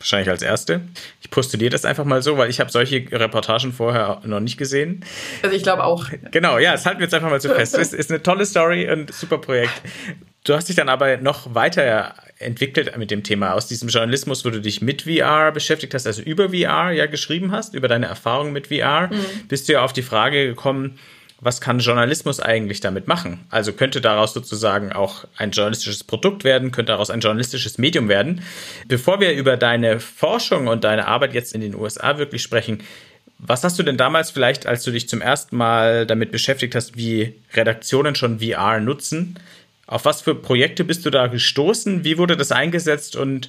Wahrscheinlich 0.00 0.30
als 0.30 0.40
erste. 0.40 0.80
Ich 1.20 1.30
postuliere 1.30 1.68
das 1.68 1.84
einfach 1.84 2.06
mal 2.06 2.22
so, 2.22 2.38
weil 2.38 2.48
ich 2.48 2.58
habe 2.58 2.70
solche 2.70 3.04
Reportagen 3.12 3.70
vorher 3.70 4.22
noch 4.24 4.40
nicht 4.40 4.56
gesehen. 4.56 5.04
Also 5.42 5.54
ich 5.54 5.62
glaube 5.62 5.84
auch. 5.84 6.06
Genau, 6.30 6.58
ja, 6.58 6.72
das 6.72 6.86
halten 6.86 7.00
wir 7.00 7.04
jetzt 7.04 7.12
einfach 7.12 7.28
mal 7.28 7.38
so 7.38 7.50
fest. 7.50 7.76
Es 7.76 7.92
ist 7.92 8.10
eine 8.10 8.22
tolle 8.22 8.46
Story 8.46 8.90
und 8.90 9.12
super 9.12 9.36
Projekt. 9.36 9.74
Du 10.44 10.54
hast 10.54 10.70
dich 10.70 10.76
dann 10.76 10.88
aber 10.88 11.18
noch 11.18 11.54
weiter 11.54 12.14
entwickelt 12.38 12.96
mit 12.96 13.10
dem 13.10 13.22
Thema 13.22 13.52
aus 13.52 13.66
diesem 13.66 13.90
Journalismus, 13.90 14.42
wo 14.46 14.48
du 14.48 14.62
dich 14.62 14.80
mit 14.80 15.02
VR 15.02 15.52
beschäftigt 15.52 15.92
hast, 15.92 16.06
also 16.06 16.22
über 16.22 16.48
VR 16.48 16.92
ja 16.92 17.04
geschrieben 17.04 17.52
hast, 17.52 17.74
über 17.74 17.86
deine 17.86 18.06
Erfahrungen 18.06 18.54
mit 18.54 18.68
VR, 18.68 19.08
mhm. 19.08 19.48
bist 19.48 19.68
du 19.68 19.74
ja 19.74 19.84
auf 19.84 19.92
die 19.92 20.00
Frage 20.00 20.46
gekommen, 20.46 20.98
was 21.40 21.60
kann 21.60 21.78
Journalismus 21.78 22.38
eigentlich 22.38 22.80
damit 22.80 23.08
machen? 23.08 23.40
Also 23.48 23.72
könnte 23.72 24.00
daraus 24.00 24.34
sozusagen 24.34 24.92
auch 24.92 25.24
ein 25.36 25.52
journalistisches 25.52 26.04
Produkt 26.04 26.44
werden, 26.44 26.70
könnte 26.70 26.92
daraus 26.92 27.10
ein 27.10 27.20
journalistisches 27.20 27.78
Medium 27.78 28.08
werden. 28.08 28.42
Bevor 28.88 29.20
wir 29.20 29.32
über 29.32 29.56
deine 29.56 30.00
Forschung 30.00 30.66
und 30.66 30.84
deine 30.84 31.08
Arbeit 31.08 31.32
jetzt 31.32 31.54
in 31.54 31.62
den 31.62 31.74
USA 31.74 32.18
wirklich 32.18 32.42
sprechen, 32.42 32.82
was 33.38 33.64
hast 33.64 33.78
du 33.78 33.82
denn 33.82 33.96
damals 33.96 34.30
vielleicht, 34.30 34.66
als 34.66 34.84
du 34.84 34.90
dich 34.90 35.08
zum 35.08 35.22
ersten 35.22 35.56
Mal 35.56 36.04
damit 36.04 36.30
beschäftigt 36.30 36.74
hast, 36.74 36.96
wie 36.96 37.34
Redaktionen 37.54 38.14
schon 38.14 38.40
VR 38.40 38.80
nutzen, 38.80 39.38
auf 39.86 40.04
was 40.04 40.20
für 40.20 40.34
Projekte 40.34 40.84
bist 40.84 41.06
du 41.06 41.10
da 41.10 41.26
gestoßen? 41.26 42.04
Wie 42.04 42.18
wurde 42.18 42.36
das 42.36 42.52
eingesetzt 42.52 43.16
und 43.16 43.48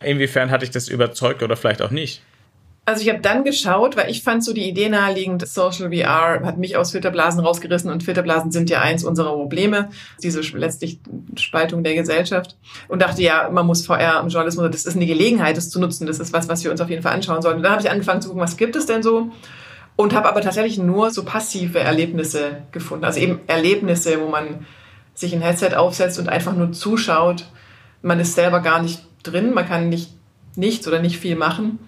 inwiefern 0.00 0.50
hat 0.50 0.62
dich 0.62 0.70
das 0.70 0.88
überzeugt 0.88 1.42
oder 1.42 1.56
vielleicht 1.56 1.82
auch 1.82 1.90
nicht? 1.90 2.22
Also 2.86 3.00
ich 3.00 3.08
habe 3.08 3.20
dann 3.20 3.44
geschaut, 3.44 3.96
weil 3.96 4.10
ich 4.10 4.22
fand 4.22 4.44
so 4.44 4.52
die 4.52 4.68
Idee 4.68 4.90
naheliegend, 4.90 5.46
Social 5.48 5.90
VR 5.90 6.44
hat 6.44 6.58
mich 6.58 6.76
aus 6.76 6.90
Filterblasen 6.90 7.40
rausgerissen 7.40 7.90
und 7.90 8.02
Filterblasen 8.02 8.52
sind 8.52 8.68
ja 8.68 8.82
eins 8.82 9.04
unserer 9.04 9.32
Probleme, 9.32 9.88
diese 10.22 10.42
letztlich 10.56 10.98
Spaltung 11.36 11.82
der 11.82 11.94
Gesellschaft. 11.94 12.56
Und 12.88 13.00
dachte, 13.00 13.22
ja, 13.22 13.48
man 13.50 13.66
muss 13.66 13.86
VR 13.86 14.20
im 14.20 14.28
Journalismus, 14.28 14.70
das 14.70 14.84
ist 14.84 14.96
eine 14.96 15.06
Gelegenheit, 15.06 15.56
das 15.56 15.70
zu 15.70 15.80
nutzen, 15.80 16.06
das 16.06 16.18
ist 16.18 16.34
was, 16.34 16.46
was 16.48 16.62
wir 16.62 16.70
uns 16.70 16.80
auf 16.82 16.90
jeden 16.90 17.02
Fall 17.02 17.14
anschauen 17.14 17.40
sollten. 17.40 17.58
Und 17.58 17.62
dann 17.62 17.72
habe 17.72 17.82
ich 17.82 17.90
angefangen 17.90 18.20
zu 18.20 18.28
gucken, 18.28 18.42
was 18.42 18.58
gibt 18.58 18.76
es 18.76 18.84
denn 18.84 19.02
so? 19.02 19.30
Und 19.96 20.12
habe 20.12 20.28
aber 20.28 20.42
tatsächlich 20.42 20.76
nur 20.76 21.10
so 21.10 21.24
passive 21.24 21.80
Erlebnisse 21.80 22.64
gefunden. 22.70 23.06
Also 23.06 23.18
eben 23.20 23.40
Erlebnisse, 23.46 24.20
wo 24.20 24.28
man 24.28 24.66
sich 25.14 25.32
ein 25.34 25.40
Headset 25.40 25.74
aufsetzt 25.76 26.18
und 26.18 26.28
einfach 26.28 26.54
nur 26.54 26.72
zuschaut. 26.72 27.46
Man 28.02 28.20
ist 28.20 28.34
selber 28.34 28.60
gar 28.60 28.82
nicht 28.82 29.00
drin, 29.22 29.54
man 29.54 29.66
kann 29.66 29.88
nicht 29.88 30.10
nichts 30.56 30.86
oder 30.86 31.00
nicht 31.00 31.18
viel 31.18 31.36
machen. 31.36 31.78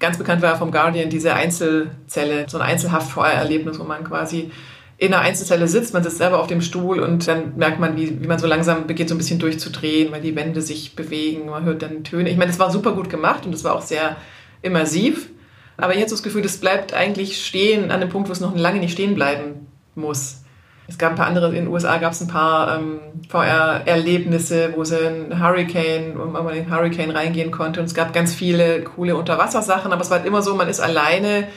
Ganz 0.00 0.18
bekannt 0.18 0.42
war 0.42 0.56
vom 0.56 0.70
Guardian 0.70 1.08
diese 1.08 1.34
Einzelzelle, 1.34 2.46
so 2.48 2.58
ein 2.58 2.62
Einzelhaft-VR-Erlebnis, 2.62 3.78
wo 3.78 3.84
man 3.84 4.04
quasi 4.04 4.50
in 4.96 5.12
einer 5.12 5.22
Einzelzelle 5.22 5.66
sitzt, 5.66 5.92
man 5.92 6.02
sitzt 6.02 6.18
selber 6.18 6.40
auf 6.40 6.46
dem 6.46 6.60
Stuhl 6.60 7.00
und 7.00 7.26
dann 7.26 7.56
merkt 7.56 7.80
man, 7.80 7.96
wie, 7.96 8.22
wie 8.22 8.26
man 8.26 8.38
so 8.38 8.46
langsam 8.46 8.86
beginnt, 8.86 9.08
so 9.08 9.14
ein 9.14 9.18
bisschen 9.18 9.40
durchzudrehen, 9.40 10.12
weil 10.12 10.20
die 10.20 10.36
Wände 10.36 10.62
sich 10.62 10.94
bewegen, 10.94 11.46
man 11.46 11.64
hört 11.64 11.82
dann 11.82 12.04
Töne. 12.04 12.30
Ich 12.30 12.36
meine, 12.36 12.50
das 12.50 12.60
war 12.60 12.70
super 12.70 12.92
gut 12.92 13.10
gemacht 13.10 13.44
und 13.44 13.52
das 13.52 13.64
war 13.64 13.74
auch 13.74 13.82
sehr 13.82 14.16
immersiv. 14.62 15.30
Aber 15.76 15.96
jetzt 15.96 16.12
das 16.12 16.22
Gefühl, 16.22 16.42
das 16.42 16.58
bleibt 16.58 16.94
eigentlich 16.94 17.44
stehen 17.44 17.90
an 17.90 18.00
dem 18.00 18.08
Punkt, 18.08 18.28
wo 18.28 18.32
es 18.32 18.40
noch 18.40 18.56
lange 18.56 18.78
nicht 18.78 18.92
stehen 18.92 19.14
bleiben 19.14 19.66
muss. 19.96 20.43
Es 20.86 20.98
gab 20.98 21.10
ein 21.10 21.16
paar 21.16 21.26
andere, 21.26 21.48
in 21.48 21.64
den 21.64 21.68
USA 21.68 21.96
gab 21.96 22.12
es 22.12 22.20
ein 22.20 22.28
paar 22.28 22.76
ähm, 22.76 23.00
VR-Erlebnisse, 23.28 24.74
wo 24.76 24.84
sie 24.84 24.98
in 24.98 25.42
Hurricane, 25.42 26.12
wo 26.16 26.26
man 26.26 26.54
in 26.54 26.64
den 26.64 26.74
Hurricane 26.74 27.10
reingehen 27.10 27.50
konnte. 27.50 27.80
Und 27.80 27.86
es 27.86 27.94
gab 27.94 28.12
ganz 28.12 28.34
viele 28.34 28.82
coole 28.82 29.16
Unterwassersachen, 29.16 29.92
aber 29.92 30.02
es 30.02 30.10
war 30.10 30.18
halt 30.18 30.26
immer 30.26 30.42
so, 30.42 30.54
man 30.54 30.68
ist 30.68 30.80
alleine 30.80 31.48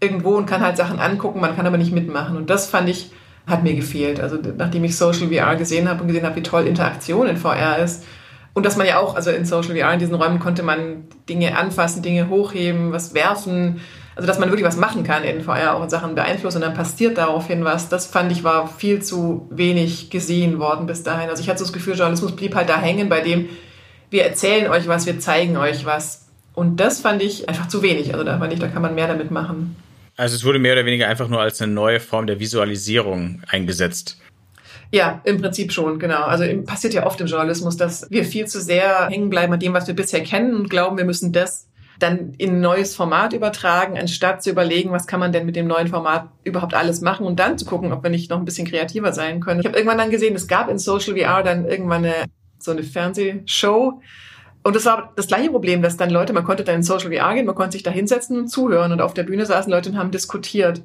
irgendwo 0.00 0.36
und 0.36 0.46
kann 0.46 0.60
halt 0.60 0.76
Sachen 0.76 0.98
angucken, 0.98 1.40
man 1.40 1.56
kann 1.56 1.66
aber 1.66 1.78
nicht 1.78 1.92
mitmachen. 1.92 2.36
Und 2.36 2.50
das 2.50 2.66
fand 2.66 2.88
ich, 2.90 3.12
hat 3.46 3.62
mir 3.62 3.74
gefehlt. 3.74 4.20
Also 4.20 4.36
nachdem 4.56 4.84
ich 4.84 4.96
Social 4.96 5.28
VR 5.28 5.56
gesehen 5.56 5.88
habe 5.88 6.02
und 6.02 6.08
gesehen 6.08 6.26
habe, 6.26 6.36
wie 6.36 6.42
toll 6.42 6.66
Interaktion 6.66 7.26
in 7.28 7.36
VR 7.38 7.78
ist, 7.78 8.04
und 8.56 8.64
dass 8.64 8.78
man 8.78 8.86
ja 8.86 8.98
auch, 8.98 9.16
also 9.16 9.30
in 9.30 9.44
Social 9.44 9.76
VR, 9.76 9.92
in 9.92 9.98
diesen 9.98 10.14
Räumen 10.14 10.38
konnte 10.38 10.62
man 10.62 11.04
Dinge 11.28 11.58
anfassen, 11.58 12.00
Dinge 12.00 12.30
hochheben, 12.30 12.90
was 12.90 13.12
werfen. 13.12 13.82
Also 14.16 14.26
dass 14.26 14.38
man 14.38 14.48
wirklich 14.48 14.66
was 14.66 14.78
machen 14.78 15.04
kann 15.04 15.24
in 15.24 15.42
VR, 15.42 15.74
auch 15.74 15.82
in 15.82 15.90
Sachen 15.90 16.14
beeinflussen 16.14 16.56
und 16.56 16.62
dann 16.62 16.74
passiert 16.74 17.18
daraufhin 17.18 17.64
was. 17.64 17.90
Das 17.90 18.06
fand 18.06 18.32
ich 18.32 18.44
war 18.44 18.66
viel 18.66 19.02
zu 19.02 19.46
wenig 19.50 20.08
gesehen 20.08 20.58
worden 20.58 20.86
bis 20.86 21.02
dahin. 21.02 21.28
Also 21.28 21.42
ich 21.42 21.50
hatte 21.50 21.58
so 21.58 21.64
das 21.66 21.72
Gefühl, 21.74 21.94
Journalismus 21.94 22.34
blieb 22.34 22.54
halt 22.54 22.70
da 22.70 22.80
hängen, 22.80 23.10
bei 23.10 23.20
dem 23.20 23.50
wir 24.08 24.24
erzählen 24.24 24.70
euch 24.70 24.88
was, 24.88 25.04
wir 25.04 25.20
zeigen 25.20 25.58
euch 25.58 25.84
was. 25.84 26.28
Und 26.54 26.78
das 26.78 27.00
fand 27.00 27.22
ich 27.22 27.50
einfach 27.50 27.68
zu 27.68 27.82
wenig. 27.82 28.14
Also 28.14 28.24
da 28.24 28.38
fand 28.38 28.52
ich, 28.54 28.58
da 28.58 28.68
kann 28.68 28.80
man 28.80 28.94
mehr 28.94 29.06
damit 29.06 29.30
machen. 29.30 29.76
Also 30.16 30.34
es 30.34 30.44
wurde 30.44 30.58
mehr 30.58 30.72
oder 30.72 30.86
weniger 30.86 31.08
einfach 31.08 31.28
nur 31.28 31.40
als 31.42 31.60
eine 31.60 31.72
neue 31.72 32.00
Form 32.00 32.26
der 32.26 32.40
Visualisierung 32.40 33.42
eingesetzt. 33.48 34.18
Ja, 34.90 35.20
im 35.24 35.42
Prinzip 35.42 35.72
schon, 35.72 35.98
genau. 35.98 36.22
Also 36.22 36.44
passiert 36.62 36.94
ja 36.94 37.04
oft 37.04 37.20
im 37.20 37.26
Journalismus, 37.26 37.76
dass 37.76 38.10
wir 38.10 38.24
viel 38.24 38.46
zu 38.46 38.62
sehr 38.62 39.08
hängen 39.08 39.28
bleiben 39.28 39.52
an 39.52 39.60
dem, 39.60 39.74
was 39.74 39.86
wir 39.86 39.94
bisher 39.94 40.22
kennen 40.22 40.54
und 40.54 40.70
glauben, 40.70 40.96
wir 40.96 41.04
müssen 41.04 41.32
das 41.32 41.66
dann 41.98 42.34
in 42.38 42.56
ein 42.56 42.60
neues 42.60 42.94
Format 42.94 43.32
übertragen, 43.32 43.98
anstatt 43.98 44.42
zu 44.42 44.50
überlegen, 44.50 44.90
was 44.92 45.06
kann 45.06 45.20
man 45.20 45.32
denn 45.32 45.46
mit 45.46 45.56
dem 45.56 45.66
neuen 45.66 45.88
Format 45.88 46.28
überhaupt 46.44 46.74
alles 46.74 47.00
machen 47.00 47.26
und 47.26 47.38
dann 47.38 47.58
zu 47.58 47.64
gucken, 47.64 47.92
ob 47.92 48.02
wir 48.02 48.10
nicht 48.10 48.30
noch 48.30 48.38
ein 48.38 48.44
bisschen 48.44 48.66
kreativer 48.66 49.12
sein 49.12 49.40
können. 49.40 49.60
Ich 49.60 49.66
habe 49.66 49.76
irgendwann 49.76 49.98
dann 49.98 50.10
gesehen, 50.10 50.34
es 50.34 50.48
gab 50.48 50.68
in 50.68 50.78
Social 50.78 51.16
VR 51.16 51.42
dann 51.42 51.66
irgendwann 51.66 52.04
eine, 52.04 52.24
so 52.58 52.70
eine 52.70 52.82
Fernsehshow, 52.82 54.00
und 54.66 54.74
das 54.74 54.84
war 54.84 55.12
das 55.14 55.28
gleiche 55.28 55.52
Problem, 55.52 55.80
dass 55.80 55.96
dann 55.96 56.10
Leute, 56.10 56.32
man 56.32 56.42
konnte 56.42 56.64
dann 56.64 56.74
in 56.74 56.82
Social 56.82 57.12
VR 57.12 57.34
gehen, 57.34 57.46
man 57.46 57.54
konnte 57.54 57.74
sich 57.74 57.84
da 57.84 57.92
hinsetzen 57.92 58.36
und 58.36 58.48
zuhören 58.48 58.90
und 58.90 59.00
auf 59.00 59.14
der 59.14 59.22
Bühne 59.22 59.46
saßen 59.46 59.70
Leute 59.70 59.90
und 59.90 59.96
haben 59.96 60.10
diskutiert. 60.10 60.82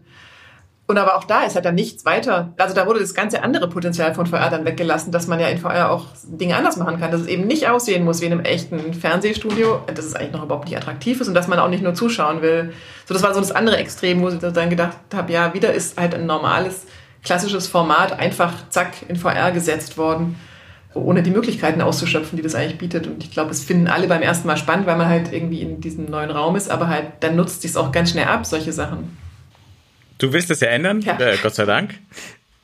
Und 0.92 0.98
aber 0.98 1.16
auch 1.16 1.24
da 1.24 1.44
ist 1.44 1.56
halt 1.56 1.64
dann 1.64 1.76
nichts 1.76 2.04
weiter. 2.04 2.52
Also 2.58 2.76
da 2.76 2.86
wurde 2.86 3.00
das 3.00 3.14
ganze 3.14 3.44
andere 3.44 3.70
Potenzial 3.70 4.14
von 4.14 4.26
VR 4.26 4.50
dann 4.50 4.66
weggelassen, 4.66 5.14
dass 5.14 5.26
man 5.26 5.40
ja 5.40 5.48
in 5.48 5.58
VR 5.58 5.90
auch 5.90 6.08
Dinge 6.26 6.58
anders 6.58 6.76
machen 6.76 7.00
kann, 7.00 7.12
dass 7.12 7.22
es 7.22 7.28
eben 7.28 7.48
nicht 7.48 7.70
aussehen 7.70 8.04
muss 8.04 8.20
wie 8.20 8.26
in 8.26 8.34
einem 8.34 8.44
echten 8.44 8.94
Fernsehstudio, 8.94 9.80
dass 9.88 10.04
es 10.04 10.18
eigentlich 10.18 10.34
noch 10.34 10.44
überhaupt 10.44 10.66
nicht 10.66 10.76
attraktiv 10.76 11.22
ist 11.22 11.30
und 11.30 11.34
dass 11.34 11.48
man 11.48 11.60
auch 11.60 11.70
nicht 11.70 11.82
nur 11.82 11.94
zuschauen 11.94 12.42
will. 12.42 12.74
So, 13.06 13.14
das 13.14 13.24
war 13.24 13.34
so 13.34 13.40
das 13.40 13.54
andere 13.54 13.78
Extrem, 13.78 14.22
wo 14.22 14.28
ich 14.28 14.40
dann 14.40 14.70
gedacht 14.70 14.98
habe, 15.16 15.32
ja, 15.32 15.54
wieder 15.54 15.74
ist 15.74 15.98
halt 15.98 16.14
ein 16.14 16.26
normales, 16.26 16.88
klassisches 17.24 17.68
Format 17.68 18.20
einfach 18.20 18.52
zack 18.68 18.92
in 19.08 19.16
VR 19.16 19.54
gesetzt 19.54 19.98
worden, 19.98 20.36
ohne 20.94 21.24
die 21.24 21.32
Möglichkeiten 21.32 21.82
auszuschöpfen, 21.82 22.36
die 22.36 22.44
das 22.44 22.54
eigentlich 22.54 22.80
bietet. 22.80 23.08
Und 23.08 23.24
ich 23.24 23.32
glaube, 23.32 23.52
es 23.52 23.64
finden 23.64 23.88
alle 23.88 24.08
beim 24.08 24.24
ersten 24.24 24.46
Mal 24.46 24.58
spannend, 24.58 24.88
weil 24.88 24.98
man 24.98 25.08
halt 25.08 25.32
irgendwie 25.32 25.62
in 25.62 25.80
diesem 25.80 26.04
neuen 26.08 26.32
Raum 26.32 26.58
ist, 26.58 26.70
aber 26.70 26.90
halt 26.90 27.06
dann 27.22 27.38
nutzt 27.38 27.62
sich 27.62 27.72
es 27.72 27.78
auch 27.78 27.94
ganz 27.94 28.10
schnell 28.10 28.26
ab, 28.26 28.46
solche 28.46 28.74
Sachen. 28.74 29.21
Du 30.22 30.32
willst 30.34 30.52
es 30.52 30.60
ja 30.60 30.68
ändern, 30.68 31.02
ja. 31.02 31.20
Äh, 31.20 31.38
Gott 31.42 31.56
sei 31.56 31.66
Dank. 31.66 31.96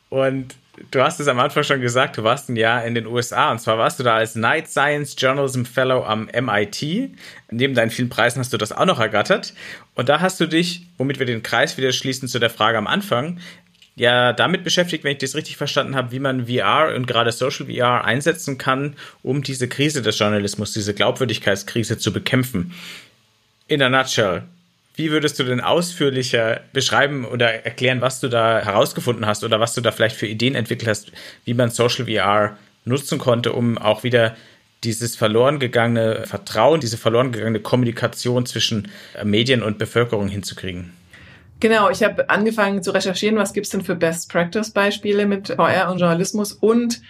Und 0.10 0.54
du 0.91 1.02
hast 1.02 1.20
es 1.20 1.28
am 1.28 1.39
Anfang 1.39 1.63
schon 1.63 1.82
gesagt, 1.82 2.15
du 2.17 2.24
warst 2.24 2.50
ein 2.50 2.56
Jahr 2.56 2.86
in 2.86 2.93
den 2.93 3.08
USA 3.08 3.52
und 3.52 3.60
zwar 3.60 3.80
warst 3.80 4.00
du 4.00 4.04
da 4.04 4.15
als 4.15 4.36
Night 4.36 4.70
Science 4.70 5.15
Journalism 5.17 5.63
Fellow 5.63 6.06
am 6.06 6.30
MIT. 6.32 7.15
Neben 7.50 7.74
deinen 7.74 7.89
vielen 7.89 8.10
Preisen 8.10 8.39
hast 8.39 8.54
du 8.54 8.58
das 8.58 8.72
auch 8.72 8.86
noch 8.86 9.00
ergattert. 9.00 9.56
Und 9.96 10.08
da 10.08 10.20
hast 10.20 10.39
du 10.39 10.46
dich, 10.46 10.86
womit 11.00 11.17
wir 11.17 11.26
den 11.26 11.41
Kreis 11.41 11.78
wieder 11.78 11.91
schließen 11.91 12.28
zu 12.28 12.38
der 12.38 12.52
Frage 12.52 12.78
am 12.78 12.86
Anfang, 12.86 13.39
ja 13.96 14.34
damit 14.34 14.63
beschäftigt, 14.63 15.04
wenn 15.04 15.13
ich 15.13 15.17
das 15.17 15.34
richtig 15.34 15.58
verstanden 15.58 15.96
habe, 15.96 16.12
wie 16.12 16.20
man 16.20 16.46
VR 16.46 16.93
und 16.96 17.08
gerade 17.08 17.32
Social 17.32 17.65
VR 17.65 18.06
einsetzen 18.06 18.60
kann, 18.60 18.96
um 19.24 19.41
diese 19.41 19.67
Krise 19.67 20.04
des 20.04 20.20
Journalismus, 20.20 20.74
diese 20.74 20.93
Glaubwürdigkeitskrise 20.93 21.98
zu 21.98 22.13
bekämpfen. 22.13 22.76
In 23.67 23.82
a 23.82 23.89
nutshell, 23.89 24.43
wie 24.97 25.12
würdest 25.12 25.39
du 25.39 25.43
denn 25.43 25.62
ausführlicher 25.62 26.62
beschreiben 26.73 27.23
oder 27.23 27.65
erklären, 27.65 28.01
was 28.01 28.19
du 28.19 28.27
da 28.27 28.60
herausgefunden 28.60 29.25
hast 29.25 29.43
oder 29.43 29.60
was 29.60 29.73
du 29.73 29.81
da 29.81 29.91
vielleicht 29.91 30.15
für 30.15 30.25
Ideen 30.25 30.55
entwickelt 30.55 30.89
hast, 30.89 31.12
wie 31.45 31.53
man 31.53 31.69
Social 31.69 32.07
VR 32.07 32.57
nutzen 32.83 33.19
konnte, 33.19 33.53
um 33.53 33.77
auch 33.77 34.03
wieder 34.03 34.36
dieses 34.83 35.15
verloren 35.15 35.60
gegangene 35.60 36.25
Vertrauen, 36.25 36.79
diese 36.79 36.97
verloren 36.97 37.31
gegangene 37.31 37.60
Kommunikation 37.60 38.45
zwischen 38.45 38.89
Medien 39.23 39.62
und 39.62 39.77
Bevölkerung 39.77 40.27
hinzukriegen? 40.27 40.93
Genau, 41.60 41.89
ich 41.89 42.03
habe 42.03 42.29
angefangen 42.29 42.81
zu 42.81 42.91
recherchieren, 42.91 43.38
was 43.38 43.53
gibt's 43.53 43.69
denn 43.69 43.83
für 43.83 43.95
Best-Practice-Beispiele 43.95 45.25
mit 45.25 45.49
VR 45.49 45.91
und 45.91 45.99
Journalismus 45.99 46.53
und 46.53 47.01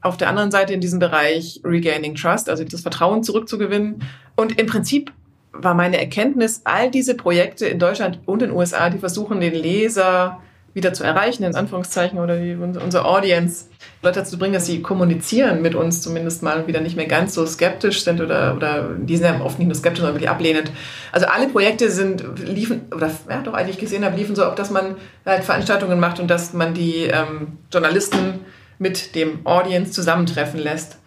auf 0.00 0.16
der 0.16 0.28
anderen 0.28 0.50
Seite 0.50 0.74
in 0.74 0.80
diesem 0.80 0.98
Bereich 0.98 1.60
Regaining 1.64 2.14
Trust, 2.16 2.48
also 2.48 2.64
das 2.64 2.80
Vertrauen 2.82 3.22
zurückzugewinnen. 3.22 4.02
Und 4.34 4.58
im 4.58 4.66
Prinzip 4.66 5.12
war 5.52 5.74
meine 5.74 5.98
Erkenntnis, 5.98 6.62
all 6.64 6.90
diese 6.90 7.14
Projekte 7.14 7.66
in 7.66 7.78
Deutschland 7.78 8.20
und 8.26 8.42
in 8.42 8.50
den 8.50 8.56
USA, 8.56 8.90
die 8.90 8.98
versuchen, 8.98 9.40
den 9.40 9.54
Leser 9.54 10.40
wieder 10.74 10.94
zu 10.94 11.04
erreichen, 11.04 11.44
in 11.44 11.54
Anführungszeichen, 11.54 12.18
oder 12.18 12.38
die, 12.38 12.54
unsere 12.54 13.04
Audience, 13.04 13.66
Leute 14.00 14.20
dazu 14.20 14.38
bringen, 14.38 14.54
dass 14.54 14.66
sie 14.66 14.80
kommunizieren 14.80 15.60
mit 15.60 15.74
uns 15.74 16.00
zumindest 16.00 16.42
mal 16.42 16.66
wieder 16.66 16.80
nicht 16.80 16.96
mehr 16.96 17.06
ganz 17.06 17.34
so 17.34 17.46
skeptisch 17.46 18.02
sind 18.02 18.20
oder, 18.20 18.56
oder 18.56 18.90
die 18.96 19.16
sind 19.16 19.26
ja 19.26 19.40
oft 19.44 19.58
nicht 19.58 19.68
nur 19.68 19.74
skeptisch, 19.74 20.00
sondern 20.00 20.14
wirklich 20.14 20.30
ablehnend. 20.30 20.72
Also 21.12 21.26
alle 21.26 21.48
Projekte 21.48 21.90
sind, 21.90 22.24
liefen, 22.38 22.82
oder 22.94 23.10
ja, 23.28 23.42
doch 23.42 23.54
eigentlich 23.54 23.78
gesehen 23.78 24.04
habe, 24.04 24.16
liefen 24.16 24.34
so 24.34 24.44
auf, 24.44 24.54
dass 24.54 24.70
man 24.70 24.96
halt 25.26 25.44
Veranstaltungen 25.44 26.00
macht 26.00 26.20
und 26.20 26.28
dass 26.28 26.52
man 26.52 26.74
die 26.74 27.04
ähm, 27.04 27.58
Journalisten 27.70 28.40
mit 28.78 29.14
dem 29.14 29.46
Audience 29.46 29.92
zusammentreffen 29.92 30.58
lässt. 30.58 30.98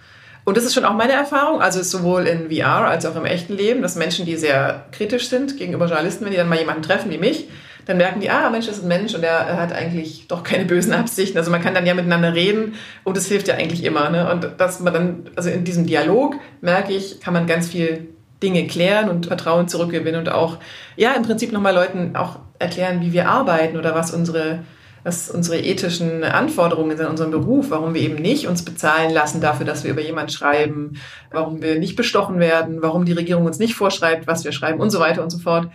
Und 0.46 0.58
das 0.58 0.64
ist 0.64 0.76
schon 0.76 0.86
auch 0.86 0.94
meine 0.94 1.14
Erfahrung, 1.14 1.60
also 1.60 1.82
sowohl 1.82 2.28
in 2.28 2.52
VR 2.52 2.88
als 2.88 3.06
auch 3.06 3.16
im 3.16 3.26
echten 3.26 3.58
Leben, 3.58 3.82
dass 3.82 3.96
Menschen, 3.96 4.26
die 4.26 4.38
sehr 4.38 4.86
kritisch 4.92 5.28
sind 5.28 5.58
gegenüber 5.58 5.88
Journalisten, 5.88 6.24
wenn 6.24 6.32
die 6.32 6.38
dann 6.38 6.48
mal 6.48 6.60
jemanden 6.60 6.84
treffen 6.84 7.10
wie 7.12 7.18
mich, 7.18 7.48
dann 7.88 7.98
merken 7.98 8.20
die, 8.20 8.30
ah, 8.30 8.50
Mensch, 8.50 8.68
das 8.68 8.78
ist 8.78 8.84
ein 8.84 8.88
Mensch 8.88 9.14
und 9.16 9.24
er 9.24 9.60
hat 9.60 9.74
eigentlich 9.74 10.28
doch 10.28 10.44
keine 10.44 10.66
bösen 10.66 10.94
Absichten. 10.94 11.38
Also 11.38 11.52
man 11.52 11.62
kann 11.62 11.74
dann 11.74 11.86
ja 11.86 11.96
miteinander 11.96 12.34
reden 12.34 12.76
und 13.04 13.18
das 13.18 13.26
hilft 13.26 13.48
ja 13.48 13.56
eigentlich 13.56 13.84
immer. 13.84 14.10
Ne? 14.10 14.32
Und 14.32 14.50
dass 14.60 14.80
man 14.80 14.94
dann, 14.94 15.30
also 15.36 15.50
in 15.50 15.64
diesem 15.64 15.88
Dialog 15.88 16.36
merke 16.62 16.94
ich, 16.94 17.20
kann 17.20 17.34
man 17.34 17.48
ganz 17.48 17.68
viel 17.68 18.10
Dinge 18.42 18.68
klären 18.68 19.10
und 19.10 19.28
Vertrauen 19.28 19.68
zurückgewinnen 19.68 20.20
und 20.20 20.30
auch, 20.30 20.58
ja, 20.96 21.14
im 21.14 21.24
Prinzip 21.24 21.52
nochmal 21.52 21.74
Leuten 21.74 22.16
auch 22.16 22.40
erklären, 22.60 23.02
wie 23.02 23.14
wir 23.14 23.30
arbeiten 23.30 23.78
oder 23.78 23.96
was 23.96 24.12
unsere 24.12 24.60
was 25.06 25.30
unsere 25.30 25.60
ethischen 25.60 26.24
Anforderungen 26.24 26.98
sind 26.98 27.06
in 27.06 27.12
unserem 27.12 27.30
Beruf, 27.30 27.70
warum 27.70 27.94
wir 27.94 28.02
eben 28.02 28.16
nicht 28.16 28.48
uns 28.48 28.66
bezahlen 28.66 29.14
lassen 29.14 29.40
dafür, 29.40 29.64
dass 29.64 29.84
wir 29.84 29.92
über 29.92 30.02
jemanden 30.02 30.32
schreiben, 30.32 30.98
warum 31.32 31.62
wir 31.62 31.78
nicht 31.78 31.96
bestochen 31.96 32.40
werden, 32.40 32.82
warum 32.82 33.06
die 33.06 33.12
Regierung 33.14 33.46
uns 33.46 33.60
nicht 33.60 33.76
vorschreibt, 33.76 34.26
was 34.26 34.44
wir 34.44 34.52
schreiben 34.52 34.80
und 34.80 34.90
so 34.90 35.00
weiter 35.00 35.22
und 35.22 35.30
so 35.30 35.38
fort. 35.38 35.70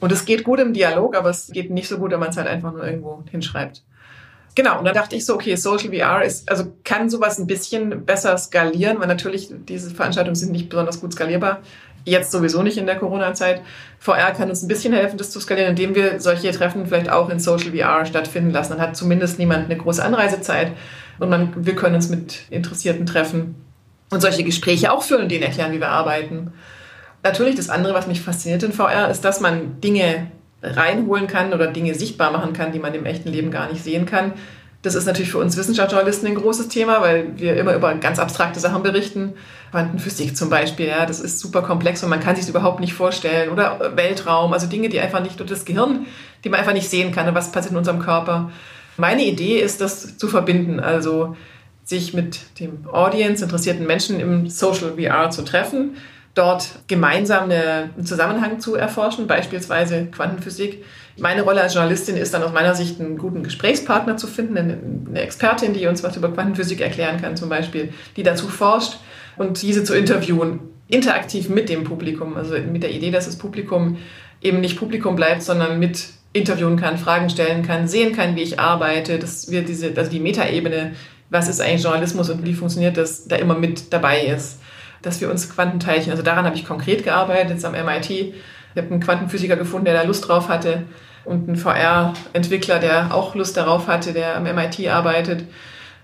Und 0.00 0.12
es 0.12 0.26
geht 0.26 0.44
gut 0.44 0.60
im 0.60 0.74
Dialog, 0.74 1.16
aber 1.16 1.30
es 1.30 1.46
geht 1.46 1.70
nicht 1.70 1.88
so 1.88 1.96
gut, 1.96 2.10
wenn 2.10 2.20
man 2.20 2.28
es 2.28 2.36
halt 2.36 2.46
einfach 2.46 2.72
nur 2.72 2.86
irgendwo 2.86 3.24
hinschreibt. 3.30 3.82
Genau, 4.54 4.78
und 4.78 4.84
da 4.84 4.92
dachte 4.92 5.16
ich 5.16 5.24
so, 5.24 5.34
okay, 5.34 5.56
Social 5.56 5.90
VR 5.90 6.22
ist, 6.22 6.50
also 6.50 6.76
kann 6.84 7.08
sowas 7.08 7.38
ein 7.38 7.46
bisschen 7.46 8.04
besser 8.04 8.36
skalieren, 8.36 9.00
weil 9.00 9.08
natürlich 9.08 9.48
diese 9.66 9.90
Veranstaltungen 9.90 10.36
sind 10.36 10.52
nicht 10.52 10.68
besonders 10.68 11.00
gut 11.00 11.14
skalierbar 11.14 11.62
jetzt 12.04 12.30
sowieso 12.30 12.62
nicht 12.62 12.78
in 12.78 12.86
der 12.86 12.96
Corona-Zeit. 12.96 13.62
VR 13.98 14.32
kann 14.32 14.50
uns 14.50 14.62
ein 14.62 14.68
bisschen 14.68 14.92
helfen, 14.92 15.18
das 15.18 15.30
zu 15.30 15.40
skalieren, 15.40 15.70
indem 15.70 15.94
wir 15.94 16.20
solche 16.20 16.50
Treffen 16.52 16.86
vielleicht 16.86 17.10
auch 17.10 17.30
in 17.30 17.40
Social 17.40 17.72
VR 17.72 18.04
stattfinden 18.06 18.50
lassen. 18.50 18.72
Dann 18.72 18.80
hat 18.80 18.96
zumindest 18.96 19.38
niemand 19.38 19.64
eine 19.64 19.76
große 19.76 20.04
Anreisezeit 20.04 20.72
und 21.18 21.30
man, 21.30 21.52
wir 21.56 21.74
können 21.74 21.94
uns 21.94 22.08
mit 22.08 22.42
Interessierten 22.50 23.06
treffen 23.06 23.54
und 24.10 24.20
solche 24.20 24.44
Gespräche 24.44 24.92
auch 24.92 25.02
führen, 25.02 25.28
denen 25.28 25.44
erklären, 25.44 25.72
wie 25.72 25.80
wir 25.80 25.88
arbeiten. 25.88 26.52
natürlich 27.22 27.54
das 27.54 27.70
andere, 27.70 27.94
was 27.94 28.06
mich 28.06 28.20
fasziniert 28.20 28.62
in 28.62 28.72
VR, 28.72 29.08
ist, 29.10 29.24
dass 29.24 29.40
man 29.40 29.80
Dinge 29.80 30.30
reinholen 30.62 31.26
kann 31.26 31.52
oder 31.52 31.66
Dinge 31.66 31.94
sichtbar 31.94 32.30
machen 32.30 32.52
kann, 32.52 32.72
die 32.72 32.78
man 32.78 32.94
im 32.94 33.06
echten 33.06 33.30
Leben 33.30 33.50
gar 33.50 33.70
nicht 33.70 33.82
sehen 33.82 34.06
kann. 34.06 34.32
Das 34.82 34.94
ist 34.94 35.06
natürlich 35.06 35.30
für 35.30 35.38
uns 35.38 35.56
Wissenschaftsjournalisten 35.56 36.28
ein 36.28 36.34
großes 36.34 36.68
Thema, 36.68 37.00
weil 37.00 37.38
wir 37.38 37.56
immer 37.56 37.74
über 37.74 37.94
ganz 37.94 38.18
abstrakte 38.18 38.60
Sachen 38.60 38.82
berichten. 38.82 39.32
Quantenphysik 39.74 40.36
zum 40.36 40.50
Beispiel, 40.50 40.86
ja, 40.86 41.04
das 41.04 41.18
ist 41.18 41.40
super 41.40 41.60
komplex 41.62 42.04
und 42.04 42.08
man 42.08 42.20
kann 42.20 42.36
sich 42.36 42.48
überhaupt 42.48 42.78
nicht 42.78 42.94
vorstellen. 42.94 43.50
Oder 43.50 43.96
Weltraum, 43.96 44.52
also 44.52 44.68
Dinge, 44.68 44.88
die 44.88 45.00
einfach 45.00 45.20
nicht 45.20 45.40
durch 45.40 45.50
das 45.50 45.64
Gehirn, 45.64 46.06
die 46.44 46.48
man 46.48 46.60
einfach 46.60 46.74
nicht 46.74 46.88
sehen 46.88 47.10
kann, 47.10 47.34
was 47.34 47.50
passiert 47.50 47.72
in 47.72 47.78
unserem 47.78 47.98
Körper. 47.98 48.52
Meine 48.96 49.24
Idee 49.24 49.58
ist, 49.58 49.80
das 49.80 50.16
zu 50.16 50.28
verbinden, 50.28 50.78
also 50.78 51.36
sich 51.82 52.14
mit 52.14 52.38
dem 52.60 52.86
Audience, 52.88 53.42
interessierten 53.42 53.84
Menschen 53.84 54.20
im 54.20 54.48
Social 54.48 54.92
VR 54.96 55.30
zu 55.30 55.42
treffen 55.42 55.96
dort 56.34 56.80
gemeinsam 56.88 57.48
einen 57.48 58.04
Zusammenhang 58.04 58.58
zu 58.58 58.74
erforschen, 58.74 59.26
beispielsweise 59.26 60.06
Quantenphysik. 60.06 60.84
Meine 61.16 61.42
Rolle 61.42 61.62
als 61.62 61.74
Journalistin 61.74 62.16
ist 62.16 62.34
dann 62.34 62.42
aus 62.42 62.52
meiner 62.52 62.74
Sicht, 62.74 63.00
einen 63.00 63.18
guten 63.18 63.44
Gesprächspartner 63.44 64.16
zu 64.16 64.26
finden, 64.26 64.58
eine 64.58 65.20
Expertin, 65.20 65.74
die 65.74 65.86
uns 65.86 66.02
was 66.02 66.16
über 66.16 66.32
Quantenphysik 66.32 66.80
erklären 66.80 67.20
kann, 67.20 67.36
zum 67.36 67.48
Beispiel, 67.48 67.92
die 68.16 68.24
dazu 68.24 68.48
forscht 68.48 68.98
und 69.36 69.60
diese 69.62 69.84
zu 69.84 69.94
interviewen, 69.94 70.60
interaktiv 70.88 71.48
mit 71.48 71.68
dem 71.68 71.84
Publikum, 71.84 72.36
also 72.36 72.54
mit 72.54 72.82
der 72.82 72.90
Idee, 72.90 73.10
dass 73.10 73.26
das 73.26 73.36
Publikum 73.36 73.98
eben 74.40 74.60
nicht 74.60 74.78
Publikum 74.78 75.16
bleibt, 75.16 75.42
sondern 75.42 75.78
mit 75.78 76.08
interviewen 76.32 76.76
kann, 76.76 76.98
Fragen 76.98 77.30
stellen 77.30 77.62
kann, 77.62 77.88
sehen 77.88 78.14
kann, 78.14 78.36
wie 78.36 78.42
ich 78.42 78.58
arbeite, 78.60 79.18
dass 79.18 79.50
wir 79.50 79.62
diese, 79.62 79.92
also 79.96 80.10
die 80.10 80.20
Metaebene, 80.20 80.92
was 81.30 81.48
ist 81.48 81.60
eigentlich 81.60 81.82
Journalismus 81.82 82.28
und 82.30 82.44
wie 82.44 82.54
funktioniert 82.54 82.96
das, 82.96 83.26
da 83.26 83.36
immer 83.36 83.58
mit 83.58 83.92
dabei 83.92 84.26
ist 84.26 84.58
dass 85.04 85.20
wir 85.20 85.30
uns 85.30 85.50
Quantenteilchen, 85.50 86.10
also 86.10 86.22
daran 86.22 86.44
habe 86.44 86.56
ich 86.56 86.64
konkret 86.64 87.04
gearbeitet, 87.04 87.50
jetzt 87.50 87.64
am 87.64 87.72
MIT. 87.72 88.10
Ich 88.10 88.32
habe 88.76 88.90
einen 88.90 89.00
Quantenphysiker 89.00 89.56
gefunden, 89.56 89.84
der 89.84 89.94
da 89.94 90.02
Lust 90.02 90.28
drauf 90.28 90.48
hatte 90.48 90.84
und 91.24 91.48
einen 91.48 91.56
VR-Entwickler, 91.56 92.78
der 92.78 93.14
auch 93.14 93.34
Lust 93.34 93.56
darauf 93.56 93.86
hatte, 93.86 94.12
der 94.12 94.36
am 94.36 94.44
MIT 94.44 94.88
arbeitet, 94.88 95.44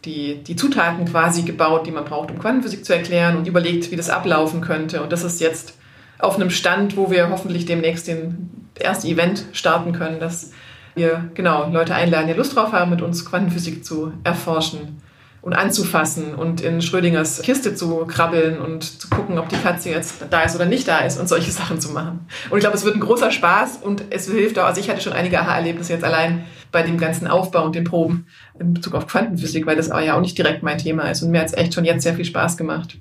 die, 0.05 0.43
die 0.43 0.57
Zutaten 0.57 1.05
quasi 1.05 1.43
gebaut, 1.43 1.87
die 1.87 1.91
man 1.91 2.05
braucht, 2.05 2.31
um 2.31 2.39
Quantenphysik 2.39 2.85
zu 2.85 2.95
erklären 2.95 3.37
und 3.37 3.47
überlegt, 3.47 3.91
wie 3.91 3.97
das 3.97 4.11
ablaufen 4.11 4.61
könnte. 4.61 5.03
Und 5.03 5.13
das 5.13 5.25
ist 5.25 5.41
jetzt 5.41 5.75
auf 6.19 6.37
einem 6.37 6.51
Stand, 6.51 6.97
wo 6.97 7.11
wir 7.11 7.31
hoffentlich 7.31 7.67
demnächst 7.67 8.09
den 8.09 8.69
erste 8.79 9.09
Event 9.09 9.45
starten 9.53 9.93
können, 9.93 10.21
dass 10.21 10.53
wir 10.95 11.31
genau 11.35 11.71
Leute 11.71 11.95
einladen, 11.95 12.29
die 12.29 12.35
Lust 12.35 12.57
drauf 12.57 12.73
haben, 12.73 12.91
mit 12.91 13.03
uns 13.03 13.25
Quantenphysik 13.25 13.85
zu 13.85 14.13
erforschen 14.25 15.01
und 15.43 15.55
anzufassen 15.55 16.35
und 16.35 16.61
in 16.61 16.83
Schrödingers 16.83 17.41
Kiste 17.43 17.75
zu 17.75 18.05
krabbeln 18.07 18.61
und 18.61 19.01
zu 19.01 19.09
gucken, 19.09 19.39
ob 19.39 19.49
die 19.49 19.57
Katze 19.57 19.91
jetzt 19.91 20.17
da 20.29 20.43
ist 20.43 20.55
oder 20.55 20.67
nicht 20.67 20.87
da 20.87 20.99
ist 20.99 21.19
und 21.19 21.29
solche 21.29 21.51
Sachen 21.51 21.81
zu 21.81 21.91
machen. 21.91 22.27
Und 22.51 22.59
ich 22.59 22.63
glaube, 22.63 22.77
es 22.77 22.85
wird 22.85 22.97
ein 22.97 23.01
großer 23.01 23.31
Spaß 23.31 23.79
und 23.83 24.05
es 24.11 24.31
hilft 24.31 24.59
auch, 24.59 24.67
also 24.67 24.81
ich 24.81 24.91
hatte 24.91 25.01
schon 25.01 25.15
einige 25.15 25.41
Aha-Erlebnisse 25.41 25.95
jetzt 25.95 26.05
allein 26.05 26.45
bei 26.73 26.83
dem 26.83 26.99
ganzen 26.99 27.27
Aufbau 27.27 27.65
und 27.65 27.75
den 27.75 27.85
Proben 27.85 28.27
in 28.59 28.75
Bezug 28.75 28.95
auf 28.95 29.07
Quantenphysik, 29.07 29.67
weil 29.67 29.77
das 29.77 29.89
ja 29.89 30.17
auch 30.17 30.21
nicht 30.21 30.39
direkt 30.39 30.63
mein 30.63 30.79
Thema 30.79 31.11
ist 31.11 31.23
und 31.23 31.31
mir 31.31 31.41
hat 31.41 31.49
es 31.49 31.55
echt 31.55 31.75
schon 31.75 31.85
jetzt 31.85 32.03
sehr 32.03 32.15
viel 32.15 32.25
Spaß 32.25 32.57
gemacht. 32.57 32.97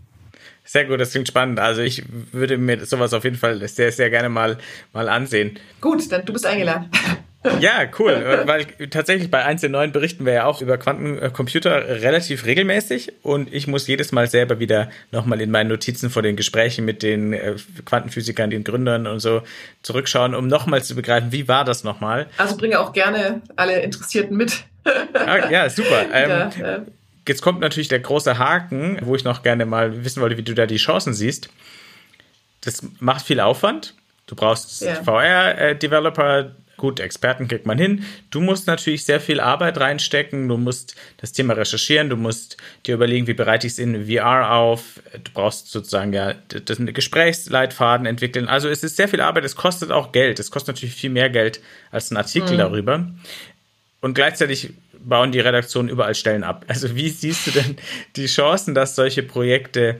Sehr 0.64 0.86
gut, 0.86 1.00
das 1.00 1.12
klingt 1.12 1.28
spannend. 1.28 1.60
Also 1.60 1.82
ich 1.82 2.04
würde 2.32 2.60
mir 2.60 2.86
sowas 2.86 3.14
auf 3.14 3.24
jeden 3.24 3.38
Fall 3.38 3.68
sehr, 3.68 3.92
sehr 3.92 4.12
gerne 4.12 4.30
mal, 4.30 4.60
mal 4.94 5.10
ansehen. 5.10 5.58
Gut, 5.82 6.12
dann 6.12 6.26
du 6.26 6.34
bist 6.34 6.46
eingeladen. 6.46 6.92
Ja, 7.62 7.86
cool, 7.97 8.43
weil 8.45 8.65
tatsächlich 8.89 9.32
bei 9.32 9.45
1 9.45 9.63
in 9.63 9.71
9 9.71 9.93
berichten 9.93 10.25
wir 10.25 10.34
ja 10.34 10.45
auch 10.45 10.62
über 10.62 10.78
Quantencomputer 10.78 12.02
relativ 12.02 12.45
regelmäßig 12.45 13.13
und 13.23 13.54
ich 13.54 13.65
muss 13.65 13.88
jedes 13.88 14.12
Mal 14.12 14.28
selber 14.28 14.60
wieder 14.60 14.89
nochmal 15.12 15.39
in 15.39 15.49
meinen 15.49 15.69
Notizen 15.69 16.10
vor 16.10 16.21
den 16.21 16.36
Gesprächen 16.36 16.84
mit 16.84 17.02
den 17.02 17.32
äh, 17.32 17.56
Quantenphysikern, 17.86 18.49
den 18.49 18.65
Gründern 18.65 19.08
und 19.08 19.21
so 19.21 19.41
zurückschauen, 19.84 20.36
um 20.36 20.47
nochmal 20.47 20.84
zu 20.84 20.95
begreifen, 20.95 21.32
wie 21.32 21.47
war 21.47 21.63
das 21.63 21.86
nochmal. 21.86 22.28
Also 22.38 22.58
bringe 22.58 22.78
auch 22.78 22.91
gerne 22.91 23.41
alle 23.56 23.80
Interessierten 23.80 24.36
mit. 24.36 24.65
Ah, 25.13 25.49
ja, 25.49 25.69
super. 25.69 26.06
Ähm, 26.12 26.30
ja, 26.30 26.49
ja. 26.60 26.86
Jetzt 27.28 27.41
kommt 27.41 27.60
natürlich 27.60 27.89
der 27.89 27.99
große 27.99 28.39
Haken, 28.39 28.97
wo 29.04 29.15
ich 29.15 29.23
noch 29.23 29.43
gerne 29.43 29.65
mal 29.65 30.04
wissen 30.04 30.21
wollte, 30.21 30.38
wie 30.38 30.41
du 30.41 30.56
da 30.56 30.65
die 30.65 30.78
Chancen 30.78 31.13
siehst. 31.13 31.49
Das 32.62 32.82
macht 32.99 33.25
viel 33.25 33.39
Aufwand. 33.39 33.93
Du 34.25 34.36
brauchst 34.36 34.82
ja. 34.82 34.95
VR-Developer, 34.95 36.52
Gut, 36.80 37.02
Experten 37.02 37.50
kriegt 37.50 37.65
man 37.65 37.78
hin. 37.78 38.06
Du 38.32 38.39
musst 38.39 38.65
natürlich 38.65 39.04
sehr 39.04 39.20
viel 39.20 39.42
Arbeit 39.42 39.78
reinstecken. 39.78 40.48
Du 40.48 40.56
musst 40.56 40.96
das 41.18 41.34
Thema 41.34 41.54
recherchieren. 41.54 42.10
Du 42.10 42.15
musst 42.15 42.56
dir 42.86 42.96
überlegen, 42.96 43.28
wie 43.28 43.34
bereite 43.34 43.68
ich 43.68 43.74
es 43.74 43.80
in 43.80 44.08
VR 44.08 44.54
auf. 44.54 45.02
Du 45.12 45.32
brauchst 45.34 45.70
sozusagen 45.72 46.13
ja 46.13 46.34
das 46.48 46.78
Gesprächsleitfaden 46.80 48.06
entwickeln. 48.06 48.48
Also 48.48 48.70
es 48.70 48.82
ist 48.84 48.96
sehr 48.96 49.10
viel 49.10 49.20
Arbeit. 49.20 49.44
Es 49.44 49.58
kostet 49.58 49.92
auch 49.92 50.13
Geld. 50.13 50.39
Es 50.39 50.52
kostet 50.52 50.76
natürlich 50.76 50.96
viel 50.96 51.10
mehr 51.10 51.30
Geld 51.30 51.60
als 51.92 52.12
ein 52.12 52.18
Artikel 52.18 52.54
mhm. 52.54 52.60
darüber. 52.60 53.12
Und 54.00 54.13
gleichzeitig 54.13 54.70
bauen 54.98 55.34
die 55.34 55.42
Redaktionen 55.42 55.89
überall 55.89 56.15
Stellen 56.15 56.46
ab. 56.46 56.63
Also 56.70 56.96
wie 56.96 57.10
siehst 57.10 57.46
du 57.48 57.52
denn 57.52 57.76
die 58.15 58.28
Chancen, 58.28 58.74
dass 58.74 58.96
solche 58.96 59.22
Projekte 59.22 60.00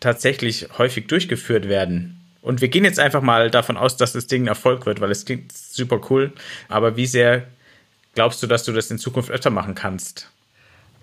tatsächlich 0.00 0.66
häufig 0.78 1.08
durchgeführt 1.08 1.68
werden? 1.68 2.15
Und 2.46 2.60
wir 2.60 2.68
gehen 2.68 2.84
jetzt 2.84 3.00
einfach 3.00 3.22
mal 3.22 3.50
davon 3.50 3.76
aus, 3.76 3.96
dass 3.96 4.12
das 4.12 4.28
Ding 4.28 4.44
ein 4.44 4.46
Erfolg 4.46 4.86
wird, 4.86 5.00
weil 5.00 5.10
es 5.10 5.24
klingt 5.24 5.50
super 5.50 6.00
cool. 6.10 6.32
Aber 6.68 6.96
wie 6.96 7.06
sehr 7.06 7.42
glaubst 8.14 8.40
du, 8.40 8.46
dass 8.46 8.62
du 8.62 8.70
das 8.70 8.88
in 8.88 8.98
Zukunft 8.98 9.32
öfter 9.32 9.50
machen 9.50 9.74
kannst? 9.74 10.30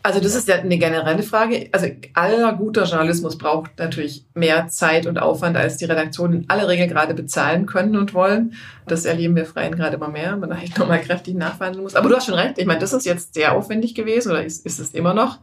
Also 0.03 0.21
das 0.21 0.35
ist 0.35 0.47
ja 0.47 0.55
eine 0.55 0.77
generelle 0.77 1.21
Frage. 1.21 1.67
Also 1.73 1.87
aller 2.13 2.53
guter 2.53 2.85
Journalismus 2.85 3.37
braucht 3.37 3.77
natürlich 3.77 4.23
mehr 4.33 4.69
Zeit 4.69 5.05
und 5.05 5.19
Aufwand, 5.19 5.57
als 5.57 5.75
die 5.75 5.85
Redaktionen 5.85 6.43
in 6.43 6.49
aller 6.49 6.69
Regel 6.69 6.87
gerade 6.87 7.13
bezahlen 7.13 7.65
können 7.65 7.97
und 7.97 8.13
wollen. 8.13 8.53
Das 8.87 9.03
erleben 9.03 9.35
wir 9.35 9.45
Freien 9.45 9.75
gerade 9.75 9.97
immer 9.97 10.07
mehr, 10.07 10.37
man 10.37 10.49
eigentlich 10.53 10.77
nochmal 10.77 11.01
kräftig 11.01 11.35
nachverhandeln 11.35 11.83
muss. 11.83 11.95
Aber 11.95 12.07
du 12.07 12.15
hast 12.15 12.25
schon 12.25 12.35
recht. 12.35 12.57
Ich 12.57 12.65
meine, 12.65 12.79
das 12.79 12.93
ist 12.93 13.05
jetzt 13.05 13.33
sehr 13.33 13.51
aufwendig 13.51 13.95
gewesen 13.95 14.31
oder 14.31 14.45
ist, 14.45 14.65
ist 14.65 14.79
es 14.79 14.91
immer 14.91 15.13
noch. 15.13 15.39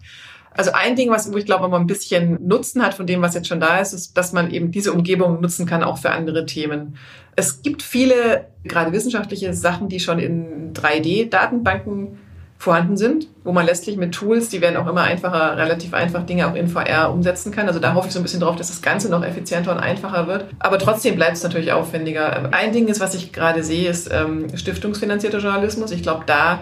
Also 0.56 0.72
ein 0.72 0.96
Ding, 0.96 1.10
was 1.10 1.32
wo 1.32 1.36
ich 1.36 1.46
glaube, 1.46 1.68
man 1.68 1.82
ein 1.82 1.86
bisschen 1.86 2.46
Nutzen 2.46 2.82
hat 2.82 2.94
von 2.94 3.06
dem, 3.06 3.22
was 3.22 3.34
jetzt 3.34 3.48
schon 3.48 3.60
da 3.60 3.78
ist, 3.78 3.92
ist, 3.92 4.16
dass 4.16 4.32
man 4.32 4.50
eben 4.50 4.72
diese 4.72 4.92
Umgebung 4.92 5.40
nutzen 5.40 5.66
kann, 5.66 5.82
auch 5.82 5.98
für 5.98 6.10
andere 6.10 6.44
Themen. 6.46 6.96
Es 7.36 7.62
gibt 7.62 7.82
viele, 7.82 8.46
gerade 8.64 8.92
wissenschaftliche 8.92 9.54
Sachen, 9.54 9.88
die 9.88 10.00
schon 10.00 10.18
in 10.18 10.72
3D-Datenbanken 10.74 12.18
vorhanden 12.60 12.98
sind, 12.98 13.26
wo 13.42 13.52
man 13.52 13.64
letztlich 13.64 13.96
mit 13.96 14.12
Tools, 14.12 14.50
die 14.50 14.60
werden 14.60 14.76
auch 14.76 14.86
immer 14.86 15.00
einfacher, 15.00 15.56
relativ 15.56 15.94
einfach 15.94 16.26
Dinge 16.26 16.46
auch 16.46 16.54
in 16.54 16.68
VR 16.68 17.10
umsetzen 17.10 17.52
kann. 17.52 17.66
Also 17.66 17.80
da 17.80 17.94
hoffe 17.94 18.08
ich 18.08 18.12
so 18.12 18.20
ein 18.20 18.22
bisschen 18.22 18.40
drauf, 18.40 18.56
dass 18.56 18.68
das 18.68 18.82
Ganze 18.82 19.08
noch 19.08 19.24
effizienter 19.24 19.72
und 19.72 19.78
einfacher 19.78 20.26
wird. 20.26 20.44
Aber 20.58 20.78
trotzdem 20.78 21.16
bleibt 21.16 21.38
es 21.38 21.42
natürlich 21.42 21.72
aufwendiger. 21.72 22.52
Ein 22.52 22.72
Ding 22.72 22.88
ist, 22.88 23.00
was 23.00 23.14
ich 23.14 23.32
gerade 23.32 23.62
sehe, 23.62 23.88
ist 23.88 24.10
ähm, 24.12 24.54
stiftungsfinanzierter 24.54 25.38
Journalismus. 25.38 25.90
Ich 25.90 26.02
glaube, 26.02 26.24
da 26.26 26.60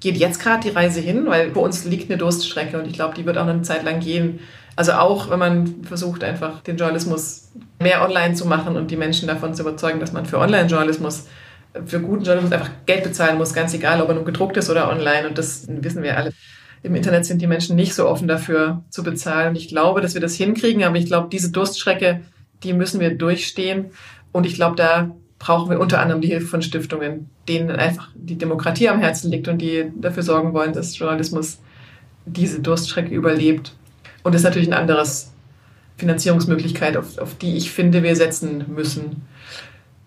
geht 0.00 0.16
jetzt 0.16 0.40
gerade 0.40 0.62
die 0.62 0.74
Reise 0.74 1.00
hin, 1.00 1.26
weil 1.26 1.50
bei 1.50 1.60
uns 1.60 1.84
liegt 1.84 2.10
eine 2.10 2.18
Durststrecke 2.18 2.78
und 2.78 2.86
ich 2.86 2.94
glaube, 2.94 3.14
die 3.14 3.26
wird 3.26 3.38
auch 3.38 3.44
noch 3.44 3.52
eine 3.52 3.62
Zeit 3.62 3.84
lang 3.84 4.00
gehen. 4.00 4.40
Also 4.76 4.92
auch 4.92 5.30
wenn 5.30 5.38
man 5.38 5.84
versucht, 5.84 6.24
einfach 6.24 6.60
den 6.62 6.78
Journalismus 6.78 7.50
mehr 7.78 8.02
online 8.02 8.34
zu 8.34 8.46
machen 8.46 8.76
und 8.76 8.90
die 8.90 8.96
Menschen 8.96 9.28
davon 9.28 9.54
zu 9.54 9.62
überzeugen, 9.62 10.00
dass 10.00 10.12
man 10.12 10.24
für 10.24 10.38
Online-Journalismus, 10.38 11.26
für 11.84 12.00
guten 12.00 12.24
Journalismus 12.24 12.52
einfach 12.52 12.70
Geld 12.86 13.04
bezahlen 13.04 13.36
muss, 13.36 13.52
ganz 13.52 13.74
egal, 13.74 14.00
ob 14.00 14.08
er 14.08 14.14
nun 14.14 14.24
gedruckt 14.24 14.56
ist 14.56 14.70
oder 14.70 14.88
online. 14.88 15.28
Und 15.28 15.36
das 15.36 15.66
wissen 15.68 16.02
wir 16.02 16.16
alle. 16.16 16.32
Im 16.82 16.94
Internet 16.94 17.26
sind 17.26 17.42
die 17.42 17.46
Menschen 17.46 17.76
nicht 17.76 17.94
so 17.94 18.08
offen 18.08 18.26
dafür 18.26 18.82
zu 18.88 19.02
bezahlen. 19.02 19.54
Ich 19.54 19.68
glaube, 19.68 20.00
dass 20.00 20.14
wir 20.14 20.20
das 20.22 20.34
hinkriegen, 20.34 20.82
aber 20.82 20.96
ich 20.96 21.06
glaube, 21.06 21.28
diese 21.30 21.50
Durststrecke, 21.50 22.22
die 22.62 22.72
müssen 22.72 23.00
wir 23.00 23.14
durchstehen. 23.14 23.90
Und 24.32 24.46
ich 24.46 24.54
glaube, 24.54 24.76
da 24.76 25.10
brauchen 25.40 25.70
wir 25.70 25.80
unter 25.80 26.00
anderem 26.00 26.20
die 26.20 26.28
Hilfe 26.28 26.46
von 26.46 26.62
Stiftungen, 26.62 27.28
denen 27.48 27.70
einfach 27.70 28.10
die 28.14 28.36
Demokratie 28.36 28.90
am 28.90 29.00
Herzen 29.00 29.30
liegt 29.32 29.48
und 29.48 29.58
die 29.58 29.86
dafür 29.96 30.22
sorgen 30.22 30.52
wollen, 30.52 30.74
dass 30.74 30.96
Journalismus 30.96 31.58
diese 32.26 32.60
Durststrecke 32.60 33.12
überlebt. 33.12 33.74
Und 34.22 34.34
das 34.34 34.42
ist 34.42 34.44
natürlich 34.44 34.68
ein 34.68 34.74
anderes 34.74 35.32
Finanzierungsmöglichkeit, 35.96 36.96
auf, 36.96 37.18
auf 37.18 37.36
die 37.36 37.56
ich 37.56 37.72
finde, 37.72 38.02
wir 38.02 38.14
setzen 38.14 38.66
müssen. 38.68 39.22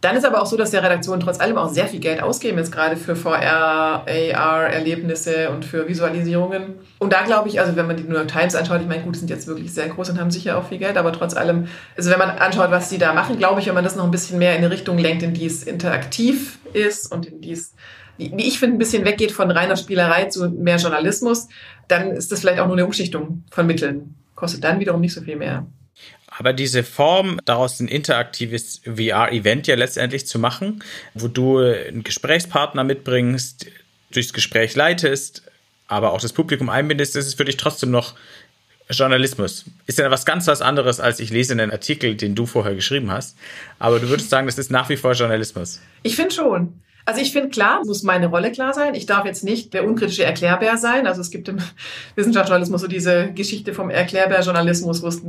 Dann 0.03 0.17
ist 0.17 0.25
aber 0.25 0.41
auch 0.41 0.45
so, 0.45 0.57
dass 0.57 0.71
der 0.71 0.83
Redaktionen 0.83 1.21
trotz 1.21 1.39
allem 1.39 1.57
auch 1.57 1.69
sehr 1.69 1.87
viel 1.87 2.01
Geld 2.01 2.21
ausgeben, 2.21 2.57
jetzt 2.57 2.73
gerade 2.73 2.97
für 2.97 3.15
VR, 3.15 4.03
AR-Erlebnisse 4.05 5.49
und 5.49 5.63
für 5.63 5.87
Visualisierungen. 5.87 6.73
Und 6.99 7.13
da 7.13 7.23
glaube 7.23 7.47
ich, 7.47 7.61
also 7.61 7.77
wenn 7.77 7.87
man 7.87 7.95
die 7.95 8.03
New 8.03 8.15
York 8.15 8.27
Times 8.27 8.53
anschaut, 8.53 8.81
ich 8.81 8.87
meine, 8.87 9.01
gut, 9.03 9.15
die 9.15 9.19
sind 9.19 9.29
jetzt 9.29 9.47
wirklich 9.47 9.73
sehr 9.73 9.87
groß 9.87 10.09
und 10.09 10.19
haben 10.19 10.29
sicher 10.29 10.57
auch 10.57 10.67
viel 10.67 10.77
Geld, 10.77 10.97
aber 10.97 11.13
trotz 11.13 11.37
allem, 11.37 11.69
also 11.95 12.11
wenn 12.11 12.19
man 12.19 12.31
anschaut, 12.31 12.69
was 12.69 12.89
sie 12.89 12.97
da 12.97 13.13
machen, 13.13 13.37
glaube 13.37 13.61
ich, 13.61 13.67
wenn 13.67 13.75
man 13.75 13.85
das 13.85 13.95
noch 13.95 14.03
ein 14.03 14.11
bisschen 14.11 14.39
mehr 14.39 14.51
in 14.51 14.57
eine 14.57 14.71
Richtung 14.71 14.97
lenkt, 14.97 15.23
in 15.23 15.33
die 15.33 15.45
es 15.45 15.63
interaktiv 15.63 16.59
ist 16.73 17.09
und 17.09 17.25
in 17.25 17.39
die 17.39 17.53
es 17.53 17.73
wie 18.17 18.45
ich 18.45 18.59
finde, 18.59 18.75
ein 18.75 18.79
bisschen 18.79 19.05
weggeht 19.05 19.31
von 19.31 19.49
reiner 19.49 19.77
Spielerei 19.77 20.25
zu 20.25 20.49
mehr 20.49 20.77
Journalismus, 20.77 21.47
dann 21.87 22.11
ist 22.11 22.31
das 22.31 22.41
vielleicht 22.41 22.59
auch 22.59 22.67
nur 22.67 22.75
eine 22.75 22.85
Umschichtung 22.85 23.43
von 23.49 23.65
Mitteln. 23.65 24.15
Kostet 24.35 24.65
dann 24.65 24.79
wiederum 24.79 25.01
nicht 25.01 25.13
so 25.13 25.21
viel 25.21 25.37
mehr. 25.37 25.65
Aber 26.37 26.53
diese 26.53 26.83
Form, 26.83 27.39
daraus 27.45 27.79
ein 27.79 27.87
interaktives 27.87 28.81
VR-Event 28.85 29.67
ja 29.67 29.75
letztendlich 29.75 30.25
zu 30.25 30.39
machen, 30.39 30.83
wo 31.13 31.27
du 31.27 31.59
einen 31.59 32.03
Gesprächspartner 32.03 32.83
mitbringst, 32.83 33.67
durchs 34.11 34.33
Gespräch 34.33 34.75
leitest, 34.75 35.43
aber 35.87 36.13
auch 36.13 36.21
das 36.21 36.33
Publikum 36.33 36.69
einbindest, 36.69 37.15
ist 37.15 37.35
für 37.35 37.45
dich 37.45 37.57
trotzdem 37.57 37.91
noch 37.91 38.15
Journalismus 38.89 39.65
ist 39.87 39.97
ja 39.97 40.11
was 40.11 40.25
ganz 40.25 40.45
was 40.47 40.61
anderes, 40.61 40.99
als 40.99 41.19
ich 41.19 41.29
lese 41.29 41.53
einen 41.53 41.71
Artikel, 41.71 42.15
den 42.15 42.35
du 42.35 42.45
vorher 42.45 42.75
geschrieben 42.75 43.11
hast. 43.11 43.37
Aber 43.79 43.99
du 43.99 44.09
würdest 44.09 44.29
sagen, 44.29 44.45
das 44.45 44.57
ist 44.57 44.71
nach 44.71 44.89
wie 44.89 44.97
vor 44.97 45.13
Journalismus. 45.13 45.79
Ich 46.03 46.15
finde 46.15 46.35
schon. 46.35 46.81
Also 47.05 47.19
ich 47.19 47.33
finde, 47.33 47.49
klar, 47.49 47.81
muss 47.85 48.03
meine 48.03 48.27
Rolle 48.27 48.51
klar 48.51 48.73
sein. 48.73 48.95
Ich 48.95 49.05
darf 49.05 49.25
jetzt 49.25 49.43
nicht 49.43 49.73
der 49.73 49.85
unkritische 49.85 50.23
Erklärbär 50.23 50.77
sein. 50.77 51.05
Also 51.05 51.21
es 51.21 51.31
gibt 51.31 51.49
im 51.49 51.57
Wissenschaftsjournalismus 52.15 52.81
so 52.81 52.87
diese 52.87 53.31
Geschichte 53.33 53.73
vom 53.73 53.89
Erklärbär-Journalismus, 53.89 55.01
wo 55.01 55.07
es 55.07 55.21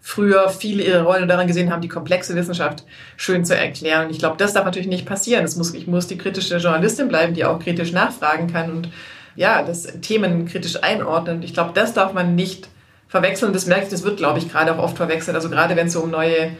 früher 0.00 0.48
viele 0.48 0.82
ihre 0.82 1.02
Rolle 1.02 1.26
daran 1.26 1.46
gesehen 1.46 1.72
haben, 1.72 1.82
die 1.82 1.88
komplexe 1.88 2.34
Wissenschaft 2.34 2.84
schön 3.16 3.44
zu 3.44 3.56
erklären. 3.56 4.10
Ich 4.10 4.18
glaube, 4.18 4.36
das 4.38 4.52
darf 4.52 4.64
natürlich 4.64 4.88
nicht 4.88 5.06
passieren. 5.06 5.44
Es 5.44 5.56
muss, 5.56 5.74
ich 5.74 5.86
muss 5.86 6.06
die 6.06 6.18
kritische 6.18 6.58
Journalistin 6.58 7.08
bleiben, 7.08 7.34
die 7.34 7.44
auch 7.44 7.58
kritisch 7.58 7.92
nachfragen 7.92 8.52
kann 8.52 8.70
und 8.70 8.88
ja, 9.34 9.62
das 9.62 9.82
Themen 10.00 10.46
kritisch 10.46 10.82
einordnen. 10.82 11.42
Ich 11.42 11.54
glaube, 11.54 11.72
das 11.74 11.92
darf 11.92 12.12
man 12.12 12.34
nicht 12.34 12.68
verwechseln. 13.08 13.52
Das 13.52 13.66
merke 13.66 13.84
ich, 13.84 13.90
das 13.90 14.02
wird, 14.02 14.16
glaube 14.16 14.38
ich, 14.38 14.50
gerade 14.50 14.74
auch 14.74 14.82
oft 14.82 14.96
verwechselt. 14.96 15.36
Also 15.36 15.50
gerade 15.50 15.76
wenn 15.76 15.88
es 15.88 15.92
so 15.92 16.00
um 16.00 16.10
neue 16.10 16.50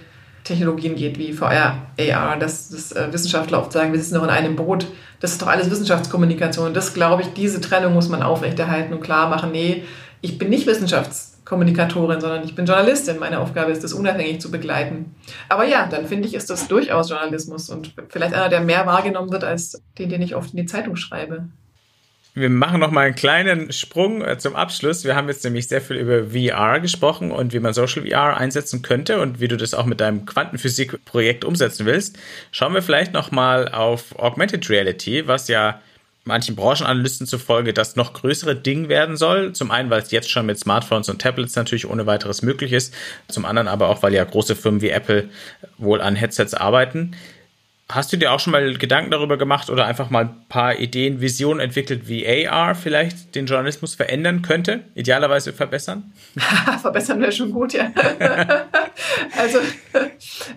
Technologien 0.44 0.94
geht, 0.94 1.18
wie 1.18 1.32
VR, 1.32 1.86
AR, 1.98 2.36
dass, 2.38 2.68
dass 2.68 2.92
äh, 2.92 3.12
Wissenschaftler 3.12 3.58
oft 3.58 3.72
sagen, 3.72 3.92
wir 3.92 3.98
sitzen 3.98 4.14
noch 4.14 4.24
in 4.24 4.30
einem 4.30 4.56
Boot. 4.56 4.86
Das 5.20 5.32
ist 5.32 5.42
doch 5.42 5.48
alles 5.48 5.70
Wissenschaftskommunikation. 5.70 6.74
Das 6.74 6.94
glaube 6.94 7.22
ich, 7.22 7.32
diese 7.32 7.60
Trennung 7.60 7.94
muss 7.94 8.08
man 8.08 8.22
aufrechterhalten 8.22 8.92
und 8.92 9.00
klar 9.00 9.28
machen. 9.28 9.50
Nee, 9.50 9.84
ich 10.20 10.38
bin 10.38 10.48
nicht 10.48 10.66
Wissenschaftskommunikatorin, 11.46 12.20
sondern 12.20 12.44
ich 12.44 12.54
bin 12.54 12.66
Journalistin. 12.66 13.18
Meine 13.18 13.40
Aufgabe 13.40 13.72
ist, 13.72 13.84
das 13.84 13.92
unabhängig 13.92 14.40
zu 14.40 14.50
begleiten. 14.50 15.14
Aber 15.48 15.64
ja, 15.64 15.86
dann 15.86 16.06
finde 16.06 16.28
ich, 16.28 16.34
ist 16.34 16.50
das 16.50 16.68
durchaus 16.68 17.10
Journalismus 17.10 17.70
und 17.70 17.92
vielleicht 18.08 18.34
einer, 18.34 18.48
der 18.48 18.60
mehr 18.60 18.86
wahrgenommen 18.86 19.30
wird 19.30 19.44
als 19.44 19.80
den, 19.98 20.08
den 20.08 20.22
ich 20.22 20.34
oft 20.34 20.50
in 20.50 20.58
die 20.58 20.66
Zeitung 20.66 20.96
schreibe. 20.96 21.48
Wir 22.34 22.50
machen 22.50 22.80
noch 22.80 22.90
mal 22.90 23.06
einen 23.06 23.14
kleinen 23.14 23.72
Sprung 23.72 24.20
äh, 24.20 24.36
zum 24.36 24.56
Abschluss. 24.56 25.04
Wir 25.04 25.16
haben 25.16 25.26
jetzt 25.28 25.42
nämlich 25.42 25.68
sehr 25.68 25.80
viel 25.80 25.96
über 25.96 26.32
VR 26.32 26.80
gesprochen 26.80 27.30
und 27.30 27.54
wie 27.54 27.60
man 27.60 27.72
Social 27.72 28.06
VR 28.06 28.36
einsetzen 28.36 28.82
könnte 28.82 29.22
und 29.22 29.40
wie 29.40 29.48
du 29.48 29.56
das 29.56 29.72
auch 29.72 29.86
mit 29.86 30.00
deinem 30.00 30.26
Quantenphysik-Projekt 30.26 31.46
umsetzen 31.46 31.86
willst. 31.86 32.18
Schauen 32.52 32.74
wir 32.74 32.82
vielleicht 32.82 33.14
noch 33.14 33.30
mal 33.30 33.68
auf 33.68 34.18
Augmented 34.18 34.68
Reality, 34.68 35.26
was 35.26 35.48
ja 35.48 35.80
manchen 36.26 36.56
Branchenanalysten 36.56 37.26
zufolge 37.26 37.72
das 37.72 37.96
noch 37.96 38.12
größere 38.12 38.56
Ding 38.56 38.88
werden 38.88 39.16
soll. 39.16 39.52
Zum 39.52 39.70
einen, 39.70 39.90
weil 39.90 40.02
es 40.02 40.10
jetzt 40.10 40.30
schon 40.30 40.46
mit 40.46 40.58
Smartphones 40.58 41.08
und 41.08 41.20
Tablets 41.20 41.56
natürlich 41.56 41.88
ohne 41.88 42.06
weiteres 42.06 42.42
möglich 42.42 42.72
ist. 42.72 42.92
Zum 43.28 43.44
anderen 43.44 43.68
aber 43.68 43.88
auch, 43.88 44.02
weil 44.02 44.14
ja 44.14 44.24
große 44.24 44.56
Firmen 44.56 44.80
wie 44.80 44.90
Apple 44.90 45.28
wohl 45.78 46.00
an 46.00 46.16
Headsets 46.16 46.54
arbeiten. 46.54 47.12
Hast 47.88 48.12
du 48.12 48.16
dir 48.16 48.32
auch 48.32 48.40
schon 48.40 48.50
mal 48.50 48.74
Gedanken 48.78 49.12
darüber 49.12 49.36
gemacht 49.36 49.70
oder 49.70 49.86
einfach 49.86 50.10
mal 50.10 50.24
ein 50.24 50.34
paar 50.48 50.76
Ideen, 50.76 51.20
Visionen 51.20 51.60
entwickelt, 51.60 52.08
wie 52.08 52.26
AR 52.26 52.74
vielleicht 52.74 53.36
den 53.36 53.46
Journalismus 53.46 53.94
verändern 53.94 54.42
könnte, 54.42 54.80
idealerweise 54.96 55.52
verbessern? 55.52 56.12
verbessern 56.82 57.20
wäre 57.20 57.30
schon 57.30 57.52
gut, 57.52 57.74
ja. 57.74 57.92
also 59.38 59.60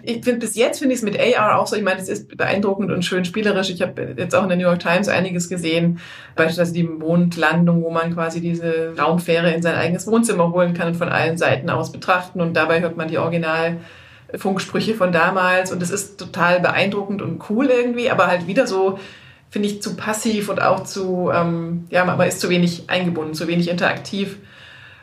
ich 0.01 0.23
finde 0.23 0.39
bis 0.39 0.55
jetzt 0.55 0.79
finde 0.79 0.95
ich 0.95 1.01
es 1.01 1.05
mit 1.05 1.19
AR 1.19 1.59
auch 1.59 1.67
so, 1.67 1.75
ich 1.75 1.83
meine, 1.83 2.01
es 2.01 2.09
ist 2.09 2.35
beeindruckend 2.35 2.89
und 2.89 3.05
schön 3.05 3.23
spielerisch. 3.25 3.69
Ich 3.69 3.83
habe 3.83 4.15
jetzt 4.17 4.33
auch 4.33 4.41
in 4.41 4.49
der 4.49 4.57
New 4.57 4.63
York 4.63 4.79
Times 4.79 5.07
einiges 5.07 5.49
gesehen, 5.49 5.99
beispielsweise 6.35 6.73
die 6.73 6.83
Mondlandung, 6.83 7.83
wo 7.83 7.91
man 7.91 8.11
quasi 8.15 8.41
diese 8.41 8.95
Raumfähre 8.97 9.53
in 9.53 9.61
sein 9.61 9.75
eigenes 9.75 10.07
Wohnzimmer 10.07 10.51
holen 10.51 10.73
kann 10.73 10.87
und 10.87 10.95
von 10.95 11.09
allen 11.09 11.37
Seiten 11.37 11.69
aus 11.69 11.91
betrachten 11.91 12.41
und 12.41 12.55
dabei 12.55 12.81
hört 12.81 12.97
man 12.97 13.07
die 13.07 13.19
Original 13.19 13.77
Funksprüche 14.35 14.95
von 14.95 15.11
damals 15.11 15.71
und 15.71 15.81
es 15.81 15.89
ist 15.89 16.19
total 16.19 16.59
beeindruckend 16.59 17.21
und 17.21 17.41
cool 17.49 17.67
irgendwie, 17.67 18.09
aber 18.09 18.27
halt 18.27 18.47
wieder 18.47 18.67
so, 18.67 18.99
finde 19.49 19.67
ich, 19.67 19.81
zu 19.81 19.95
passiv 19.95 20.49
und 20.49 20.61
auch 20.61 20.83
zu, 20.83 21.31
ähm, 21.33 21.85
ja, 21.89 22.05
man 22.05 22.19
ist 22.27 22.39
zu 22.39 22.49
wenig 22.49 22.89
eingebunden, 22.89 23.33
zu 23.33 23.47
wenig 23.47 23.69
interaktiv. 23.69 24.37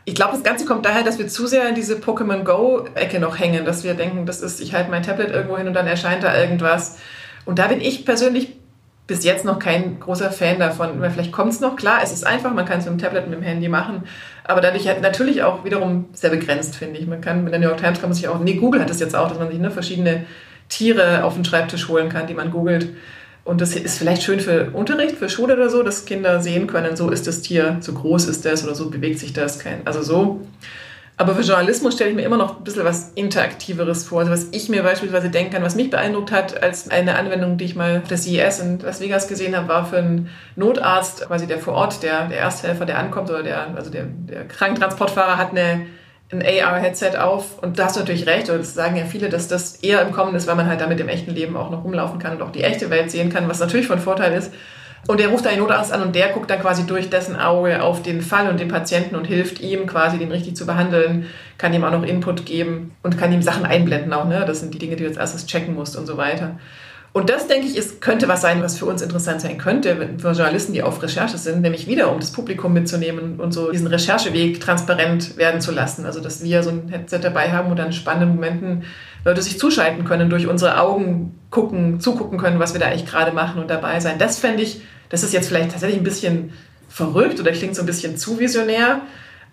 Ich 0.04 0.14
glaube, 0.14 0.34
das 0.34 0.44
Ganze 0.44 0.66
kommt 0.66 0.86
daher, 0.86 1.02
dass 1.02 1.18
wir 1.18 1.26
zu 1.26 1.48
sehr 1.48 1.68
in 1.68 1.74
diese 1.74 1.96
Pokémon 1.96 2.44
Go-Ecke 2.44 3.18
noch 3.18 3.40
hängen, 3.40 3.64
dass 3.64 3.82
wir 3.82 3.94
denken, 3.94 4.24
das 4.24 4.40
ist, 4.40 4.60
ich 4.60 4.72
halte 4.72 4.90
mein 4.90 5.02
Tablet 5.02 5.30
irgendwo 5.30 5.56
hin 5.56 5.66
und 5.66 5.74
dann 5.74 5.88
erscheint 5.88 6.22
da 6.22 6.38
irgendwas. 6.38 6.98
Und 7.44 7.58
da 7.58 7.66
bin 7.66 7.80
ich 7.80 8.04
persönlich 8.04 8.56
bis 9.06 9.24
jetzt 9.24 9.44
noch 9.44 9.58
kein 9.58 10.00
großer 10.00 10.30
Fan 10.30 10.58
davon. 10.58 11.00
Vielleicht 11.12 11.32
kommt 11.32 11.52
es 11.52 11.60
noch, 11.60 11.76
klar, 11.76 12.00
es 12.02 12.12
ist 12.12 12.26
einfach, 12.26 12.52
man 12.52 12.64
kann 12.66 12.78
es 12.78 12.86
mit 12.86 12.94
dem 12.94 12.98
Tablet, 12.98 13.28
mit 13.28 13.38
dem 13.38 13.44
Handy 13.44 13.68
machen, 13.68 14.04
aber 14.48 14.60
dadurch 14.60 14.86
halt 14.86 15.02
natürlich 15.02 15.42
auch 15.42 15.64
wiederum 15.64 16.06
sehr 16.12 16.30
begrenzt, 16.30 16.76
finde 16.76 16.98
ich. 16.98 17.06
Man 17.06 17.20
kann 17.20 17.44
mit 17.44 17.52
der 17.52 17.60
New 17.60 17.66
York 17.66 17.80
Times 17.80 18.00
kann 18.00 18.10
man 18.10 18.14
sich 18.14 18.28
auch, 18.28 18.38
nee, 18.38 18.54
Google 18.54 18.80
hat 18.80 18.90
es 18.90 19.00
jetzt 19.00 19.16
auch, 19.16 19.28
dass 19.28 19.38
man 19.38 19.48
sich 19.48 19.58
ne, 19.58 19.70
verschiedene 19.70 20.24
Tiere 20.68 21.24
auf 21.24 21.34
den 21.34 21.44
Schreibtisch 21.44 21.88
holen 21.88 22.08
kann, 22.08 22.26
die 22.26 22.34
man 22.34 22.50
googelt. 22.50 22.88
Und 23.44 23.60
das 23.60 23.76
ist 23.76 23.98
vielleicht 23.98 24.22
schön 24.22 24.40
für 24.40 24.70
Unterricht, 24.72 25.16
für 25.16 25.28
Schule 25.28 25.54
oder 25.54 25.70
so, 25.70 25.82
dass 25.82 26.04
Kinder 26.04 26.40
sehen 26.40 26.66
können, 26.66 26.96
so 26.96 27.10
ist 27.10 27.28
das 27.28 27.42
Tier, 27.42 27.76
so 27.80 27.92
groß 27.92 28.26
ist 28.26 28.44
das 28.44 28.64
oder 28.64 28.74
so 28.74 28.90
bewegt 28.90 29.20
sich 29.20 29.32
das. 29.32 29.60
Also 29.84 30.02
so 30.02 30.40
aber 31.18 31.34
für 31.34 31.40
Journalismus 31.40 31.94
stelle 31.94 32.10
ich 32.10 32.16
mir 32.16 32.24
immer 32.24 32.36
noch 32.36 32.58
ein 32.58 32.64
bisschen 32.64 32.84
was 32.84 33.12
Interaktiveres 33.14 34.04
vor. 34.04 34.20
Also 34.20 34.32
was 34.32 34.48
ich 34.52 34.68
mir 34.68 34.82
beispielsweise 34.82 35.30
denken 35.30 35.54
kann, 35.54 35.62
was 35.62 35.74
mich 35.74 35.88
beeindruckt 35.88 36.30
hat, 36.30 36.62
als 36.62 36.90
eine 36.90 37.16
Anwendung, 37.16 37.56
die 37.56 37.64
ich 37.64 37.74
mal 37.74 38.02
auf 38.02 38.08
der 38.08 38.18
CES 38.18 38.60
in 38.60 38.78
Las 38.80 39.00
Vegas 39.00 39.26
gesehen 39.26 39.56
habe, 39.56 39.66
war 39.68 39.86
für 39.86 39.96
einen 39.96 40.28
Notarzt, 40.56 41.26
quasi 41.26 41.46
der 41.46 41.58
vor 41.58 41.72
Ort, 41.72 42.02
der, 42.02 42.28
der 42.28 42.40
Ersthelfer, 42.40 42.84
der 42.84 42.98
ankommt, 42.98 43.30
oder 43.30 43.42
der, 43.42 43.74
also 43.74 43.90
der, 43.90 44.04
der 44.04 44.46
Krankentransportfahrer 44.46 45.38
hat 45.38 45.52
eine, 45.52 45.86
ein 46.32 46.42
AR-Headset 46.42 47.16
auf. 47.18 47.62
Und 47.62 47.78
da 47.78 47.86
hast 47.86 47.96
du 47.96 48.00
natürlich 48.00 48.26
recht, 48.26 48.50
oder 48.50 48.58
das 48.58 48.74
sagen 48.74 48.96
ja 48.96 49.06
viele, 49.06 49.30
dass 49.30 49.48
das 49.48 49.76
eher 49.76 50.02
im 50.02 50.12
Kommen 50.12 50.34
ist, 50.34 50.46
weil 50.46 50.56
man 50.56 50.66
halt 50.66 50.82
damit 50.82 51.00
im 51.00 51.08
echten 51.08 51.30
Leben 51.30 51.56
auch 51.56 51.70
noch 51.70 51.82
rumlaufen 51.82 52.18
kann 52.18 52.32
und 52.36 52.42
auch 52.42 52.52
die 52.52 52.62
echte 52.62 52.90
Welt 52.90 53.10
sehen 53.10 53.32
kann, 53.32 53.48
was 53.48 53.58
natürlich 53.58 53.86
von 53.86 54.00
Vorteil 54.00 54.34
ist. 54.34 54.52
Und 55.06 55.20
der 55.20 55.28
ruft 55.28 55.44
da 55.44 55.50
den 55.50 55.60
Notarzt 55.60 55.92
an 55.92 56.02
und 56.02 56.14
der 56.14 56.30
guckt 56.30 56.50
dann 56.50 56.60
quasi 56.60 56.84
durch 56.84 57.10
dessen 57.10 57.36
Auge 57.36 57.82
auf 57.82 58.02
den 58.02 58.22
Fall 58.22 58.48
und 58.48 58.58
den 58.58 58.68
Patienten 58.68 59.14
und 59.14 59.26
hilft 59.26 59.60
ihm 59.60 59.86
quasi, 59.86 60.18
den 60.18 60.32
richtig 60.32 60.56
zu 60.56 60.66
behandeln, 60.66 61.26
kann 61.58 61.72
ihm 61.72 61.84
auch 61.84 61.92
noch 61.92 62.02
Input 62.02 62.44
geben 62.44 62.94
und 63.02 63.16
kann 63.16 63.32
ihm 63.32 63.42
Sachen 63.42 63.64
einblenden 63.64 64.12
auch. 64.12 64.26
Ne? 64.26 64.44
Das 64.46 64.60
sind 64.60 64.74
die 64.74 64.78
Dinge, 64.78 64.96
die 64.96 65.04
du 65.04 65.08
als 65.08 65.18
erstes 65.18 65.46
checken 65.46 65.74
musst 65.74 65.96
und 65.96 66.06
so 66.06 66.16
weiter. 66.16 66.56
Und 67.16 67.30
das, 67.30 67.46
denke 67.46 67.66
ich, 67.66 67.78
ist, 67.78 68.02
könnte 68.02 68.28
was 68.28 68.42
sein, 68.42 68.62
was 68.62 68.78
für 68.78 68.84
uns 68.84 69.00
interessant 69.00 69.40
sein 69.40 69.56
könnte, 69.56 69.96
für 70.18 70.32
Journalisten, 70.32 70.74
die 70.74 70.82
auf 70.82 71.02
Recherche 71.02 71.38
sind, 71.38 71.62
nämlich 71.62 71.86
wieder, 71.86 72.12
um 72.12 72.20
das 72.20 72.30
Publikum 72.30 72.74
mitzunehmen 72.74 73.40
und 73.40 73.52
so 73.52 73.70
diesen 73.70 73.86
Rechercheweg 73.86 74.60
transparent 74.60 75.38
werden 75.38 75.62
zu 75.62 75.72
lassen. 75.72 76.04
Also, 76.04 76.20
dass 76.20 76.44
wir 76.44 76.62
so 76.62 76.68
ein 76.68 76.88
Headset 76.90 77.20
dabei 77.22 77.52
haben 77.52 77.70
und 77.70 77.78
dann 77.78 77.94
spannenden 77.94 78.34
Momenten 78.34 78.84
Leute 79.24 79.40
sich 79.40 79.58
zuschalten 79.58 80.04
können, 80.04 80.28
durch 80.28 80.46
unsere 80.46 80.78
Augen 80.78 81.38
gucken, 81.48 82.00
zugucken 82.00 82.36
können, 82.36 82.58
was 82.58 82.74
wir 82.74 82.80
da 82.80 82.88
eigentlich 82.88 83.06
gerade 83.06 83.32
machen 83.32 83.62
und 83.62 83.70
dabei 83.70 83.98
sein. 84.00 84.18
Das 84.18 84.38
fände 84.38 84.62
ich 84.62 84.82
das 85.08 85.22
ist 85.22 85.32
jetzt 85.32 85.48
vielleicht 85.48 85.70
tatsächlich 85.70 85.98
ein 85.98 86.04
bisschen 86.04 86.52
verrückt 86.88 87.40
oder 87.40 87.52
klingt 87.52 87.74
so 87.74 87.82
ein 87.82 87.86
bisschen 87.86 88.16
zu 88.16 88.38
visionär. 88.38 89.02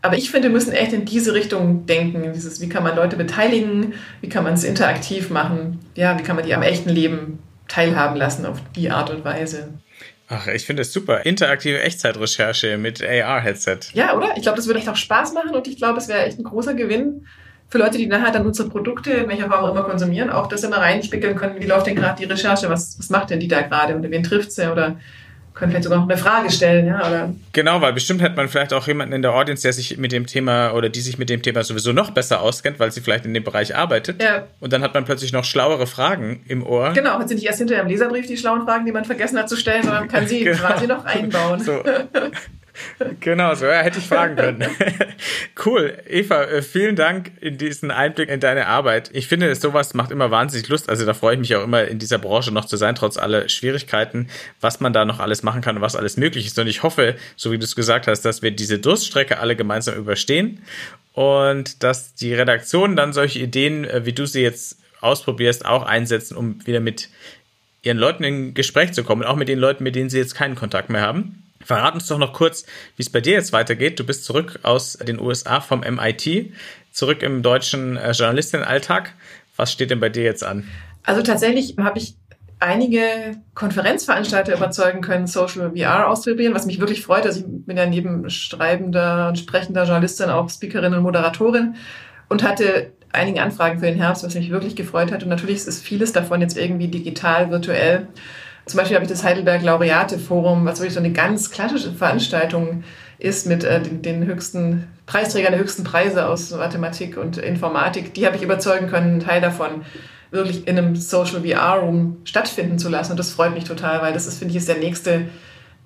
Aber 0.01 0.17
ich 0.17 0.31
finde, 0.31 0.49
wir 0.49 0.53
müssen 0.53 0.73
echt 0.73 0.91
in 0.93 1.05
diese 1.05 1.33
Richtung 1.33 1.85
denken. 1.85 2.33
Dieses, 2.33 2.59
wie 2.59 2.67
kann 2.67 2.83
man 2.83 2.95
Leute 2.95 3.15
beteiligen? 3.15 3.93
Wie 4.21 4.29
kann 4.29 4.43
man 4.43 4.53
es 4.53 4.63
interaktiv 4.63 5.29
machen? 5.29 5.79
Ja, 5.95 6.19
wie 6.19 6.23
kann 6.23 6.35
man 6.35 6.45
die 6.45 6.53
am 6.53 6.61
echten 6.61 6.89
Leben 6.89 7.39
teilhaben 7.67 8.17
lassen 8.17 8.45
auf 8.45 8.59
die 8.75 8.91
Art 8.91 9.09
und 9.09 9.23
Weise? 9.23 9.69
Ach, 10.27 10.47
ich 10.47 10.65
finde 10.65 10.81
es 10.81 10.91
super. 10.91 11.25
Interaktive 11.25 11.81
Echtzeitrecherche 11.81 12.77
mit 12.77 13.01
AR-Headset. 13.01 13.79
Ja, 13.93 14.15
oder? 14.15 14.35
Ich 14.35 14.43
glaube, 14.43 14.57
das 14.57 14.67
würde 14.67 14.79
echt 14.79 14.89
auch 14.89 14.95
Spaß 14.95 15.33
machen 15.33 15.55
und 15.55 15.67
ich 15.67 15.77
glaube, 15.77 15.99
es 15.99 16.07
wäre 16.07 16.25
echt 16.25 16.39
ein 16.39 16.43
großer 16.43 16.73
Gewinn 16.73 17.25
für 17.69 17.77
Leute, 17.77 17.97
die 17.97 18.07
nachher 18.07 18.31
dann 18.31 18.45
unsere 18.45 18.69
Produkte, 18.69 19.11
in 19.11 19.29
welcher 19.29 19.49
Form 19.49 19.65
auch 19.65 19.71
immer 19.71 19.83
konsumieren, 19.83 20.29
auch 20.29 20.47
das 20.47 20.63
immer 20.63 20.77
reinspiegeln 20.77 21.35
können, 21.35 21.59
wie 21.59 21.65
läuft 21.65 21.87
denn 21.87 21.95
gerade 21.95 22.19
die 22.19 22.31
Recherche, 22.31 22.69
was, 22.69 22.99
was 22.99 23.09
macht 23.09 23.31
denn 23.31 23.39
die 23.39 23.47
da 23.47 23.61
gerade 23.61 23.97
oder 23.97 24.11
wen 24.11 24.23
trifft 24.23 24.51
sie 24.51 24.71
oder 24.71 24.99
können 25.53 25.71
vielleicht 25.71 25.83
sogar 25.83 25.99
noch 25.99 26.09
eine 26.09 26.17
Frage 26.17 26.51
stellen, 26.51 26.87
ja, 26.87 26.97
oder? 27.07 27.33
Genau, 27.51 27.81
weil 27.81 27.93
bestimmt 27.93 28.21
hat 28.21 28.35
man 28.35 28.47
vielleicht 28.47 28.73
auch 28.73 28.87
jemanden 28.87 29.13
in 29.13 29.21
der 29.21 29.33
Audience, 29.33 29.61
der 29.61 29.73
sich 29.73 29.97
mit 29.97 30.11
dem 30.11 30.25
Thema 30.25 30.71
oder 30.73 30.89
die 30.89 31.01
sich 31.01 31.17
mit 31.17 31.29
dem 31.29 31.41
Thema 31.41 31.63
sowieso 31.63 31.93
noch 31.93 32.11
besser 32.11 32.41
auskennt, 32.41 32.79
weil 32.79 32.91
sie 32.91 33.01
vielleicht 33.01 33.25
in 33.25 33.33
dem 33.33 33.43
Bereich 33.43 33.75
arbeitet. 33.75 34.21
Ja. 34.21 34.47
Und 34.59 34.73
dann 34.73 34.81
hat 34.81 34.93
man 34.93 35.05
plötzlich 35.05 35.31
noch 35.31 35.43
schlauere 35.43 35.87
Fragen 35.87 36.43
im 36.47 36.65
Ohr. 36.65 36.93
Genau, 36.93 37.19
hat 37.19 37.29
sie 37.29 37.35
nicht 37.35 37.45
erst 37.45 37.59
hinter 37.59 37.79
im 37.79 37.87
Leserbrief 37.87 38.27
die 38.27 38.37
schlauen 38.37 38.63
Fragen, 38.63 38.85
die 38.85 38.91
man 38.91 39.05
vergessen 39.05 39.37
hat 39.37 39.49
zu 39.49 39.55
stellen, 39.55 39.83
sondern 39.83 40.07
kann 40.07 40.27
sie 40.27 40.39
genau. 40.43 40.57
quasi 40.57 40.87
noch 40.87 41.05
einbauen. 41.05 41.59
So. 41.59 41.83
Genau, 43.19 43.53
so 43.53 43.65
ja, 43.65 43.81
hätte 43.81 43.99
ich 43.99 44.07
fragen 44.07 44.35
können. 44.35 44.65
cool. 45.65 45.97
Eva, 46.07 46.43
äh, 46.43 46.61
vielen 46.61 46.95
Dank 46.95 47.31
in 47.39 47.57
diesen 47.57 47.91
Einblick 47.91 48.29
in 48.29 48.39
deine 48.39 48.67
Arbeit. 48.67 49.09
Ich 49.13 49.27
finde, 49.27 49.53
sowas 49.55 49.93
macht 49.93 50.11
immer 50.11 50.31
wahnsinnig 50.31 50.67
Lust. 50.69 50.89
Also 50.89 51.05
da 51.05 51.13
freue 51.13 51.35
ich 51.35 51.39
mich 51.39 51.55
auch 51.55 51.63
immer, 51.63 51.85
in 51.85 51.99
dieser 51.99 52.17
Branche 52.17 52.51
noch 52.51 52.65
zu 52.65 52.77
sein, 52.77 52.95
trotz 52.95 53.17
aller 53.17 53.47
Schwierigkeiten, 53.49 54.27
was 54.59 54.79
man 54.79 54.93
da 54.93 55.05
noch 55.05 55.19
alles 55.19 55.43
machen 55.43 55.61
kann 55.61 55.75
und 55.75 55.81
was 55.81 55.95
alles 55.95 56.17
möglich 56.17 56.47
ist. 56.47 56.57
Und 56.57 56.67
ich 56.67 56.83
hoffe, 56.83 57.15
so 57.35 57.51
wie 57.51 57.57
du 57.57 57.63
es 57.63 57.75
gesagt 57.75 58.07
hast, 58.07 58.21
dass 58.21 58.41
wir 58.41 58.51
diese 58.51 58.79
Durststrecke 58.79 59.39
alle 59.39 59.55
gemeinsam 59.55 59.95
überstehen 59.95 60.63
und 61.13 61.83
dass 61.83 62.15
die 62.15 62.33
Redaktionen 62.33 62.95
dann 62.95 63.13
solche 63.13 63.39
Ideen, 63.39 63.85
äh, 63.85 64.05
wie 64.05 64.13
du 64.13 64.25
sie 64.25 64.41
jetzt 64.41 64.77
ausprobierst, 64.99 65.65
auch 65.65 65.83
einsetzen, 65.83 66.35
um 66.35 66.65
wieder 66.65 66.79
mit 66.79 67.09
ihren 67.83 67.97
Leuten 67.97 68.23
in 68.23 68.53
Gespräch 68.53 68.93
zu 68.93 69.03
kommen, 69.03 69.23
auch 69.23 69.35
mit 69.35 69.49
den 69.49 69.59
Leuten, 69.59 69.83
mit 69.83 69.95
denen 69.95 70.09
sie 70.09 70.17
jetzt 70.17 70.35
keinen 70.35 70.55
Kontakt 70.55 70.89
mehr 70.89 71.01
haben. 71.01 71.43
Verrat 71.65 71.93
uns 71.93 72.07
doch 72.07 72.17
noch 72.17 72.33
kurz, 72.33 72.65
wie 72.95 73.03
es 73.03 73.09
bei 73.09 73.21
dir 73.21 73.33
jetzt 73.33 73.53
weitergeht. 73.53 73.99
Du 73.99 74.05
bist 74.05 74.25
zurück 74.25 74.59
aus 74.63 74.93
den 74.93 75.19
USA 75.19 75.61
vom 75.61 75.81
MIT, 75.81 76.53
zurück 76.91 77.23
im 77.23 77.41
deutschen 77.41 77.97
äh, 77.97 78.11
Journalistinnenalltag. 78.11 79.13
Was 79.55 79.71
steht 79.71 79.91
denn 79.91 79.99
bei 79.99 80.09
dir 80.09 80.23
jetzt 80.23 80.43
an? 80.43 80.67
Also 81.03 81.21
tatsächlich 81.21 81.75
habe 81.77 81.99
ich 81.99 82.15
einige 82.59 83.01
Konferenzveranstalter 83.55 84.55
überzeugen 84.55 85.01
können, 85.01 85.27
Social 85.27 85.71
VR 85.75 86.07
auszuprobieren, 86.07 86.55
was 86.55 86.65
mich 86.65 86.79
wirklich 86.79 87.03
freut. 87.03 87.25
Also 87.25 87.41
ich 87.41 87.45
bin 87.65 87.77
ja 87.77 87.85
neben 87.85 88.29
schreibender 88.29 89.27
und 89.27 89.37
sprechender 89.37 89.83
Journalistin 89.83 90.29
auch 90.29 90.49
Speakerin 90.49 90.93
und 90.93 91.03
Moderatorin 91.03 91.75
und 92.29 92.41
hatte 92.41 92.93
einige 93.11 93.41
Anfragen 93.41 93.79
für 93.79 93.85
den 93.85 93.97
Herbst, 93.97 94.23
was 94.23 94.33
mich 94.33 94.49
wirklich 94.49 94.75
gefreut 94.75 95.11
hat. 95.11 95.23
Und 95.23 95.29
natürlich 95.29 95.67
ist 95.67 95.83
vieles 95.83 96.13
davon 96.13 96.41
jetzt 96.41 96.57
irgendwie 96.57 96.87
digital, 96.87 97.51
virtuell. 97.51 98.07
Zum 98.65 98.77
Beispiel 98.77 98.95
habe 98.95 99.05
ich 99.05 99.11
das 99.11 99.23
Heidelberg 99.23 99.61
Laureate 99.61 100.17
Forum, 100.17 100.65
was 100.65 100.79
wirklich 100.79 100.93
so 100.93 100.99
eine 100.99 101.11
ganz 101.11 101.51
klassische 101.51 101.91
Veranstaltung 101.91 102.83
ist 103.19 103.45
mit 103.45 103.63
äh, 103.63 103.81
den, 103.81 104.01
den, 104.01 104.25
höchsten 104.25 104.87
Preisträgern 105.05 105.51
der 105.51 105.61
höchsten 105.61 105.83
Preise 105.83 106.27
aus 106.27 106.51
Mathematik 106.51 107.17
und 107.17 107.37
Informatik. 107.37 108.13
Die 108.13 108.25
habe 108.25 108.35
ich 108.35 108.41
überzeugen 108.41 108.87
können, 108.87 109.11
einen 109.11 109.19
Teil 109.19 109.41
davon 109.41 109.83
wirklich 110.31 110.67
in 110.67 110.77
einem 110.77 110.95
Social 110.95 111.41
VR 111.41 111.79
Room 111.79 112.17
stattfinden 112.23 112.79
zu 112.79 112.89
lassen. 112.89 113.11
Und 113.11 113.19
das 113.19 113.31
freut 113.31 113.53
mich 113.53 113.65
total, 113.65 114.01
weil 114.01 114.13
das 114.13 114.27
ist, 114.27 114.39
finde 114.39 114.51
ich, 114.51 114.57
ist 114.57 114.67
der 114.67 114.77
nächste 114.77 115.27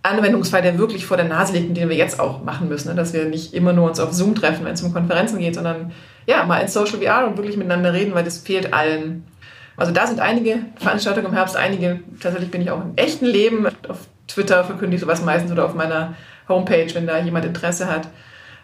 Anwendungsfall, 0.03 0.61
der 0.61 0.77
wirklich 0.77 1.05
vor 1.05 1.17
der 1.17 1.27
Nase 1.27 1.53
liegt 1.53 1.67
und 1.67 1.75
den 1.75 1.89
wir 1.89 1.97
jetzt 1.97 2.19
auch 2.19 2.43
machen 2.43 2.69
müssen. 2.69 2.89
Ne? 2.89 2.95
Dass 2.95 3.13
wir 3.13 3.25
nicht 3.25 3.53
immer 3.53 3.73
nur 3.73 3.87
uns 3.87 3.99
auf 3.99 4.13
Zoom 4.13 4.35
treffen, 4.35 4.65
wenn 4.65 4.73
es 4.73 4.81
um 4.81 4.93
Konferenzen 4.93 5.39
geht, 5.39 5.55
sondern 5.55 5.91
ja, 6.25 6.45
mal 6.45 6.59
in 6.59 6.67
Social 6.67 6.99
VR 6.99 7.27
und 7.27 7.37
wirklich 7.37 7.57
miteinander 7.57 7.93
reden, 7.93 8.13
weil 8.13 8.23
das 8.23 8.37
fehlt 8.37 8.73
allen. 8.73 9.25
Also 9.77 9.91
da 9.91 10.07
sind 10.07 10.19
einige 10.19 10.59
Veranstaltungen 10.75 11.27
im 11.27 11.33
Herbst, 11.33 11.55
einige, 11.55 11.99
tatsächlich 12.19 12.51
bin 12.51 12.61
ich 12.61 12.71
auch 12.71 12.81
im 12.81 12.93
echten 12.95 13.25
Leben. 13.25 13.67
Auf 13.87 13.99
Twitter 14.27 14.63
verkünde 14.63 14.95
ich 14.95 15.01
sowas 15.01 15.23
meistens 15.23 15.51
oder 15.51 15.65
auf 15.65 15.75
meiner 15.75 16.15
Homepage, 16.49 16.93
wenn 16.93 17.05
da 17.05 17.19
jemand 17.19 17.45
Interesse 17.45 17.89
hat. 17.89 18.07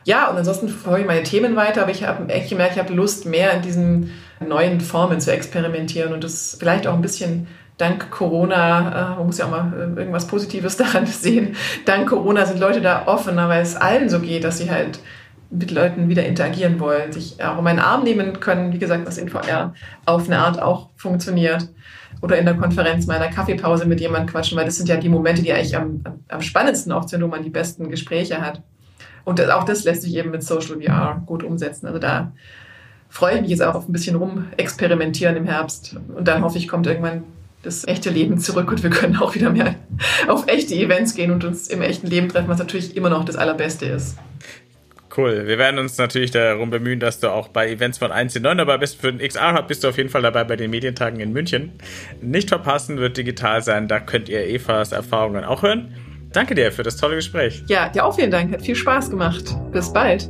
Ja, 0.06 0.30
und 0.30 0.38
ansonsten 0.38 0.67
verfolge 0.67 1.02
ich 1.02 1.08
meine 1.08 1.23
Themen 1.23 1.56
weiter, 1.56 1.84
aber 1.84 1.91
ich 1.91 2.04
habe 2.04 2.28
echt 2.34 2.49
gemerkt, 2.49 2.73
ich 2.73 2.80
habe 2.80 2.93
Lust, 2.93 3.26
mehr 3.26 3.54
in 3.54 3.62
diesen 3.62 4.12
neuen 4.45 4.82
Formen 4.82 5.21
zu 5.21 5.32
experimentieren 5.32 6.13
und 6.13 6.23
das 6.23 6.58
vielleicht 6.60 6.88
auch 6.88 6.93
ein 6.93 7.02
bisschen 7.02 7.47
dank 7.78 8.12
Corona, 8.12 9.13
äh, 9.13 9.15
man 9.17 9.26
muss 9.26 9.38
ja 9.38 9.45
auch 9.45 9.52
mal 9.52 9.71
äh, 9.73 9.99
irgendwas 9.99 10.28
Positives 10.28 10.78
daran 10.78 11.06
sehen, 11.06 11.56
dank 11.86 12.10
Corona 12.10 12.45
sind 12.45 12.60
Leute 12.60 12.82
da 12.82 13.08
offener, 13.08 13.47
weil 13.49 13.62
es 13.62 13.76
allen 13.76 14.10
so 14.10 14.19
geht, 14.19 14.43
dass 14.43 14.58
sie 14.58 14.69
halt 14.69 14.99
mit 15.54 15.72
Leuten 15.72 16.10
wieder 16.10 16.26
interagieren 16.26 16.80
wollen, 16.80 17.12
sich 17.12 17.44
auch 17.44 17.58
in 17.58 17.63
meinen 17.63 17.80
Arm 17.80 18.04
nehmen 18.04 18.39
können, 18.39 18.74
wie 18.74 18.80
gesagt, 18.80 19.06
was 19.06 19.18
in 19.18 19.30
VR 19.30 19.74
auf 20.06 20.28
eine 20.28 20.39
Art 20.39 20.62
auch 20.62 20.89
funktioniert. 20.96 21.70
Oder 22.22 22.38
in 22.38 22.46
der 22.46 22.56
Konferenz 22.56 23.06
meiner 23.06 23.28
Kaffeepause 23.28 23.86
mit 23.86 24.00
jemandem 24.00 24.28
quatschen, 24.28 24.58
weil 24.58 24.66
das 24.66 24.78
sind 24.78 24.88
ja 24.88 24.96
die 24.96 25.10
Momente, 25.10 25.42
die 25.42 25.52
eigentlich 25.52 25.76
am, 25.76 26.02
am 26.30 26.42
spannendsten 26.42 26.94
oft 26.94 27.10
sind, 27.10 27.22
wo 27.22 27.28
man 27.28 27.44
die 27.44 27.50
besten 27.50 27.89
Gespräche 27.89 28.39
hat. 28.39 28.62
Und 29.26 29.42
auch 29.50 29.63
das 29.66 29.84
lässt 29.84 30.04
sich 30.04 30.16
eben 30.16 30.32
mit 30.32 30.44
Social 30.44 30.82
VR 30.82 31.22
gut 31.26 31.44
umsetzen. 31.44 31.88
Also 31.88 32.00
da 32.00 32.32
freue 33.10 33.36
ich 33.36 33.42
mich 33.42 33.50
jetzt 33.52 33.62
auch 33.62 33.76
auf 33.76 33.88
ein 33.88 33.92
bisschen 33.92 34.16
rumexperimentieren 34.16 35.36
im 35.36 35.46
Herbst. 35.46 35.98
Und 36.16 36.28
dann 36.28 36.44
hoffe 36.44 36.58
ich, 36.58 36.68
kommt 36.68 36.88
irgendwann 36.88 37.24
das 37.62 37.88
echte 37.88 38.10
Leben 38.10 38.38
zurück 38.39 38.70
und 38.70 38.84
wir 38.84 38.89
können 38.89 39.18
auch 39.18 39.36
wieder 39.36 39.50
mehr 39.50 39.76
auf 40.28 40.48
echte 40.48 40.76
Events 40.76 41.16
gehen 41.16 41.32
und 41.32 41.44
uns 41.44 41.68
im 41.68 41.82
echten 41.82 42.08
Leben 42.08 42.30
treffen, 42.30 42.50
was 42.50 42.60
natürlich 42.60 42.96
immer 42.98 43.10
noch 43.10 43.24
das 43.24 43.36
Allerbeste 43.36 43.86
ist. 43.86 44.18
Cool. 45.15 45.45
Wir 45.45 45.58
werden 45.58 45.80
uns 45.80 45.97
natürlich 45.97 46.32
darum 46.32 46.69
bemühen, 46.69 46.99
dass 46.99 47.19
du 47.19 47.30
auch 47.30 47.49
bei 47.49 47.69
Events 47.69 47.99
von 47.99 48.12
1 48.12 48.39
9 48.39 48.58
dabei 48.58 48.78
bist. 48.78 48.99
Für 48.99 49.13
den 49.13 49.26
XR 49.26 49.54
Hub 49.56 49.67
bist 49.67 49.84
du 49.84 49.89
auf 49.89 49.97
jeden 49.97 50.10
Fall 50.10 50.23
dabei 50.23 50.43
bei 50.43 50.56
den 50.56 50.71
Medientagen 50.71 51.19
in 51.19 51.32
München. 51.32 51.73
Nicht 52.21 52.49
verpassen, 52.49 52.97
wird 52.97 53.17
digital 53.17 53.62
sein. 53.62 53.88
Da 53.88 53.99
könnt 53.99 54.30
ihr 54.30 54.47
Evas 54.47 54.91
Erfahrungen 54.91 55.43
auch 55.43 55.62
hören. 55.62 55.93
Danke 56.32 56.56
dir 56.56 56.71
für 56.71 56.84
das 56.84 56.97
tolle 56.97 57.15
Gespräch. 57.15 57.63
Ja, 57.67 57.89
dir 57.89 58.06
auch 58.06 58.15
vielen 58.15 58.32
Dank. 58.32 58.52
Hat 58.52 58.63
viel 58.63 58.76
Spaß 58.76 59.12
gemacht. 59.12 59.56
Bis 59.71 59.93
bald. 59.93 60.30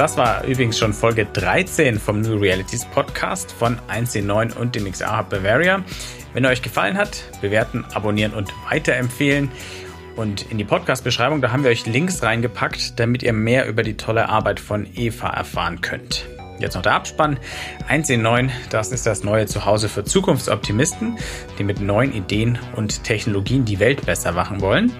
Das 0.00 0.16
war 0.16 0.44
übrigens 0.44 0.78
schon 0.78 0.94
Folge 0.94 1.26
13 1.26 1.98
vom 1.98 2.22
New 2.22 2.38
Realities 2.38 2.86
Podcast 2.86 3.52
von 3.52 3.78
1C9 3.92 4.56
und 4.56 4.74
dem 4.74 4.90
XR 4.90 5.18
Hub 5.18 5.28
Bavaria. 5.28 5.84
Wenn 6.32 6.42
er 6.42 6.52
euch 6.52 6.62
gefallen 6.62 6.96
hat, 6.96 7.24
bewerten, 7.42 7.84
abonnieren 7.92 8.32
und 8.32 8.50
weiterempfehlen. 8.70 9.50
Und 10.16 10.50
in 10.50 10.56
die 10.56 10.64
Podcast-Beschreibung, 10.64 11.42
da 11.42 11.52
haben 11.52 11.64
wir 11.64 11.70
euch 11.70 11.84
Links 11.84 12.22
reingepackt, 12.22 12.98
damit 12.98 13.22
ihr 13.22 13.34
mehr 13.34 13.68
über 13.68 13.82
die 13.82 13.98
tolle 13.98 14.30
Arbeit 14.30 14.58
von 14.58 14.88
Eva 14.94 15.28
erfahren 15.28 15.82
könnt. 15.82 16.26
Jetzt 16.60 16.74
noch 16.74 16.82
der 16.82 16.94
Abspann. 16.94 17.38
1 17.88 18.10
in 18.10 18.22
9, 18.22 18.52
das 18.68 18.92
ist 18.92 19.06
das 19.06 19.24
neue 19.24 19.46
Zuhause 19.46 19.88
für 19.88 20.04
Zukunftsoptimisten, 20.04 21.16
die 21.58 21.64
mit 21.64 21.80
neuen 21.80 22.12
Ideen 22.12 22.58
und 22.76 23.02
Technologien 23.02 23.64
die 23.64 23.80
Welt 23.80 24.04
besser 24.04 24.32
machen 24.32 24.60
wollen. 24.60 24.92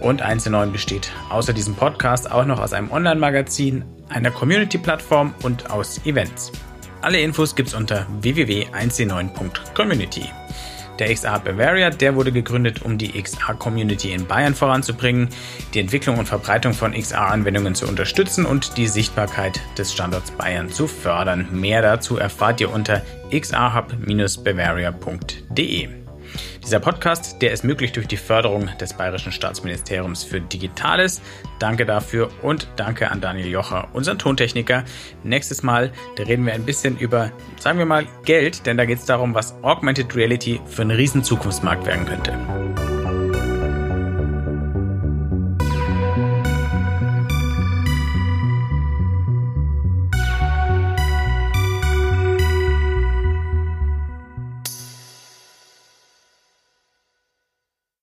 Und 0.00 0.22
1 0.22 0.46
in 0.46 0.52
9 0.52 0.70
besteht 0.72 1.10
außer 1.30 1.52
diesem 1.52 1.74
Podcast 1.74 2.30
auch 2.30 2.44
noch 2.44 2.60
aus 2.60 2.72
einem 2.72 2.92
Online-Magazin, 2.92 3.84
einer 4.08 4.30
Community-Plattform 4.30 5.34
und 5.42 5.70
aus 5.70 6.00
Events. 6.06 6.52
Alle 7.02 7.20
Infos 7.20 7.54
gibt's 7.54 7.74
unter 7.74 8.06
www.1c9.community. 8.20 10.30
Der 10.98 11.14
XR 11.14 11.38
Bavaria, 11.40 11.90
der 11.90 12.16
wurde 12.16 12.32
gegründet, 12.32 12.80
um 12.82 12.98
die 12.98 13.20
XR-Community 13.20 14.12
in 14.12 14.26
Bayern 14.26 14.54
voranzubringen, 14.54 15.28
die 15.74 15.80
Entwicklung 15.80 16.18
und 16.18 16.26
Verbreitung 16.26 16.72
von 16.74 16.92
XR-Anwendungen 16.92 17.74
zu 17.74 17.86
unterstützen 17.86 18.46
und 18.46 18.76
die 18.76 18.88
Sichtbarkeit 18.88 19.60
des 19.76 19.92
Standorts 19.92 20.30
Bayern 20.32 20.70
zu 20.70 20.86
fördern. 20.86 21.48
Mehr 21.52 21.82
dazu 21.82 22.16
erfahrt 22.16 22.60
ihr 22.60 22.72
unter 22.72 23.02
xrhub-bavaria.de. 23.30 25.97
Dieser 26.64 26.80
Podcast, 26.80 27.40
der 27.42 27.52
ist 27.52 27.64
möglich 27.64 27.92
durch 27.92 28.06
die 28.06 28.16
Förderung 28.16 28.68
des 28.80 28.94
Bayerischen 28.94 29.32
Staatsministeriums 29.32 30.24
für 30.24 30.40
Digitales. 30.40 31.20
Danke 31.58 31.86
dafür 31.86 32.30
und 32.42 32.68
danke 32.76 33.10
an 33.10 33.20
Daniel 33.20 33.48
Jocher, 33.48 33.88
unseren 33.92 34.18
Tontechniker. 34.18 34.84
Nächstes 35.22 35.62
Mal, 35.62 35.92
da 36.16 36.24
reden 36.24 36.46
wir 36.46 36.52
ein 36.52 36.64
bisschen 36.64 36.98
über, 36.98 37.32
sagen 37.58 37.78
wir 37.78 37.86
mal, 37.86 38.06
Geld, 38.24 38.66
denn 38.66 38.76
da 38.76 38.84
geht 38.84 38.98
es 38.98 39.04
darum, 39.06 39.34
was 39.34 39.54
Augmented 39.62 40.14
Reality 40.14 40.60
für 40.66 40.82
einen 40.82 40.92
riesen 40.92 41.24
Zukunftsmarkt 41.24 41.86
werden 41.86 42.06
könnte. 42.06 42.87